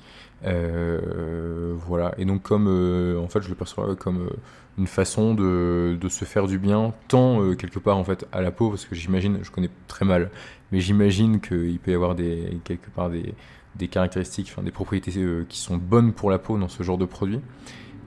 [0.42, 4.30] voilà, et donc comme, en fait, je le perçois comme
[4.78, 8.50] une façon de, de, se faire du bien, tant quelque part en fait à la
[8.50, 10.30] peau, parce que j'imagine, je connais très mal,
[10.72, 13.34] mais j'imagine qu'il peut y avoir des, quelque part des,
[13.76, 17.04] des caractéristiques, des propriétés euh, qui sont bonnes pour la peau dans ce genre de
[17.04, 17.40] produit.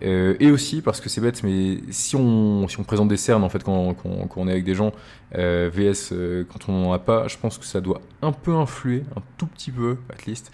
[0.03, 3.43] Euh, et aussi parce que c'est bête, mais si on, si on présente des cernes
[3.43, 4.91] en fait quand, quand, on est avec des gens,
[5.35, 6.13] euh, VS
[6.47, 9.47] quand on n'en a pas, je pense que ça doit un peu influer, un tout
[9.47, 10.51] petit peu, at least,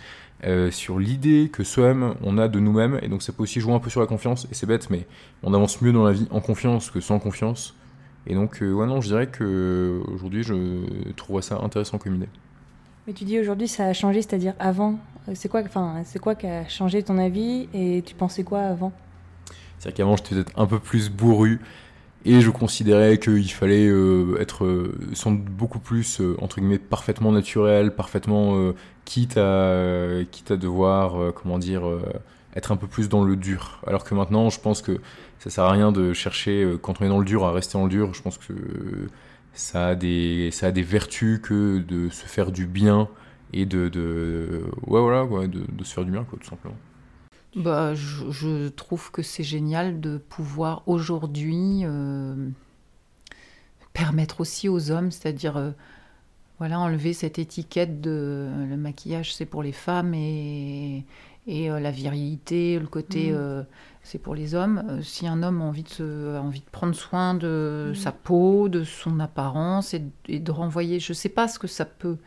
[0.72, 3.00] sur l'idée que soi-même on a de nous-mêmes.
[3.02, 4.48] Et donc ça peut aussi jouer un peu sur la confiance.
[4.50, 5.06] Et c'est bête, mais
[5.42, 7.76] on avance mieux dans la vie en confiance que sans confiance.
[8.26, 12.30] Et donc, ouais, non, je dirais que aujourd'hui, je trouverais ça intéressant comme idée.
[13.08, 14.98] Mais tu dis aujourd'hui ça a changé, c'est-à-dire avant.
[15.34, 18.92] C'est quoi, enfin, c'est quoi qui a changé ton avis et tu pensais quoi avant?
[19.80, 21.62] C'est-à-dire qu'avant j'étais peut-être un peu plus bourru
[22.26, 27.34] et je considérais qu'il fallait euh, être euh, sans beaucoup plus euh, entre guillemets parfaitement
[27.34, 28.74] naturel, parfaitement
[29.04, 31.84] quitte à quitte à devoir comment dire
[32.56, 33.82] être un peu plus dans le dur.
[33.86, 35.00] Alors que maintenant je pense que
[35.40, 37.84] ça sert à rien de chercher quand on est dans le dur à rester dans
[37.84, 38.14] le dur.
[38.14, 38.54] Je pense que
[39.54, 43.08] ça a des, ça a des vertus que de se faire du bien
[43.54, 46.76] et de, de ouais, voilà, ouais, de, de, se faire du bien, quoi, tout simplement.
[47.56, 52.50] Bah, je, je trouve que c'est génial de pouvoir aujourd'hui euh,
[53.94, 55.72] permettre aussi aux hommes, c'est-à-dire euh,
[56.58, 61.06] voilà, enlever cette étiquette de le maquillage c'est pour les femmes et,
[61.46, 63.66] et euh, la virilité, le côté mmh
[64.04, 64.84] c'est pour les hommes.
[64.90, 67.96] Euh, si un homme a envie de, envie de prendre soin de mm.
[67.96, 71.86] sa peau, de son apparence et, de renvoyer, je ne sais pas ce que ça
[71.86, 72.18] peut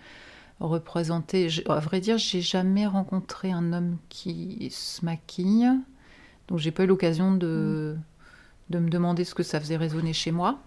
[0.59, 1.49] représenter.
[1.69, 5.69] à vrai dire, j'ai jamais rencontré un homme qui se maquille,
[6.49, 8.73] donc j'ai pas eu l'occasion de, mm.
[8.73, 10.59] de me demander ce que ça faisait résonner chez moi.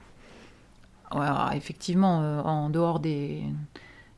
[1.53, 3.43] effectivement, euh, en dehors des,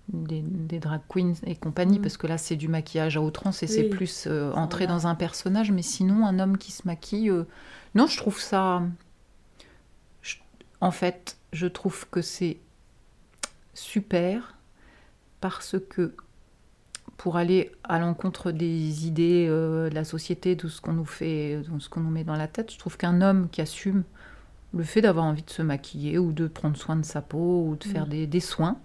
[0.09, 2.01] des, des drag queens et compagnie, Mm.
[2.01, 4.99] parce que là, c'est du maquillage à outrance et c'est plus euh, entrer Voilà.
[5.01, 5.71] dans un personnage.
[5.71, 7.43] Mais sinon, un homme qui se maquille, euh,
[7.95, 8.81] non, je trouve ça.
[10.21, 10.37] je-
[10.81, 12.57] En fait, je trouve que c'est
[13.73, 14.57] super
[15.39, 16.13] parce que
[17.17, 21.57] pour aller à l'encontre des idées euh, de la société, de ce qu'on nous fait,
[21.61, 24.03] de ce qu'on nous met dans la tête, je trouve qu'un homme qui assume
[24.73, 27.75] le fait d'avoir envie de se maquiller ou de prendre soin de sa peau ou
[27.75, 28.09] de faire Mm.
[28.09, 28.77] des, des soins,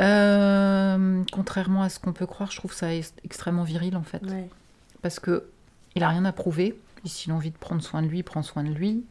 [0.00, 4.22] euh, contrairement à ce qu'on peut croire, je trouve ça ex- extrêmement viril en fait.
[4.24, 4.48] Ouais.
[5.02, 5.48] Parce que
[5.94, 6.78] il a rien à prouver.
[7.04, 9.04] Et s'il a envie de prendre soin de lui, il prend soin de lui,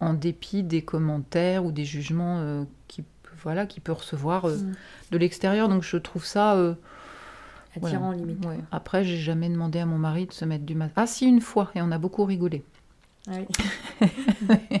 [0.00, 3.04] en dépit des commentaires ou des jugements euh, qu'il
[3.42, 4.74] voilà, qu'il peut recevoir euh, Mm.
[5.12, 5.68] de l'extérieur.
[5.68, 6.54] Donc je trouve ça.
[6.54, 6.74] euh,
[7.76, 8.16] Attirant voilà.
[8.18, 8.44] limite.
[8.46, 8.56] Ouais.
[8.72, 10.94] Après, j'ai jamais demandé à mon mari de se mettre du masque.
[10.96, 12.64] Ah si, une fois, et on a beaucoup rigolé.
[13.28, 13.32] Ah
[14.00, 14.80] oui.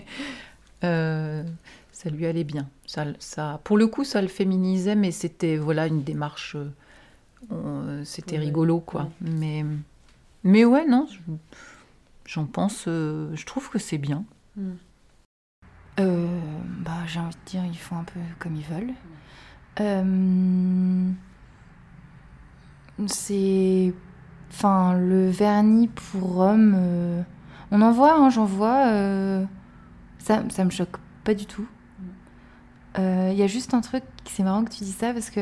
[1.96, 2.68] Euh, ça lui allait bien.
[2.86, 6.56] Ça, ça, pour le coup, ça le féminisait, mais c'était voilà une démarche.
[6.56, 6.70] euh,
[7.50, 9.02] on- c'était Ouais, rigolo, quoi.
[9.02, 9.08] ouais.
[9.20, 9.64] Mais,
[10.44, 11.32] mais ouais, non, je-
[12.26, 12.84] j'en pense.
[12.88, 14.24] euh, je trouve que c'est bien.
[14.56, 14.70] Mm.
[15.98, 16.26] Euh,
[16.84, 18.94] bah, j'ai envie de dire, ils font un peu comme ils veulent.
[19.80, 21.10] Euh,
[23.06, 23.94] c'est.
[24.50, 27.22] Enfin, le vernis pour homme, euh,
[27.70, 28.86] on en voit, hein, j'en vois.
[28.88, 29.44] euh,
[30.18, 31.66] ça, ça me choque pas du tout.
[32.98, 35.40] Euh, Il y a juste un truc, c'est marrant que tu dis ça parce que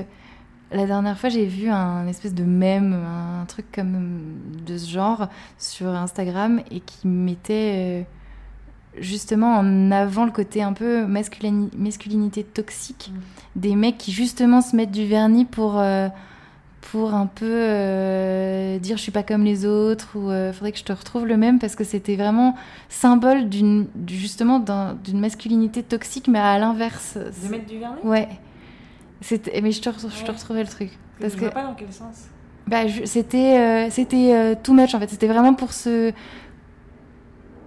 [0.73, 5.29] la dernière fois j'ai vu un espèce de mème, un truc comme de ce genre
[5.59, 8.03] sur Instagram et qui mettait euh,
[9.01, 13.61] justement en avant le côté un peu masculini- masculinité toxique Mm.
[13.61, 16.09] des mecs qui justement se mettent du vernis pour euh,
[16.93, 20.79] pour un peu euh, dire je suis pas comme les autres ou euh, faudrait que
[20.79, 22.55] je te retrouve le même parce que c'était vraiment
[22.89, 28.01] symbole d'une du- justement d'un- d'une masculinité toxique mais à l'inverse De mettre du vernis?
[28.05, 28.29] Ouais
[29.23, 31.75] c'était mais je te, je te retrouvais le truc parce Je que vois pas dans
[31.75, 32.27] quel sens.
[32.67, 35.09] bah, c'était euh, c'était euh, too much en fait.
[35.09, 36.13] C'était vraiment pour se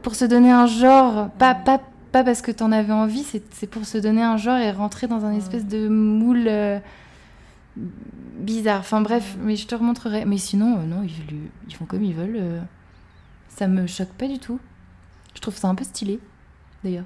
[0.03, 1.63] pour se donner un genre, pas Mhm.
[1.63, 5.07] pas pas parce que t'en avais envie, c'est pour se donner un genre et rentrer
[5.07, 5.37] dans un Mhm.
[5.37, 6.47] espèce de moule
[8.39, 8.79] bizarre.
[8.79, 10.25] Enfin bref, mais je te remontrerai.
[10.25, 12.37] Mais sinon, euh, non, ils, ils font comme ils veulent.
[12.37, 12.61] euh,
[13.49, 14.59] ça me choque pas du tout.
[15.35, 16.19] Je trouve ça un peu stylé,
[16.83, 17.05] d'ailleurs.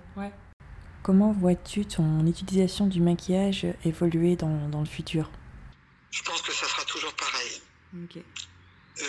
[1.03, 5.29] Comment vois-tu ton utilisation du maquillage évoluer dans, dans le futur?
[6.11, 7.61] Je pense que ça sera toujours pareil.
[8.03, 8.17] Ok.
[8.17, 9.03] Euh,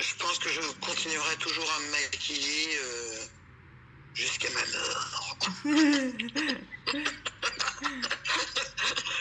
[0.00, 3.24] je pense que je continuerai toujours à me maquiller euh,
[4.14, 5.38] jusqu'à ma mort.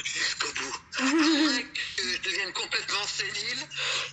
[0.03, 0.75] Jusqu'au bout.
[0.97, 3.63] Que je devienne complètement sénile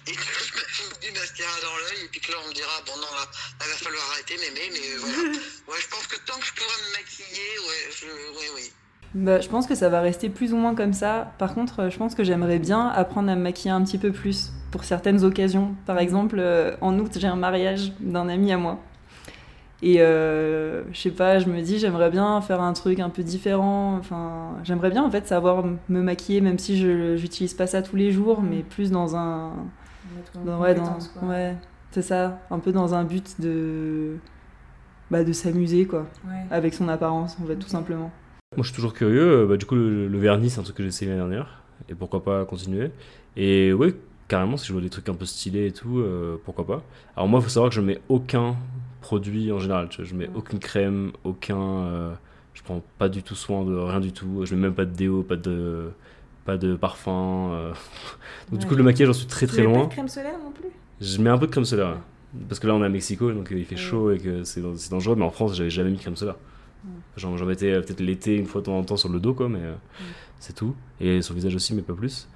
[0.07, 2.55] et que je me foute du mascara dans l'œil et puis que là on me
[2.55, 3.27] dira bon non là,
[3.65, 5.39] il va falloir arrêter mémé mais euh, voilà.
[5.69, 8.07] Ouais je pense que tant que je pourrai me maquiller, ouais, je,
[8.39, 8.73] oui oui.
[9.15, 11.33] Bah, je pense que ça va rester plus ou moins comme ça.
[11.39, 14.53] Par contre, je pense que j'aimerais bien apprendre à me maquiller un petit peu plus
[14.71, 15.75] pour certaines occasions.
[15.87, 18.79] Par exemple, euh, en août, j'ai un mariage d'un ami à moi.
[19.83, 23.23] Et euh, je sais pas, je me dis, j'aimerais bien faire un truc un peu
[23.23, 23.97] différent.
[23.99, 27.97] Enfin, j'aimerais bien en fait savoir me maquiller, même si je j'utilise pas ça tous
[27.97, 29.53] les jours, mais plus dans un.
[30.45, 30.99] dans- ouais, dans-
[31.29, 31.55] ouais,
[31.91, 32.39] c'est ça.
[32.51, 34.17] Un peu dans un but de.
[35.11, 36.07] Bah, de s'amuser, quoi.
[36.27, 36.45] Ouais.
[36.51, 38.11] Avec son apparence, en fait, tout simplement.
[38.57, 39.43] Moi, je suis toujours curieux.
[39.43, 41.63] Euh, Bah, du coup, le, le vernis, c'est un truc que j'ai essayé l'année dernière.
[41.89, 42.91] Et pourquoi pas continuer.
[43.37, 43.95] Et ouais,
[44.27, 46.83] carrément, si je vois des trucs un peu stylés et tout, euh, pourquoi pas.
[47.15, 48.57] Alors, moi, il faut savoir que je mets aucun
[49.07, 49.89] produit en général.
[49.89, 50.05] tu vois.
[50.11, 50.33] Je mets Ouais.
[50.35, 51.59] aucune crème, aucun.
[51.61, 52.13] euh,
[52.55, 54.45] je prends pas du tout soin de rien du tout.
[54.45, 55.91] Je mets même pas de déo, pas de,
[56.45, 57.51] pas de parfum.
[57.53, 57.73] euh.
[58.51, 59.85] Donc, du coup, le maquillage, j'en suis très Tu très mets pas loin.
[59.87, 60.69] de crème solaire non plus?
[61.01, 61.91] Je mets un peu de crème solaire.
[61.91, 62.41] ouais.
[62.49, 63.81] Parce que là, on est à Mexico, donc euh, il fait Ouais.
[63.81, 65.15] chaud et que c'est dangereux.
[65.17, 66.37] Mais en France, j'avais jamais mis de crème solaire.
[67.17, 69.59] J'en mettais peut-être l'été, une fois de temps en temps sur le dos, quoi, mais
[69.61, 69.75] euh,
[70.39, 70.75] c'est tout.
[71.01, 72.29] Et sur le visage aussi, mais pas plus.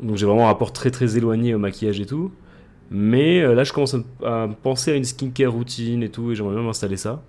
[0.00, 2.30] Donc j'ai vraiment un rapport très très éloigné au maquillage et tout.
[2.92, 6.54] Mais euh, là, je commence à, penser à une skincare routine et tout, et j'aimerais
[6.54, 7.22] bien m'installer ça.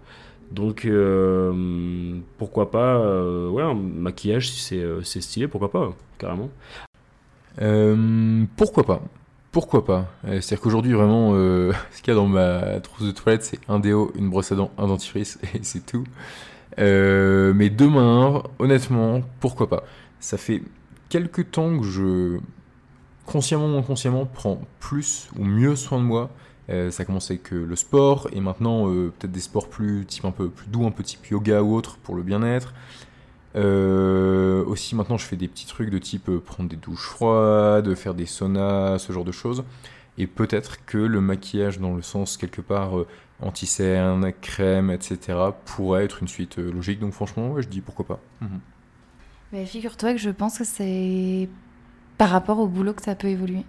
[0.52, 6.50] Donc euh, pourquoi pas, euh, ouais, maquillage si c'est euh, stylé, pourquoi pas, carrément.
[7.62, 9.02] Euh, pourquoi pas?
[9.52, 10.12] Pourquoi pas?
[10.26, 13.60] Euh, C'est-à-dire qu'aujourd'hui, vraiment, euh, ce qu'il y a dans ma trousse de toilette, c'est
[13.70, 16.04] un déo, une brosse à dents, un dentifrice, et c'est tout.
[16.80, 19.84] Euh, mais demain, honnêtement, pourquoi pas?
[20.20, 20.62] Ça fait
[21.10, 22.38] quelques temps que je,
[23.26, 26.30] consciemment ou inconsciemment, prends plus ou mieux soin de moi.
[26.70, 30.26] Euh, ça a commencé avec le sport, et maintenant, euh, peut-être des sports plus, type
[30.26, 32.74] un peu plus doux, un peu type yoga ou autre, pour le bien-être.
[33.56, 38.16] Euh, aussi maintenant je fais des petits trucs de type prendre des douches froides, faire
[38.16, 39.64] des saunas, ce genre de choses.
[40.18, 42.94] Et peut-être que le maquillage dans le sens quelque part
[43.42, 45.38] anti-cerne, crème, etc.
[45.66, 47.00] pourrait être une suite logique.
[47.00, 48.20] Donc franchement je dis pourquoi pas.
[48.42, 48.60] Mhm.
[49.52, 51.48] Mais figure-toi que je pense que c'est
[52.18, 53.66] par rapport au boulot que ça peut évoluer.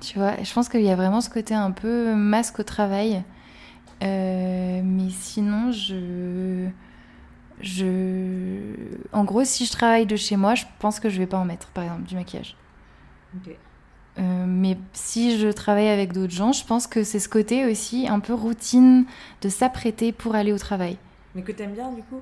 [0.00, 3.22] Tu vois, je pense qu'il y a vraiment ce côté un peu masque au travail.
[4.02, 6.68] Euh, mais sinon, je.
[7.60, 8.74] Je.
[9.12, 11.44] En gros, si je travaille de chez moi, je pense que je vais pas en
[11.44, 12.56] mettre, par exemple, du maquillage.
[14.18, 18.08] Euh, mais si je travaille avec d'autres gens, je pense que c'est ce côté aussi
[18.08, 19.04] un peu routine
[19.42, 20.96] de s'apprêter pour aller au travail.
[21.34, 22.20] Mais que t'aimes bien du coup?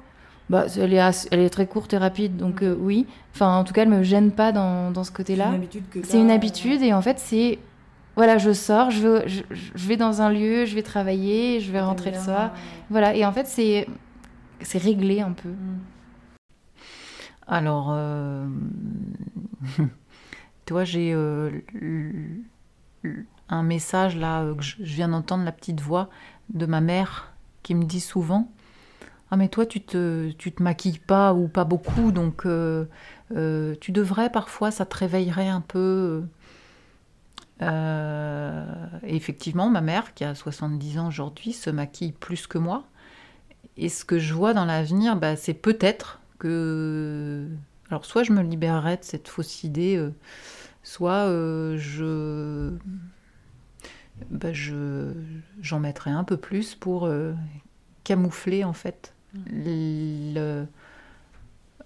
[0.50, 3.06] Bah, elle, est elle est très courte et rapide, donc euh, oui.
[3.34, 5.52] Enfin, en tout cas, elle me gêne pas dans, dans ce côté-là.
[6.04, 7.58] C'est une habitude et en fait, c'est
[8.16, 11.80] voilà, je sors, je vais, je, vais dans un lieu, je vais travailler, je vais
[11.80, 12.52] rentrer le soir.
[12.90, 13.86] Voilà, et en fait, c'est
[14.60, 15.50] c'est réglé un peu.
[15.50, 15.78] Mm.
[17.46, 18.46] Alors, euh...
[20.66, 21.50] toi, j'ai euh,
[23.48, 26.10] un message là euh, que je viens d'entendre la petite voix
[26.52, 28.50] de ma mère qui me dit souvent
[29.30, 32.86] ah mais toi tu te te maquilles pas ou pas beaucoup donc euh,
[33.80, 36.24] tu devrais parfois ça te réveillerait un peu
[37.60, 42.84] et effectivement ma mère qui a 70 ans aujourd'hui se maquille plus que moi.
[43.76, 47.48] Et ce que je vois dans l'avenir bah, c'est peut-être que
[47.90, 49.96] alors soit je me libérerai de cette fausse idée
[50.88, 52.72] soit euh, je,
[54.30, 55.12] bah, je
[55.60, 57.34] j'en mettrai un peu plus pour euh,
[58.04, 60.64] camoufler en fait le,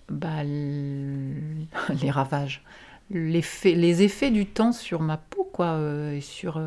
[0.09, 2.63] bah, les ravages,
[3.11, 6.61] les effets du temps sur ma peau quoi, euh, et sur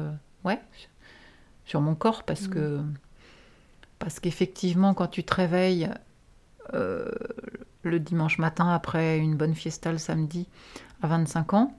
[0.44, 0.62] ouais,
[1.66, 2.82] sur mon corps parce que
[4.00, 5.90] parce qu'effectivement quand tu te réveilles
[6.74, 10.48] le dimanche matin après une bonne fiesta le samedi
[11.02, 11.78] à 25 ans,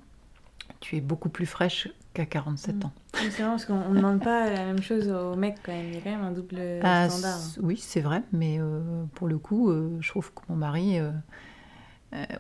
[0.81, 2.93] tu es beaucoup plus fraîche qu'à 47 ans.
[3.17, 5.87] C'est vrai parce qu'on ne demande pas la même chose aux mecs quand même.
[5.89, 7.41] Il y a quand même un double ah, standard.
[7.63, 8.81] Oui, c'est vrai, mais euh,
[9.15, 11.11] pour le coup, euh, je trouve que mon mari, euh,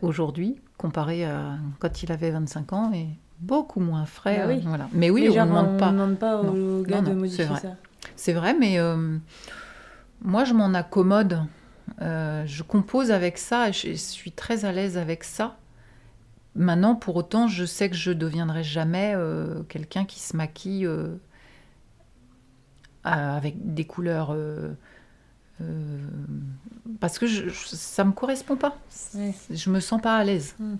[0.02, 3.08] aujourd'hui, comparé à quand il avait 25 ans, est
[3.40, 4.38] beaucoup moins frais.
[4.38, 4.60] Bah oui.
[4.64, 4.88] voilà.
[4.92, 5.88] Mais oui, on ne demande pas.
[5.88, 7.76] On demande pas aux gars de modifier ça.
[8.14, 8.78] C'est vrai, mais
[10.22, 11.42] moi, je m'en accommode.
[12.00, 15.56] je compose avec ça, je suis très à l'aise avec ça.
[16.56, 20.86] Maintenant, pour autant, je sais que je ne deviendrai jamais euh, quelqu'un qui se maquille
[20.86, 21.14] euh,
[23.04, 24.30] avec des couleurs.
[24.32, 24.72] Euh,
[26.98, 28.76] parce que ça ne me correspond pas.
[29.50, 30.54] Je me sens pas à l'aise.
[30.58, 30.76] Hmm.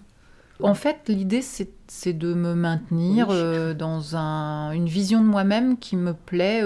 [0.62, 3.28] En fait, l'idée, c'est de me maintenir
[3.74, 6.62] dans une vision de moi-même qui me plaît.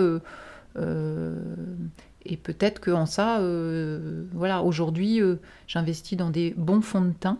[0.76, 3.40] et peut-être qu'en ça,
[4.32, 5.20] voilà, aujourd'hui,
[5.66, 7.38] j'investis dans des bons fonds de teint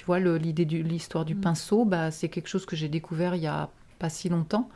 [0.00, 1.40] tu vois, l'idée de l'histoire du mm.
[1.42, 3.68] pinceau, bah, c'est quelque chose que j'ai découvert il y a
[3.98, 4.70] pas si longtemps.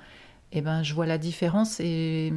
[0.53, 2.31] Et ben, je vois la différence et,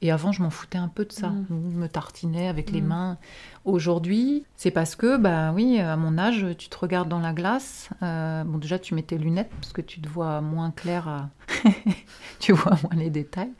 [0.00, 1.34] et avant, je m'en foutais un peu de ça.
[1.50, 1.74] Je mm.
[1.74, 2.86] me tartinais avec les mm.
[2.86, 3.18] mains.
[3.66, 7.90] Aujourd'hui, c'est parce que, bah oui, à mon âge, tu te regardes dans la glace.
[8.02, 11.28] Euh, bon, déjà, tu mets tes lunettes parce que tu te vois moins clair,
[12.40, 13.52] tu vois moins les détails.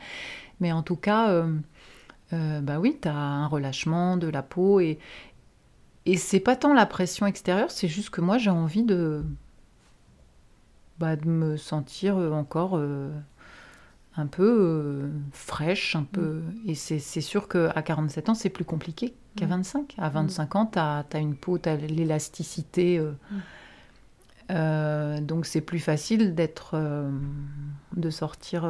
[0.61, 1.55] Mais en tout cas, euh,
[2.33, 4.99] euh, bah oui, tu as un relâchement de la peau et,
[6.11, 9.23] et c'est pas tant la pression extérieure, c'est juste que moi j'ai envie de,
[10.99, 13.13] bah, de me sentir encore euh,
[14.17, 16.41] un peu euh, fraîche, un peu.
[16.41, 16.71] Mm.
[16.71, 19.95] Et c'est sûr qu'à 47 ans, c'est plus compliqué qu'à 25.
[19.97, 20.03] Mm.
[20.03, 20.59] À 25 mm.
[20.59, 23.01] ans, tu as, une peau, tu as l'élasticité.
[24.51, 26.77] Euh, donc c'est plus facile d'être,
[27.97, 28.69] de sortir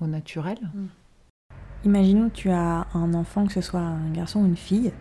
[0.00, 0.56] au naturel.
[1.84, 4.94] Imaginons que tu as un enfant, que ce soit un garçon ou une fille.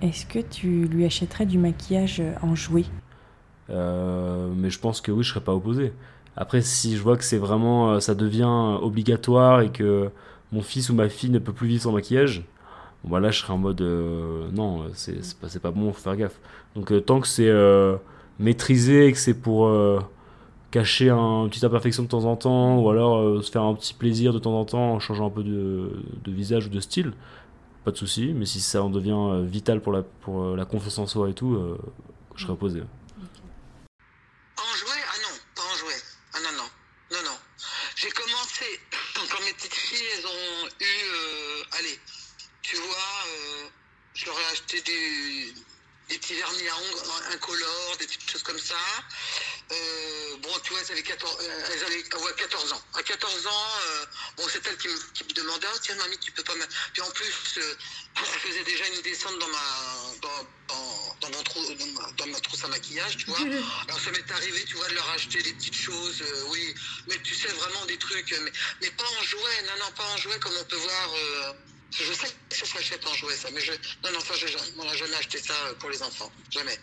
[0.00, 2.84] Est-ce que tu lui achèterais du maquillage en jouet?
[3.70, 5.92] Euh, Mais je pense que oui, je serais pas opposé.
[6.36, 10.10] Après, si je vois que c'est vraiment, euh, ça devient obligatoire et que
[10.52, 12.44] mon fils ou ma fille ne peut plus vivre sans maquillage,
[13.02, 16.16] bon, bah là, je serais en mode euh, non, c'est pas, pas bon, faut faire
[16.16, 16.38] gaffe.
[16.76, 17.52] Donc, tant que c'est
[18.38, 19.68] maîtrisé que c'est pour
[20.70, 24.32] cacher une petite imperfection de temps en temps ou alors se faire un petit plaisir
[24.32, 25.90] de temps en temps en changeant un peu de
[26.26, 27.12] visage ou de style,
[27.84, 28.32] pas de souci.
[28.34, 31.30] Mais si ça en devient euh, vital pour la, pour euh, la confiance en soi
[31.30, 31.78] et tout, euh,
[32.34, 32.80] je serais opposé.
[32.80, 35.02] En jouet?
[35.08, 36.02] Ah non, pas en jouet.
[36.34, 36.68] Ah non, non.
[37.12, 37.38] Non, non.
[37.96, 38.64] J'ai commencé,
[39.14, 41.78] quand mes petites filles, elles ont eu.
[41.78, 41.98] allez,
[42.62, 43.24] tu vois,
[44.14, 45.54] je leur ai acheté des,
[46.08, 48.76] des petits vernis à ongles incolores, des petites choses comme ça.
[49.70, 52.82] Euh, bon, tu vois, elles avaient 14, euh, elles avaient, 14 ans.
[52.94, 54.04] À 14 ans, euh,
[54.36, 56.64] bon, c'est elle qui me, qui me demandait, oh, tiens, mamie, tu peux pas me...
[56.92, 57.58] Puis en plus,
[58.16, 59.58] elle faisait déjà une descente dans ma,
[60.22, 63.40] dans, dans, dans mon trou, dans, ma, dans ma trousse à maquillage, tu vois.
[63.88, 66.74] Alors ça m'est arrivé, tu vois, de leur acheter des petites choses, oui,
[67.06, 70.16] mais tu sais, vraiment des trucs, mais, mais pas en jouet, non, non, pas en
[70.16, 71.14] jouet comme on peut voir...
[71.90, 73.72] Je sais que ça s'achète en jouet, ça, mais je...
[74.04, 74.46] Non, non, ça, je,
[74.78, 76.30] on n'a jamais acheté ça pour les enfants.
[76.50, 76.78] Jamais.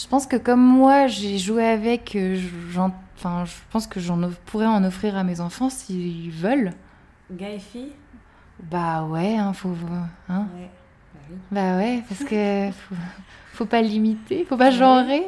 [0.00, 2.40] Je pense que comme moi, j'ai joué avec, euh,
[2.70, 6.72] j'en- enfin, je pense que j'en pourrais en offrir à mes enfants s'ils veulent.
[7.30, 7.92] Gars et filles
[8.70, 9.74] Bah ouais, hein, faut,
[10.28, 10.46] hein.
[10.56, 10.70] Ouais.
[11.14, 11.36] Bah oui.
[11.50, 12.94] Bah ouais, parce que faut,
[13.52, 15.22] faut pas limiter, faut pas genrer.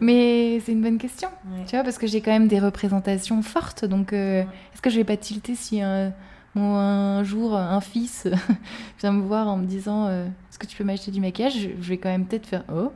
[0.00, 1.28] Mais c'est une bonne question,
[1.66, 3.84] tu vois, parce que j'ai quand même des représentations fortes.
[3.84, 6.12] Donc, euh, est-ce que je vais pas tilter si un,
[6.54, 8.26] mon- un jour un fils
[9.00, 11.54] vient me voir en me disant euh, Est-ce que tu peux m'acheter du maquillage?
[11.80, 12.92] Je vais quand même peut-être faire Oh.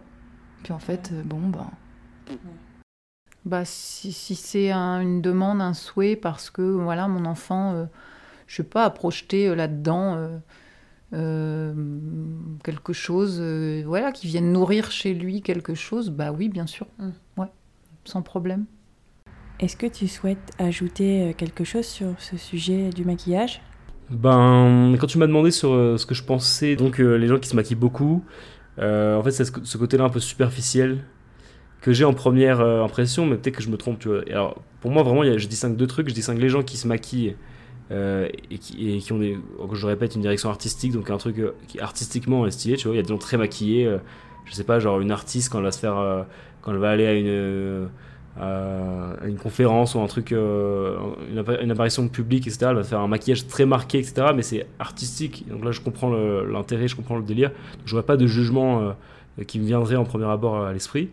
[0.62, 1.66] Puis en fait, euh, bon, ben.
[3.46, 7.84] Bah, si, si c'est un- une demande, un souhait, parce que voilà, mon enfant, euh,
[8.46, 10.38] je sais pas, a projeté euh, là-dedans euh,
[11.14, 11.74] euh,
[12.62, 16.86] quelque chose, euh, voilà, qui vienne nourrir chez lui quelque chose, bah oui, bien sûr,
[16.98, 17.10] Mm.
[17.38, 17.46] ouais,
[18.04, 18.66] sans problème.
[19.58, 23.60] Est-ce que tu souhaites ajouter quelque chose sur ce sujet du maquillage?
[24.10, 27.38] Ben, quand tu m'as demandé sur euh, ce que je pensais, donc euh, les gens
[27.38, 28.22] qui se maquillent beaucoup,
[28.80, 30.98] en fait, c'est ce, côté-là un peu superficiel
[31.80, 34.20] que j'ai en première euh, impression, mais peut-être que je me trompe, tu vois.
[34.30, 36.08] Alors, pour moi, vraiment, je distingue deux trucs.
[36.08, 37.36] Je distingue les gens qui se maquillent
[37.90, 39.38] euh, et, qui, ont, des,
[39.72, 42.94] je répète, une direction artistique, donc un truc euh, artistiquement est stylé, tu vois.
[42.94, 43.98] Il y a des gens très maquillés, euh,
[44.44, 46.22] je sais pas, genre une artiste quand elle va se faire, euh,
[46.62, 47.88] quand elle va aller à une,
[48.38, 50.96] euh, une conférence ou un truc, euh,
[51.30, 52.66] une, appa- une apparition publique, etc.
[52.70, 54.28] Elle va faire un maquillage très marqué, etc.
[54.34, 55.44] Mais c'est artistique.
[55.48, 57.50] Donc là, je comprends l'intérêt, je comprends le délire.
[57.50, 58.82] Donc, je vois pas de jugement
[59.38, 61.10] euh, qui me viendrait en premier abord à l'esprit.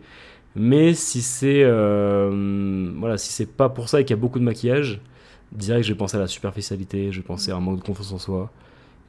[0.56, 4.38] Mais si c'est euh, voilà, si c'est pas pour ça et qu'il y a beaucoup
[4.38, 5.00] de maquillage,
[5.52, 8.12] direct je vais penser à la superficialité, je vais penser à un manque de confiance
[8.12, 8.50] en soi.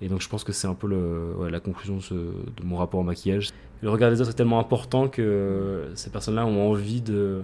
[0.01, 0.87] Et donc je pense que c'est un peu
[1.49, 3.49] la conclusion de, de mon rapport au maquillage.
[3.81, 7.41] Le regard des autres est tellement important que ces personnes-là ont envie de,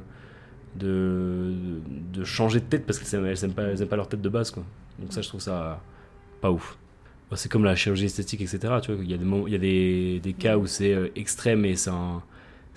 [0.76, 1.54] de,
[2.14, 4.52] de changer de tête parce qu'elles elles aiment pas, pas leur tête de base.
[4.52, 4.64] Quoi.
[5.00, 5.82] Donc ça je trouve ça
[6.42, 6.78] pas ouf.
[7.30, 8.60] Bah, C'est comme la chirurgie esthétique, etc.
[8.82, 11.10] Tu vois, il y a des, il y a des, des cas où c'est euh,
[11.16, 12.22] extrême et c'est un,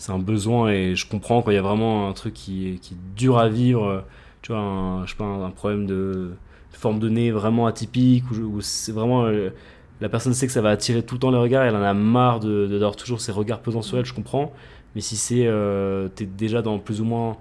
[0.09, 3.16] un besoin et je comprends quand il y a vraiment un truc qui, qui est
[3.16, 4.01] dur à vivre, euh,
[4.43, 6.33] tu vois, un, je sais pas, un, problème de,
[6.73, 9.51] forme de nez vraiment atypique, où, c'est vraiment, euh,
[10.01, 11.93] la personne sait que ça va attirer tout le temps le regard, elle en a
[11.95, 14.53] marre de- d'avoir toujours ces regards pesants sur elle, je comprends,
[14.95, 17.37] mais si c'est, euh, t'es déjà dans plus ou moins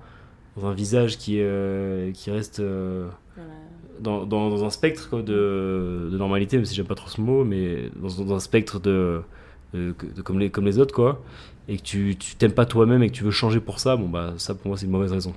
[0.60, 3.08] dans un visage qui, euh, qui reste euh,
[4.00, 7.22] dans, dans, dans un spectre quoi, de, de normalité, même si j'aime pas trop ce
[7.22, 9.22] mot, mais dans, dans un spectre de,
[9.74, 11.22] de- de- comme, les, comme les autres, quoi,
[11.68, 14.08] et que tu tu t'aimes pas toi-même et que tu veux changer pour ça, bon
[14.10, 15.34] bah ça pour moi c'est une mauvaise raison.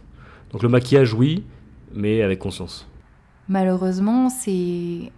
[0.53, 1.45] Donc le maquillage, oui,
[1.95, 2.87] mais avec conscience.
[3.49, 5.11] Malheureusement, c'est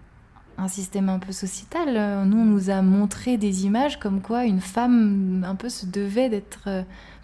[0.63, 2.25] un système un peu sociétal.
[2.27, 6.29] Nous, on nous a montré des images comme quoi une femme un peu se devait
[6.29, 6.69] d'être,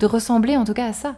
[0.01, 1.15] de ressembler en tout cas à ça.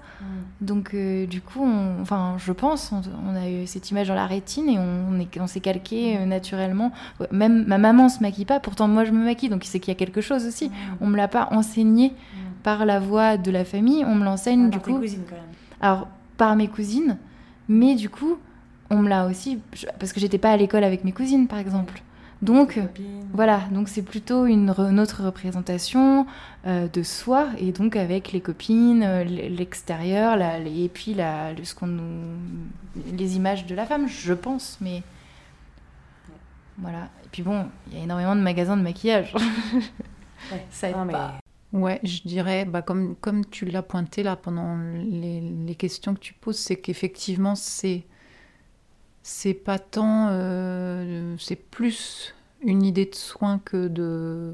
[0.60, 4.14] Donc, euh, du coup, on- enfin, je pense, on, on a eu cette image dans
[4.14, 6.92] la rétine et on, est- on s'est calqué euh, naturellement.
[7.30, 9.96] Même ma maman se maquille pas, pourtant moi je me maquille, donc c'est qu'il y
[9.96, 10.70] a quelque chose aussi.
[11.00, 12.12] On me l'a pas enseigné
[12.62, 14.90] par la voix de la famille, on me l'enseigne du coup.
[15.28, 15.44] quand même.
[15.80, 17.16] Alors, par mes cousines,
[17.68, 18.36] mais du coup,
[18.90, 19.58] on me l'a aussi.
[19.98, 22.02] Parce que j'étais pas à l'école avec mes cousines, par exemple.
[22.42, 22.86] Donc, euh,
[23.34, 26.26] voilà, donc c'est plutôt une, re- une autre représentation
[26.66, 31.64] euh, de soi, et donc avec les copines, euh, l- l'extérieur, et puis la, le-
[31.64, 32.36] ce qu'on nous,
[33.14, 35.02] les images de la femme, je pense, mais.
[36.78, 37.10] Voilà.
[37.24, 39.34] Et puis bon, il y a énormément de magasins de maquillage.
[40.70, 41.34] Ça aide Non, mais- pas.
[41.72, 46.18] Ouais, je dirais, bah, comme, comme tu l'as pointé là pendant les, les questions que
[46.18, 48.02] tu poses, c'est qu'effectivement, c'est,
[49.22, 50.28] c'est pas tant.
[50.30, 54.52] euh, c'est plus une idée de soin que de.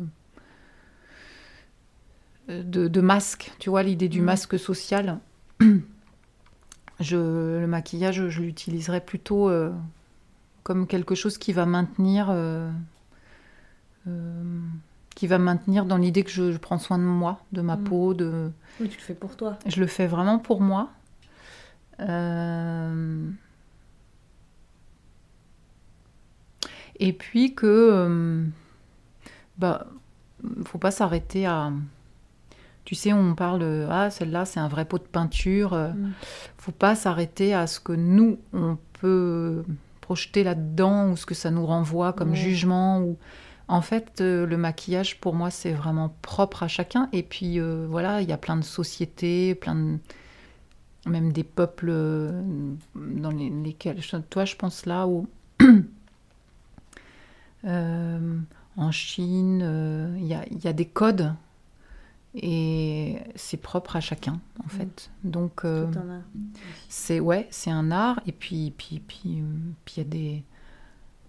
[2.48, 4.26] De, de masque, tu vois, l'idée du Mhm.
[4.26, 5.18] masque social.
[7.00, 9.72] Je, le maquillage, je l'utiliserais plutôt euh,
[10.62, 12.28] comme quelque chose qui va maintenir.
[12.30, 12.70] euh,
[15.16, 17.84] qui va maintenir dans l'idée que je, je prends soin de moi, de ma Mhm.
[17.84, 19.58] peau, de, Oui, tu le fais pour toi.
[19.66, 20.90] je le fais vraiment pour moi.
[22.00, 23.28] Euh,
[27.00, 28.44] Et puis que, euh,
[29.58, 29.86] bah,
[30.64, 31.72] faut pas s'arrêter à.
[32.84, 35.72] Tu sais, on parle de ah celle-là c'est un vrai pot de peinture.
[35.74, 36.12] euh, Mm.
[36.58, 39.64] Faut pas s'arrêter à ce que nous on peut
[40.00, 43.16] projeter là-dedans ou ce que ça nous renvoie comme jugement ou.
[43.68, 47.08] En fait, euh, le maquillage, pour moi, c'est vraiment propre à chacun.
[47.12, 49.98] Et puis, euh, voilà, il y a plein de sociétés, plein de...
[51.10, 52.40] même des peuples euh,
[52.94, 53.98] dans les- lesquels...
[54.30, 55.26] Toi, je pense là où...
[57.66, 58.38] Euh,
[58.76, 61.34] en Chine, euh, il y, a, il y a des codes.
[62.34, 65.10] Et c'est propre à chacun, en fait.
[65.24, 65.90] Donc, euh,
[66.90, 68.20] c'est ouais, c'est un art.
[68.26, 69.42] Et puis, puis, puis,
[69.86, 70.44] puis il y a des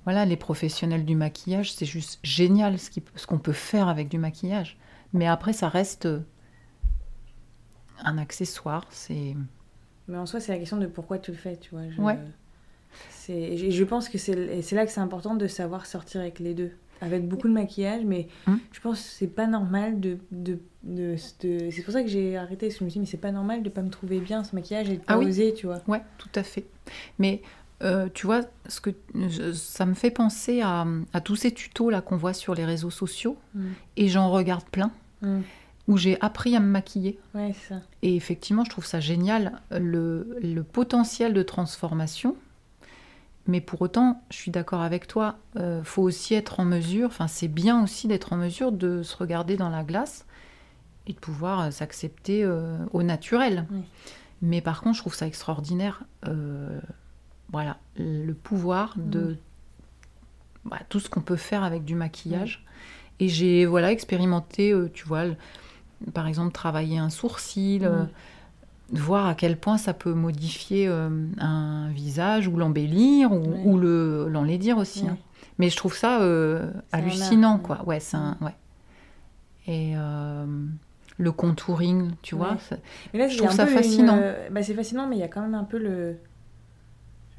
[0.03, 4.77] voilà, les professionnels du maquillage, c'est juste génial ce qu'on peut faire avec du maquillage.
[5.11, 6.07] Mais après, ça reste
[8.03, 8.85] un accessoire.
[8.89, 9.35] C'est
[10.07, 11.89] Mais en soi, c'est la question de pourquoi tu le fais, tu vois.
[11.89, 12.01] Je...
[12.01, 12.17] Ouais.
[13.09, 16.53] C'est, je pense que c'est, et là que c'est important de savoir sortir avec les
[16.53, 16.71] deux.
[17.01, 18.59] Avec beaucoup de maquillage, mais Hum.
[18.71, 20.17] je pense que c'est pas normal de.
[20.31, 22.99] de, de- de- c'est pour ça que j'ai arrêté, parce que je me suis dit,
[23.01, 25.19] mais c'est pas normal de pas me trouver bien ce maquillage et de pas Ah
[25.19, 25.27] oui.
[25.27, 25.81] oser, tu vois.
[25.87, 26.65] Ouais, tout à fait.
[27.19, 27.43] Mais
[27.83, 31.91] euh, tu vois, ce que, je- ça me fait penser à, à tous ces tutos
[31.91, 33.65] là qu'on voit sur les réseaux sociaux, Mm.
[33.97, 34.91] et j'en regarde plein,
[35.21, 35.41] Mm.
[35.87, 37.19] où j'ai appris à me maquiller.
[37.35, 37.81] Ouais, ça.
[38.01, 42.35] Et effectivement, je trouve ça génial, le, le potentiel de transformation.
[43.47, 47.27] Mais pour autant, je suis d'accord avec toi, euh, faut aussi être en mesure, enfin
[47.27, 50.25] c'est bien aussi d'être en mesure de se regarder dans la glace
[51.07, 53.65] et de pouvoir euh, s'accepter euh, au naturel.
[53.71, 53.81] Oui.
[54.41, 56.79] Mais par contre, je trouve ça extraordinaire, euh,
[57.51, 59.37] voilà, le pouvoir de
[60.65, 60.69] Mm.
[60.69, 62.65] bah, tout ce qu'on peut faire avec du maquillage.
[63.19, 65.35] Et j'ai voilà expérimenté, tu vois, le-
[66.13, 67.89] par exemple travailler un sourcil.
[68.91, 71.09] Voir à quel point ça peut modifier euh,
[71.39, 73.61] un visage ou l'embellir ou, Ouais.
[73.65, 75.03] ou le l'enlaidir aussi.
[75.03, 75.09] Ouais.
[75.09, 75.17] hein.
[75.59, 77.83] Mais je trouve ça euh, hallucinant, art, quoi.
[77.85, 78.55] Ouais, c'est un, ouais.
[79.67, 80.45] Et euh,
[81.17, 82.51] le contouring, tu vois.
[82.53, 82.57] Ouais.
[82.69, 82.77] ça-
[83.13, 84.19] Mais là, Je trouve ça une, fascinant.
[84.51, 86.17] bah, c'est fascinant, mais il y a quand même un peu le.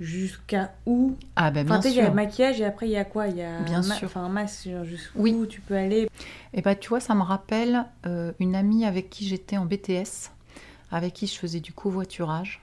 [0.00, 1.16] Jusqu'à où?
[1.34, 2.10] Ah ben Enfin, bien tu sais, il y a sûr.
[2.10, 3.26] le maquillage et après, il y a quoi?
[3.26, 4.06] Il y a Bien un ma- sûr.
[4.06, 5.34] Enfin, un masque, jusqu'où Oui.
[5.48, 6.08] tu peux aller?
[6.54, 7.84] Et bah tu vois, ça me rappelle
[8.38, 10.30] une amie avec qui j'étais en BTS,
[10.90, 12.62] avec qui je faisais du covoiturage.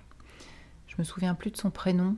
[0.87, 2.15] Je me souviens plus de son prénom.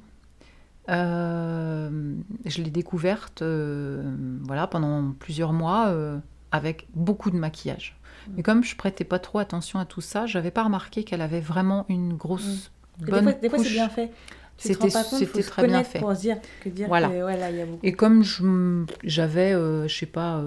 [0.90, 2.16] Euh,
[2.46, 6.18] je l'ai découverte euh, voilà, pendant plusieurs mois euh,
[6.52, 8.00] avec beaucoup de maquillage.
[8.36, 11.40] Mais comme je prêtais pas trop attention à tout ça, j'avais pas remarqué qu'elle avait
[11.40, 14.12] vraiment une grosse Des bonne fois, des fois, c'est bien fait.
[14.58, 14.90] C'était-
[15.44, 16.00] très bien fait.
[16.00, 17.10] pour se dire que dire Voilà.
[17.10, 17.86] que ouais, là, il y a beaucoup.
[17.86, 20.42] Et comme je j'avais, je sais pas,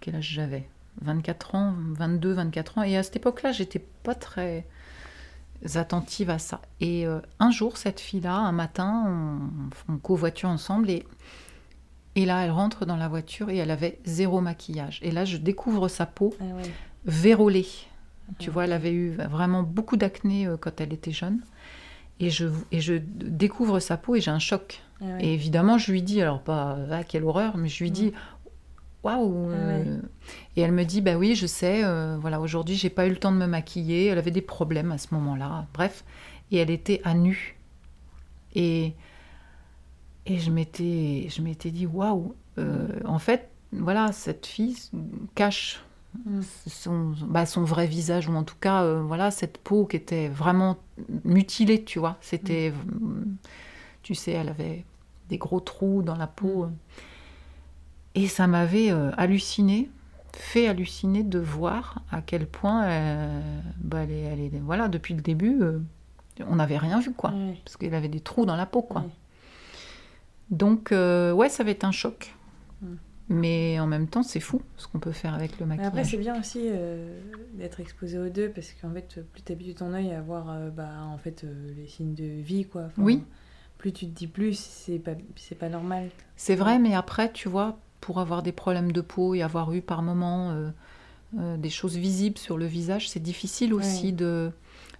[0.00, 0.68] quel âge j'avais?
[1.02, 2.82] 24 ans, 22, 24 ans.
[2.82, 4.66] Et à cette époque-là, j'étais pas très
[5.74, 6.60] attentive à ça.
[6.80, 9.04] Et euh, un jour, cette fille-là, un matin,
[9.88, 11.04] on, on covoiture ensemble et,
[12.14, 15.00] et là, elle rentre dans la voiture et elle avait zéro maquillage.
[15.02, 16.70] Et là, je découvre sa peau Ah ouais.
[17.04, 17.66] vérolée.
[18.38, 21.40] Tu vois, elle avait eu vraiment beaucoup d'acné euh, quand elle était jeune.
[22.18, 24.82] Et je, et je découvre sa peau et j'ai un choc.
[25.00, 25.24] Ah ouais.
[25.26, 28.12] Et évidemment, je lui dis, alors pas, ah, quelle horreur, mais je lui dis,
[29.06, 29.50] waouh.
[29.50, 30.00] Ah euh.
[30.56, 33.16] Et elle me dit, bah oui, je sais, euh, voilà, aujourd'hui, j'ai pas eu le
[33.16, 34.06] temps de me maquiller.
[34.06, 35.66] Elle avait des problèmes à ce moment-là.
[35.74, 36.04] Bref.
[36.50, 37.56] Et elle était à nu.
[38.54, 38.94] Et,
[40.26, 42.34] et je m'étais, je m'étais dit, waouh.
[42.58, 44.76] euh, en fait, voilà, cette fille
[45.34, 45.82] cache
[46.24, 46.40] Mm.
[46.66, 50.28] son, bah, son vrai visage, ou en tout cas, euh, voilà, cette peau qui était
[50.28, 50.78] vraiment
[51.24, 52.16] mutilée, tu vois.
[52.20, 52.72] C'était,
[54.02, 54.84] tu sais, elle avait
[55.28, 56.68] des gros trous dans la peau.
[58.16, 59.88] Et ça m'avait euh, halluciné,
[60.32, 63.40] fait halluciner de voir à quel point, euh,
[63.78, 65.78] bah, elle est, elle est- voilà, depuis le début, euh,
[66.48, 67.32] on n'avait rien vu, quoi.
[67.64, 69.04] Parce qu'elle avait des trous dans la peau, quoi.
[70.50, 72.32] Donc, euh, ouais, ça va être un choc.
[73.28, 75.88] Mais en même temps, c'est fou ce qu'on peut faire avec le Mais maquillage.
[75.88, 77.20] après, c'est bien aussi euh,
[77.54, 80.70] d'être exposé aux deux parce qu'en fait, plus tu habitues ton œil à voir euh,
[80.70, 82.82] bah, en fait, euh, les signes de vie, quoi.
[82.86, 83.24] Enfin, Oui.
[83.78, 86.08] Plus tu te dis plus, c'est pas, c'est pas normal.
[86.36, 87.76] C'est vrai, mais après, tu vois,
[88.06, 90.70] pour avoir des problèmes de peau et avoir eu par moments euh,
[91.38, 94.52] euh, des choses visibles sur le visage, c'est difficile aussi de,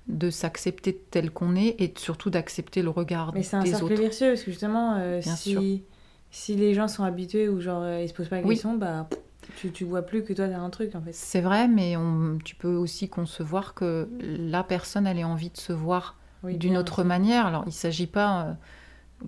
[0.08, 3.84] de s'accepter tel qu'on est et surtout d'accepter le regard Mais c'est un des cercle
[3.84, 4.00] autres.
[4.02, 5.60] vertueux parce que justement, euh, Bien sûr.
[5.60, 5.84] si,
[6.32, 8.54] si les gens sont habitués ou genre ils se posent pas la Oui.
[8.54, 9.08] question, bah
[9.56, 11.12] tu, tu vois plus que toi t'as un truc en fait.
[11.14, 15.56] C'est vrai, mais on- tu peux aussi concevoir que la personne, elle ait envie de
[15.58, 17.08] se voir Oui, d'une autre aussi.
[17.08, 17.46] manière.
[17.46, 18.56] Alors, il s'agit pas,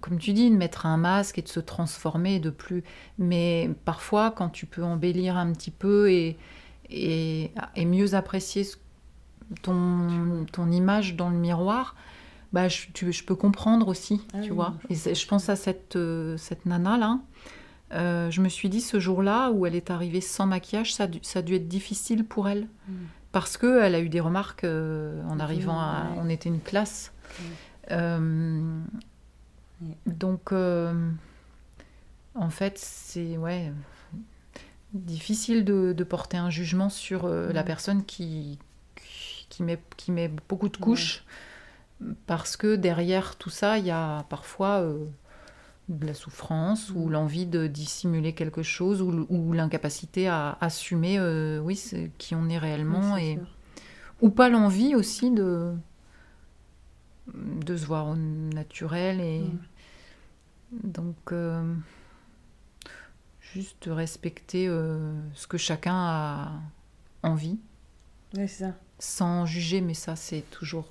[0.00, 2.84] comme tu dis, de mettre un masque et de se transformer de plus.
[3.18, 6.36] Mais parfois, quand tu peux embellir un petit peu et,
[6.90, 8.66] et, et mieux apprécier
[9.62, 11.94] ton, ton image dans le miroir,
[12.52, 14.74] bah, je, tu- je peux comprendre aussi, Ah tu oui, vois.
[14.90, 17.18] je Et je pense à cette, euh, cette nana-là.
[17.92, 21.06] Euh, je me suis dit, ce jour-là où elle est arrivée sans maquillage, ça a
[21.06, 22.68] dû, ça a dû être difficile pour elle.
[22.88, 22.92] Mm.
[23.32, 26.04] Parce qu'elle a eu des remarques euh, en arrivant à...
[26.14, 26.20] ouais.
[26.22, 27.12] On était une classe.
[27.90, 28.80] Euh.
[30.06, 31.10] Donc, euh,
[32.34, 33.72] en fait, c'est ouais,
[34.92, 37.64] difficile de, de porter un jugement sur euh, la Mm.
[37.64, 38.58] personne qui,
[39.48, 41.24] qui, met, qui met beaucoup de couches.
[42.26, 45.04] Parce que derrière tout ça, il y a parfois euh,
[45.88, 47.10] de la souffrance ou Mm.
[47.10, 51.20] l'envie de dissimuler quelque chose ou, ou l'incapacité à assumer
[51.60, 51.80] oui,
[52.18, 53.46] qui on est réellement et, sûr.
[54.20, 55.74] ou pas l'envie aussi de,
[57.34, 59.42] de se voir au naturel et
[60.70, 60.90] Mm.
[60.90, 61.74] donc euh,
[63.40, 66.52] juste respecter euh, ce que chacun a
[67.22, 67.58] envie
[68.34, 68.74] c'est ça.
[68.98, 70.90] sans juger, mais ça, c'est toujours.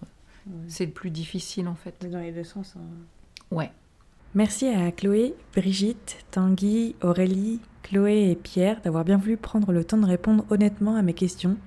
[0.68, 2.09] C'est le plus difficile en fait.
[2.09, 2.73] Dans les deux sens.
[2.77, 2.81] Hein.
[3.51, 3.69] Ouais.
[4.34, 9.97] Merci à Chloé, Brigitte, Tanguy, Aurélie, Chloé et Pierre d'avoir bien voulu prendre le temps
[9.97, 11.57] de répondre honnêtement à mes questions.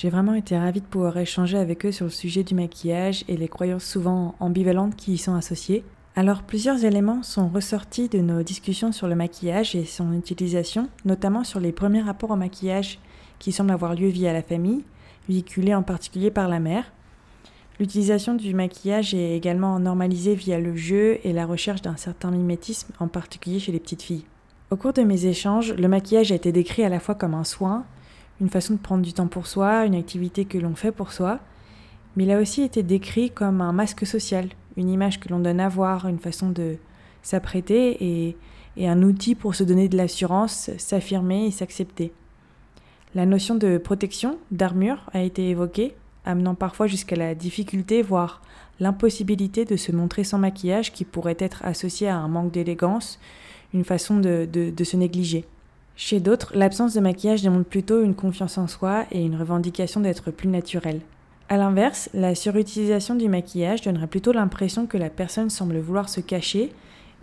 [0.00, 3.36] J'ai vraiment été ravie de pouvoir échanger avec eux sur le sujet du maquillage et
[3.36, 5.84] les croyances souvent ambivalentes qui y sont associées.
[6.16, 11.44] Alors plusieurs éléments sont ressortis de nos discussions sur le maquillage et son utilisation, notamment
[11.44, 12.98] sur les premiers rapports au maquillage
[13.38, 14.84] qui semblent avoir lieu via la famille,
[15.28, 16.90] véhiculés en particulier par la mère.
[17.78, 22.90] L'utilisation du maquillage est également normalisée via le jeu et la recherche d'un certain mimétisme,
[23.00, 24.24] en particulier chez les petites filles.
[24.70, 27.44] Au cours de mes échanges, le maquillage a été décrit à la fois comme un
[27.44, 27.84] soin,
[28.40, 31.40] une façon de prendre du temps pour soi, une activité que l'on fait pour soi,
[32.16, 35.60] mais il a aussi été décrit comme un masque social, une image que l'on donne
[35.60, 36.76] à voir, une façon de
[37.22, 38.36] s'apprêter et,
[38.82, 42.14] un outil pour se donner de l'assurance, s'affirmer et s'accepter.
[43.14, 45.94] La notion de protection, d'armure, a été évoquée,
[46.24, 48.40] amenant parfois jusqu'à la difficulté, voire
[48.78, 53.18] l'impossibilité de se montrer sans maquillage qui pourrait être associé à un manque d'élégance,
[53.74, 55.44] une façon de, de se négliger.
[56.02, 60.30] Chez d'autres, l'absence de maquillage démontre plutôt une confiance en soi et une revendication d'être
[60.30, 61.02] plus naturel.
[61.50, 66.22] A l'inverse, la surutilisation du maquillage donnerait plutôt l'impression que la personne semble vouloir se
[66.22, 66.72] cacher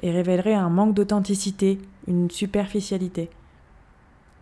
[0.03, 3.31] et révélerait un manque d'authenticité, une superficialité.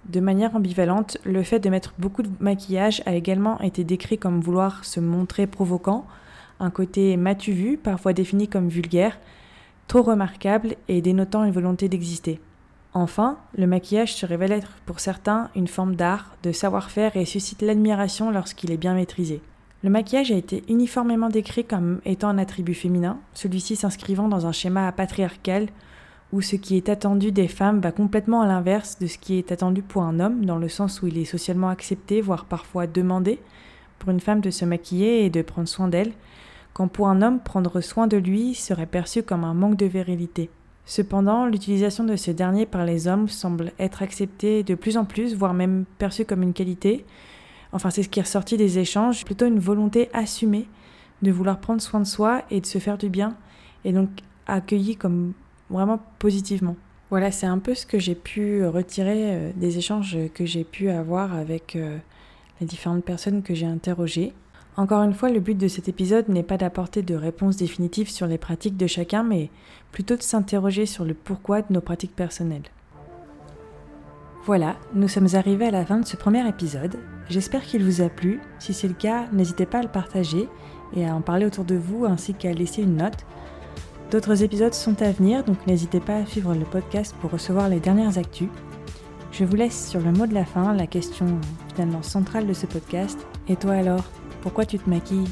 [0.09, 4.41] De manière ambivalente, le fait de mettre beaucoup de maquillage a également été décrit comme
[4.41, 6.05] vouloir se montrer provoquant,
[6.59, 9.17] un côté matu vu, parfois défini comme vulgaire,
[9.87, 12.41] trop remarquable et dénotant une volonté d'exister.
[12.97, 17.61] Enfin, le maquillage se révèle être pour certains une forme d'art, de savoir-faire et suscite
[17.61, 19.41] l'admiration lorsqu'il est bien maîtrisé.
[19.83, 24.53] Le maquillage a été uniformément décrit comme étant un attribut féminin, celui-ci s'inscrivant dans un
[24.53, 25.67] schéma patriarcal
[26.31, 29.51] où ce qui est attendu des femmes va complètement à l'inverse de ce qui est
[29.51, 33.39] attendu pour un homme, dans le sens où il est socialement accepté, voire parfois demandé,
[33.99, 36.13] pour une femme de se maquiller et de prendre soin d'elle,
[36.73, 40.49] quand pour un homme prendre soin de lui serait perçu comme un manque de virilité.
[40.85, 45.35] Cependant, l'utilisation de ce dernier par les hommes semble être acceptée de plus en plus,
[45.35, 47.05] voire même perçue comme une qualité,
[47.71, 50.67] enfin c'est ce qui est ressorti des échanges, plutôt une volonté assumée
[51.23, 53.35] de vouloir prendre soin de soi et de se faire du bien,
[53.83, 54.09] et donc
[54.45, 55.33] accueilli comme
[55.71, 56.75] vraiment positivement.
[57.09, 60.89] Voilà, c'est un peu ce que j'ai pu retirer euh, des échanges que j'ai pu
[60.89, 61.97] avoir avec euh,
[62.59, 64.33] les différentes personnes que j'ai interrogées.
[64.77, 68.27] Encore une fois, le but de cet épisode n'est pas d'apporter de réponses définitives sur
[68.27, 69.49] les pratiques de chacun, mais
[69.91, 72.69] plutôt de s'interroger sur le pourquoi de nos pratiques personnelles.
[74.45, 76.97] Voilà, nous sommes arrivés à la fin de ce premier épisode.
[77.29, 78.41] J'espère qu'il vous a plu.
[78.59, 80.49] Si c'est le cas, n'hésitez pas à le partager
[80.95, 83.25] et à en parler autour de vous ainsi qu'à laisser une note.
[84.11, 87.79] D'autres épisodes sont à venir, donc n'hésitez pas à suivre le podcast pour recevoir les
[87.79, 88.49] dernières actus.
[89.31, 91.25] Je vous laisse sur le mot de la fin, la question
[91.73, 93.25] finalement centrale de ce podcast.
[93.47, 94.03] Et toi alors,
[94.41, 95.29] pourquoi tu te maquilles?